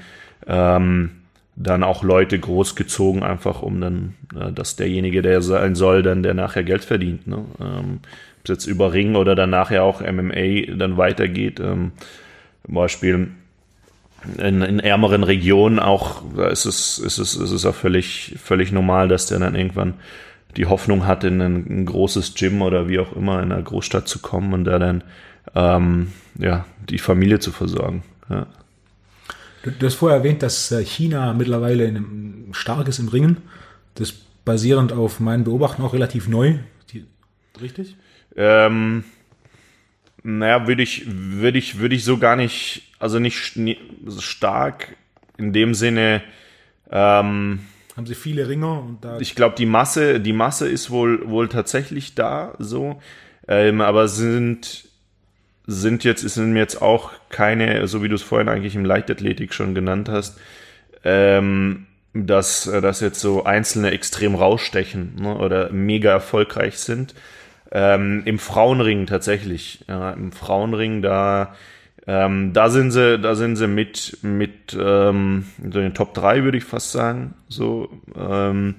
ähm, 0.48 1.12
dann 1.56 1.84
auch 1.84 2.04
Leute 2.04 2.40
großgezogen, 2.40 3.24
einfach 3.24 3.62
um 3.62 3.80
dann, 3.80 4.16
äh, 4.36 4.52
dass 4.52 4.76
derjenige, 4.76 5.22
der 5.22 5.42
sein 5.42 5.76
soll, 5.76 6.04
dann 6.04 6.24
der 6.24 6.34
nachher 6.34 6.64
Geld 6.64 6.84
verdient. 6.84 7.28
Ne? 7.28 7.46
Ähm, 7.60 8.00
ob 8.40 8.44
es 8.46 8.50
jetzt 8.50 8.66
über 8.66 8.94
Ring 8.94 9.16
oder 9.16 9.36
dann 9.36 9.52
nachher 9.52 9.84
auch 9.84 10.02
MMA 10.02 10.76
dann 10.76 10.98
weitergeht. 10.98 11.60
Ähm, 11.60 11.92
zum 12.66 12.76
Beispiel 12.76 13.28
in, 14.38 14.62
in 14.62 14.80
ärmeren 14.80 15.24
Regionen 15.24 15.80
auch, 15.80 16.24
da 16.36 16.48
ist 16.48 16.66
es, 16.66 16.98
ist 16.98 17.18
es, 17.18 17.36
ist 17.36 17.52
es 17.52 17.66
auch 17.66 17.76
völlig, 17.76 18.36
völlig 18.42 18.72
normal, 18.72 19.08
dass 19.08 19.28
der 19.28 19.40
dann 19.40 19.56
irgendwann 19.56 19.96
die 20.56 20.66
Hoffnung 20.66 21.06
hat, 21.06 21.24
in 21.24 21.42
ein, 21.42 21.66
ein 21.70 21.86
großes 21.86 22.36
Gym 22.36 22.62
oder 22.62 22.88
wie 22.88 23.00
auch 23.00 23.16
immer 23.16 23.42
in 23.42 23.52
einer 23.52 23.62
Großstadt 23.62 24.08
zu 24.08 24.20
kommen 24.20 24.54
und 24.54 24.66
da 24.66 24.80
dann 24.80 25.04
ähm, 25.56 26.14
ja, 26.38 26.66
die 26.90 27.00
Familie 27.00 27.40
zu 27.40 27.52
versorgen. 27.52 28.04
Ja. 28.30 28.48
Du, 29.64 29.72
du 29.72 29.86
hast 29.86 29.96
vorher 29.96 30.20
erwähnt, 30.20 30.44
dass 30.44 30.72
äh, 30.72 30.86
China 30.86 31.34
mittlerweile 31.34 31.86
in 31.86 32.50
stark 32.52 32.88
ist 32.88 33.00
im 33.00 33.08
Ringen. 33.08 33.38
Das 33.96 34.12
basierend 34.12 34.92
auf 34.92 35.20
meinen 35.20 35.44
Beobachten 35.44 35.82
auch 35.82 35.94
relativ 35.94 36.28
neu. 36.28 36.60
Die, 36.92 37.06
richtig? 37.62 37.96
Ähm, 38.36 39.04
naja, 40.22 40.68
würde 40.68 40.84
ich, 40.84 41.06
würde 41.08 41.58
ich, 41.58 41.80
würde 41.80 41.96
ich 41.96 42.04
so 42.04 42.18
gar 42.18 42.36
nicht, 42.36 42.92
also 43.00 43.20
nicht 43.20 43.58
stark 44.20 44.96
in 45.38 45.54
dem 45.54 45.74
Sinne, 45.74 46.22
ähm, 46.92 47.60
Haben 47.96 48.06
sie 48.06 48.16
viele 48.16 48.48
Ringer 48.48 48.82
und 48.84 49.04
da 49.04 49.20
ich 49.20 49.36
glaube, 49.36 49.56
die 49.56 49.66
Masse, 49.66 50.20
die 50.20 50.34
Masse 50.34 50.68
ist 50.68 50.92
wohl, 50.92 51.28
wohl 51.28 51.50
tatsächlich 51.50 52.16
da, 52.16 52.54
so, 52.60 53.02
ähm, 53.48 53.82
aber 53.82 54.08
sind, 54.08 54.86
sind 55.66 56.04
jetzt, 56.04 56.22
sind 56.22 56.56
jetzt 56.56 56.82
auch 56.82 57.12
keine, 57.30 57.88
so 57.88 58.04
wie 58.04 58.10
du 58.10 58.16
es 58.16 58.22
vorhin 58.22 58.50
eigentlich 58.50 58.76
im 58.76 58.86
Leichtathletik 58.86 59.54
schon 59.54 59.74
genannt 59.74 60.10
hast, 60.10 60.40
ähm, 61.04 61.88
dass, 62.14 62.68
äh, 62.68 62.82
dass 62.82 63.00
jetzt 63.00 63.20
so 63.20 63.44
einzelne 63.44 63.92
extrem 63.92 64.36
rausstechen 64.36 65.16
ne, 65.20 65.38
oder 65.38 65.72
mega 65.72 66.12
erfolgreich 66.12 66.80
sind. 66.80 67.16
Ähm, 67.72 68.22
Im 68.26 68.40
Frauenring 68.40 69.08
tatsächlich. 69.08 69.86
Ja, 69.88 70.12
Im 70.12 70.32
Frauenring, 70.32 71.02
da, 71.02 71.56
ähm, 72.06 72.54
da 72.54 72.70
sind 72.70 72.92
sie, 72.92 73.18
da 73.18 73.36
sind 73.36 73.56
sie 73.56 73.68
mit, 73.68 74.20
mit 74.22 74.78
ähm, 74.80 75.46
so 75.58 75.80
den 75.80 75.94
Top 75.94 76.14
3, 76.14 76.44
würde 76.44 76.58
ich 76.58 76.66
fast 76.66 76.92
sagen. 76.92 77.34
So, 77.48 77.90
ähm, 78.16 78.76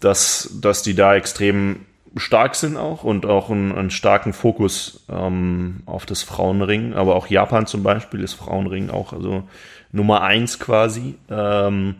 dass, 0.00 0.58
dass 0.62 0.82
die 0.82 0.94
da 0.94 1.14
extrem 1.14 1.80
stark 2.16 2.54
sind 2.54 2.76
auch 2.76 3.04
und 3.04 3.26
auch 3.26 3.50
einen, 3.50 3.72
einen 3.72 3.90
starken 3.90 4.32
Fokus 4.32 5.04
ähm, 5.10 5.82
auf 5.86 6.06
das 6.06 6.22
Frauenring. 6.22 6.94
Aber 6.94 7.16
auch 7.16 7.26
Japan 7.26 7.66
zum 7.66 7.82
Beispiel 7.82 8.22
ist 8.22 8.34
Frauenring 8.34 8.90
auch 8.90 9.12
also 9.12 9.44
Nummer 9.92 10.22
eins 10.22 10.58
quasi. 10.58 11.16
Ähm, 11.30 11.96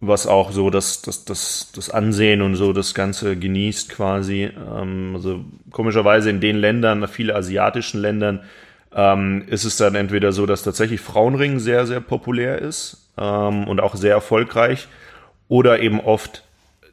was 0.00 0.26
auch 0.26 0.52
so 0.52 0.70
das, 0.70 1.02
das, 1.02 1.24
das, 1.24 1.72
das 1.74 1.90
Ansehen 1.90 2.40
und 2.40 2.54
so 2.54 2.72
das 2.72 2.94
Ganze 2.94 3.36
genießt 3.36 3.88
quasi. 3.88 4.44
Ähm, 4.44 5.12
also 5.14 5.44
komischerweise 5.70 6.30
in 6.30 6.40
den 6.40 6.56
Ländern, 6.56 7.06
viele 7.08 7.34
asiatischen 7.34 8.00
Ländern, 8.00 8.40
ähm, 8.94 9.44
ist 9.48 9.64
es 9.64 9.76
dann 9.76 9.94
entweder 9.94 10.32
so, 10.32 10.46
dass 10.46 10.62
tatsächlich 10.62 11.00
Frauenring 11.00 11.58
sehr, 11.58 11.86
sehr 11.86 12.00
populär 12.00 12.60
ist 12.60 13.10
ähm, 13.18 13.66
und 13.66 13.80
auch 13.80 13.96
sehr 13.96 14.12
erfolgreich 14.12 14.88
oder 15.48 15.80
eben 15.80 16.00
oft 16.00 16.44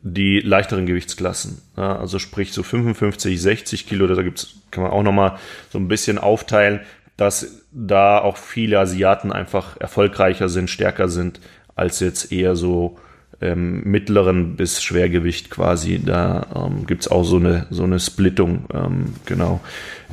die 0.08 0.39
leichteren 0.39 0.86
Gewichtsklassen. 0.86 1.64
Ja, 1.76 1.97
also 1.97 2.20
sprich 2.20 2.53
so 2.53 2.62
55, 2.62 3.41
60 3.41 3.88
Kilo, 3.88 4.06
da 4.06 4.22
gibt's, 4.22 4.56
kann 4.70 4.84
man 4.84 4.91
auch 4.91 5.01
nochmal 5.01 5.39
so 5.72 5.80
ein 5.80 5.88
bisschen 5.88 6.20
aufteilen, 6.20 6.82
dass 7.18 7.64
da 7.72 8.20
auch 8.20 8.38
viele 8.38 8.80
Asiaten 8.80 9.32
einfach 9.32 9.78
erfolgreicher 9.80 10.47
sind, 10.47 10.70
stärker 10.70 11.10
sind, 11.10 11.39
als 11.76 12.01
jetzt 12.01 12.32
eher 12.32 12.56
so 12.56 12.99
ähm, 13.41 13.82
mittleren 13.84 14.56
bis 14.56 14.84
Schwergewicht 14.84 15.49
quasi. 15.49 15.99
Da 16.06 16.45
ähm, 16.56 16.86
gibt 16.86 17.01
es 17.01 17.08
auch 17.08 17.24
so 17.24 17.38
eine, 17.38 17.66
so 17.72 17.84
eine 17.84 17.99
Splittung, 17.99 18.66
ähm, 18.72 19.16
genau, 19.26 19.60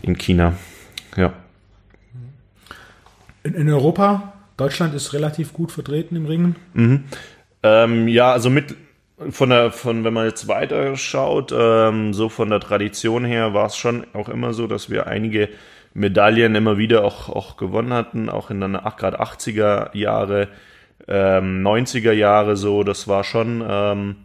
in 0.01 0.17
China. 0.17 0.55
Ja. 1.19 1.35
In, 3.43 3.53
in, 3.53 3.69
Europa, 3.69 4.33
Deutschland 4.57 4.95
ist 4.95 5.13
relativ 5.13 5.53
gut 5.53 5.71
vertreten 5.71 6.17
im 6.17 6.25
Ringen. 6.25 6.57
Mhm. 6.73 7.05
Ähm, 7.63 8.09
ja, 8.09 8.33
also 8.33 8.49
mit 8.49 8.75
von 9.31 9.51
der, 9.51 9.71
von, 9.71 10.05
wenn 10.05 10.15
man 10.15 10.27
jetzt 10.27 10.49
weiter 10.49 10.97
schaut, 10.97 11.55
ähm, 11.57 12.13
so 12.15 12.29
von 12.29 12.51
der 12.51 12.61
Tradition 12.61 13.25
her 13.25 13.55
war 13.55 13.67
es 13.67 13.77
schon 13.77 14.07
auch 14.13 14.29
immer 14.29 14.53
so, 14.53 14.67
dass 14.67 14.91
wir 14.91 15.07
einige 15.07 15.49
Medaillen 15.95 16.55
immer 16.55 16.79
wieder 16.79 17.05
auch, 17.05 17.29
auch 17.29 17.57
gewonnen 17.57 17.93
hatten, 17.93 18.29
auch 18.29 18.51
in 18.51 18.61
den 18.61 18.73
gerade 18.73 19.21
80er 19.21 19.97
Jahre, 19.97 20.49
ähm, 21.09 21.67
90er 21.67 22.13
Jahre 22.13 22.57
so, 22.57 22.83
das 22.83 23.09
war 23.09 23.25
schon, 23.25 23.63
ähm, 23.69 24.17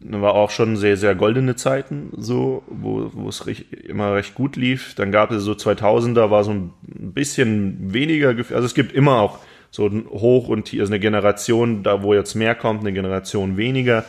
war 0.00 0.34
auch 0.34 0.50
schon 0.50 0.76
sehr, 0.76 0.96
sehr 0.96 1.14
goldene 1.14 1.56
Zeiten, 1.56 2.10
so, 2.16 2.62
wo, 2.68 3.10
wo 3.12 3.28
es 3.28 3.46
recht, 3.46 3.72
immer 3.72 4.14
recht 4.14 4.34
gut 4.34 4.56
lief. 4.56 4.94
Dann 4.94 5.10
gab 5.10 5.30
es 5.30 5.42
so 5.42 5.52
2000er, 5.52 6.30
war 6.30 6.44
so 6.44 6.52
ein 6.52 6.72
bisschen 6.82 7.92
weniger, 7.92 8.28
also 8.28 8.64
es 8.64 8.74
gibt 8.74 8.92
immer 8.92 9.20
auch 9.20 9.38
so 9.74 9.90
hoch 10.10 10.46
und 10.46 10.68
hier 10.68 10.84
ist 10.84 10.90
eine 10.90 11.00
Generation, 11.00 11.82
da 11.82 12.04
wo 12.04 12.14
jetzt 12.14 12.36
mehr 12.36 12.54
kommt, 12.54 12.82
eine 12.82 12.92
Generation 12.92 13.56
weniger. 13.56 14.04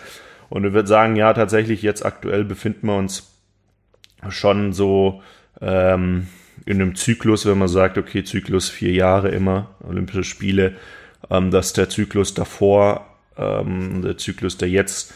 Und 0.48 0.64
ich 0.64 0.74
würde 0.74 0.88
sagen, 0.88 1.16
ja, 1.16 1.34
tatsächlich 1.34 1.82
jetzt 1.82 2.06
aktuell 2.06 2.44
befinden 2.44 2.86
wir 2.86 2.96
uns 2.96 3.34
schon 4.30 4.74
so 4.74 5.24
ähm, 5.62 6.28
in 6.68 6.80
einem 6.80 6.94
Zyklus, 6.94 7.48
wenn 7.48 7.58
man 7.58 7.68
sagt, 7.68 7.98
okay, 7.98 8.24
Zyklus 8.24 8.70
vier 8.70 8.92
Jahre 8.92 9.30
immer, 9.30 9.72
Olympische 9.84 10.24
Spiele, 10.24 10.76
ähm, 11.32 11.50
dass 11.50 11.74
der 11.74 11.90
Zyklus 11.90 12.36
davor, 12.36 13.08
ähm, 13.36 14.04
der 14.04 14.18
Zyklus, 14.18 14.58
der 14.58 14.70
jetzt 14.70 15.16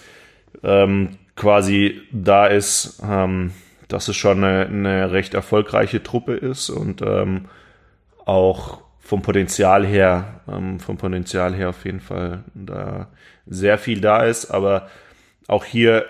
ähm, 0.63 1.19
quasi 1.35 2.01
da 2.11 2.47
ist, 2.47 3.03
ähm, 3.07 3.51
dass 3.87 4.07
es 4.07 4.15
schon 4.15 4.43
eine, 4.43 4.65
eine 4.65 5.11
recht 5.11 5.35
erfolgreiche 5.35 6.01
Truppe 6.01 6.33
ist 6.33 6.71
und 6.71 7.03
ähm, 7.03 7.45
auch 8.25 8.88
vom 9.09 9.23
Potenzial 9.23 9.87
her, 9.87 10.41
ähm, 10.47 10.79
vom 10.79 10.97
Potenzial 10.97 11.55
her 11.55 11.69
auf 11.69 11.83
jeden 11.83 11.99
Fall 11.99 12.43
da 12.53 13.07
sehr 13.47 13.79
viel 13.79 14.01
da 14.01 14.23
ist, 14.23 14.51
aber 14.51 14.87
auch 15.47 15.65
hier 15.65 16.05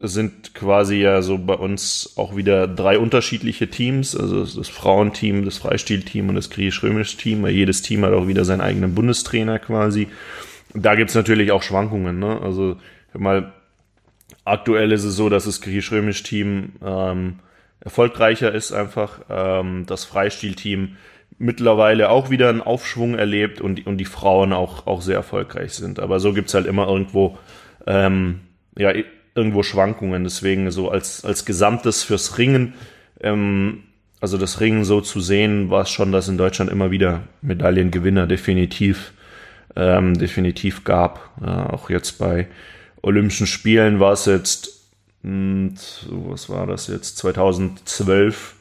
sind 0.00 0.52
quasi 0.52 0.96
ja 0.96 1.22
so 1.22 1.38
bei 1.38 1.54
uns 1.54 2.14
auch 2.16 2.34
wieder 2.34 2.66
drei 2.66 2.98
unterschiedliche 2.98 3.70
Teams, 3.70 4.16
also 4.16 4.44
das 4.44 4.68
Frauenteam, 4.68 5.44
das 5.44 5.58
Freistilteam 5.58 6.28
und 6.28 6.34
das 6.34 6.50
griechisch-römische 6.50 7.16
Team, 7.18 7.46
jedes 7.46 7.82
Team 7.82 8.04
hat 8.04 8.12
auch 8.12 8.26
wieder 8.26 8.44
seinen 8.44 8.62
eigenen 8.62 8.96
Bundestrainer 8.96 9.60
quasi. 9.60 10.08
Da 10.74 10.96
gibt's 10.96 11.14
natürlich 11.14 11.52
auch 11.52 11.62
Schwankungen, 11.62 12.18
ne? 12.18 12.40
Also 12.42 12.78
mal 13.12 13.52
aktuell 14.44 14.90
ist 14.90 15.04
es 15.04 15.14
so, 15.14 15.28
dass 15.28 15.44
das 15.44 15.60
griechisch-römische 15.60 16.24
Team 16.24 16.72
ähm, 16.84 17.38
erfolgreicher 17.78 18.52
ist 18.52 18.72
einfach, 18.72 19.20
ähm, 19.30 19.84
das 19.86 20.04
Freistilteam 20.04 20.96
mittlerweile 21.38 22.10
auch 22.10 22.30
wieder 22.30 22.48
einen 22.48 22.60
Aufschwung 22.60 23.14
erlebt 23.16 23.60
und, 23.60 23.86
und 23.86 23.98
die 23.98 24.04
Frauen 24.04 24.52
auch, 24.52 24.86
auch 24.86 25.02
sehr 25.02 25.16
erfolgreich 25.16 25.72
sind. 25.72 26.00
Aber 26.00 26.20
so 26.20 26.32
gibt's 26.32 26.54
halt 26.54 26.66
immer 26.66 26.88
irgendwo 26.88 27.38
ähm, 27.86 28.40
ja, 28.76 28.92
irgendwo 29.34 29.62
Schwankungen. 29.62 30.24
Deswegen 30.24 30.70
so 30.70 30.90
als, 30.90 31.24
als 31.24 31.44
Gesamtes 31.44 32.02
fürs 32.02 32.38
Ringen, 32.38 32.74
ähm, 33.20 33.84
also 34.20 34.38
das 34.38 34.60
Ringen 34.60 34.84
so 34.84 35.00
zu 35.00 35.20
sehen, 35.20 35.70
war 35.70 35.82
es 35.82 35.90
schon, 35.90 36.12
dass 36.12 36.28
in 36.28 36.38
Deutschland 36.38 36.70
immer 36.70 36.90
wieder 36.90 37.24
Medaillengewinner 37.42 38.26
definitiv, 38.26 39.12
ähm, 39.76 40.14
definitiv 40.14 40.84
gab. 40.84 41.30
Ja, 41.44 41.70
auch 41.70 41.90
jetzt 41.90 42.18
bei 42.18 42.46
Olympischen 43.02 43.46
Spielen 43.46 44.00
war 44.00 44.12
es 44.12 44.24
jetzt, 44.24 44.88
mh, 45.22 45.30
hm, 45.30 45.74
was 46.30 46.48
war 46.48 46.66
das 46.66 46.88
jetzt, 46.88 47.18
2012. 47.18 48.54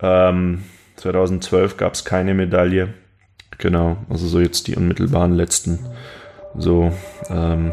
Ähm, 0.00 0.64
2012 0.98 1.76
gab 1.76 1.94
es 1.94 2.04
keine 2.04 2.34
Medaille. 2.34 2.94
Genau, 3.58 3.96
also 4.08 4.26
so 4.26 4.40
jetzt 4.40 4.66
die 4.68 4.76
unmittelbaren 4.76 5.32
letzten 5.32 5.78
so 6.56 6.92
ähm, 7.28 7.72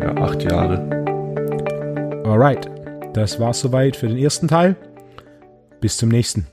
ja, 0.00 0.14
acht 0.16 0.42
Jahre. 0.42 0.78
Alright, 2.24 2.70
das 3.14 3.40
war's 3.40 3.60
soweit 3.60 3.96
für 3.96 4.08
den 4.08 4.18
ersten 4.18 4.48
Teil. 4.48 4.76
Bis 5.80 5.96
zum 5.96 6.10
nächsten. 6.10 6.46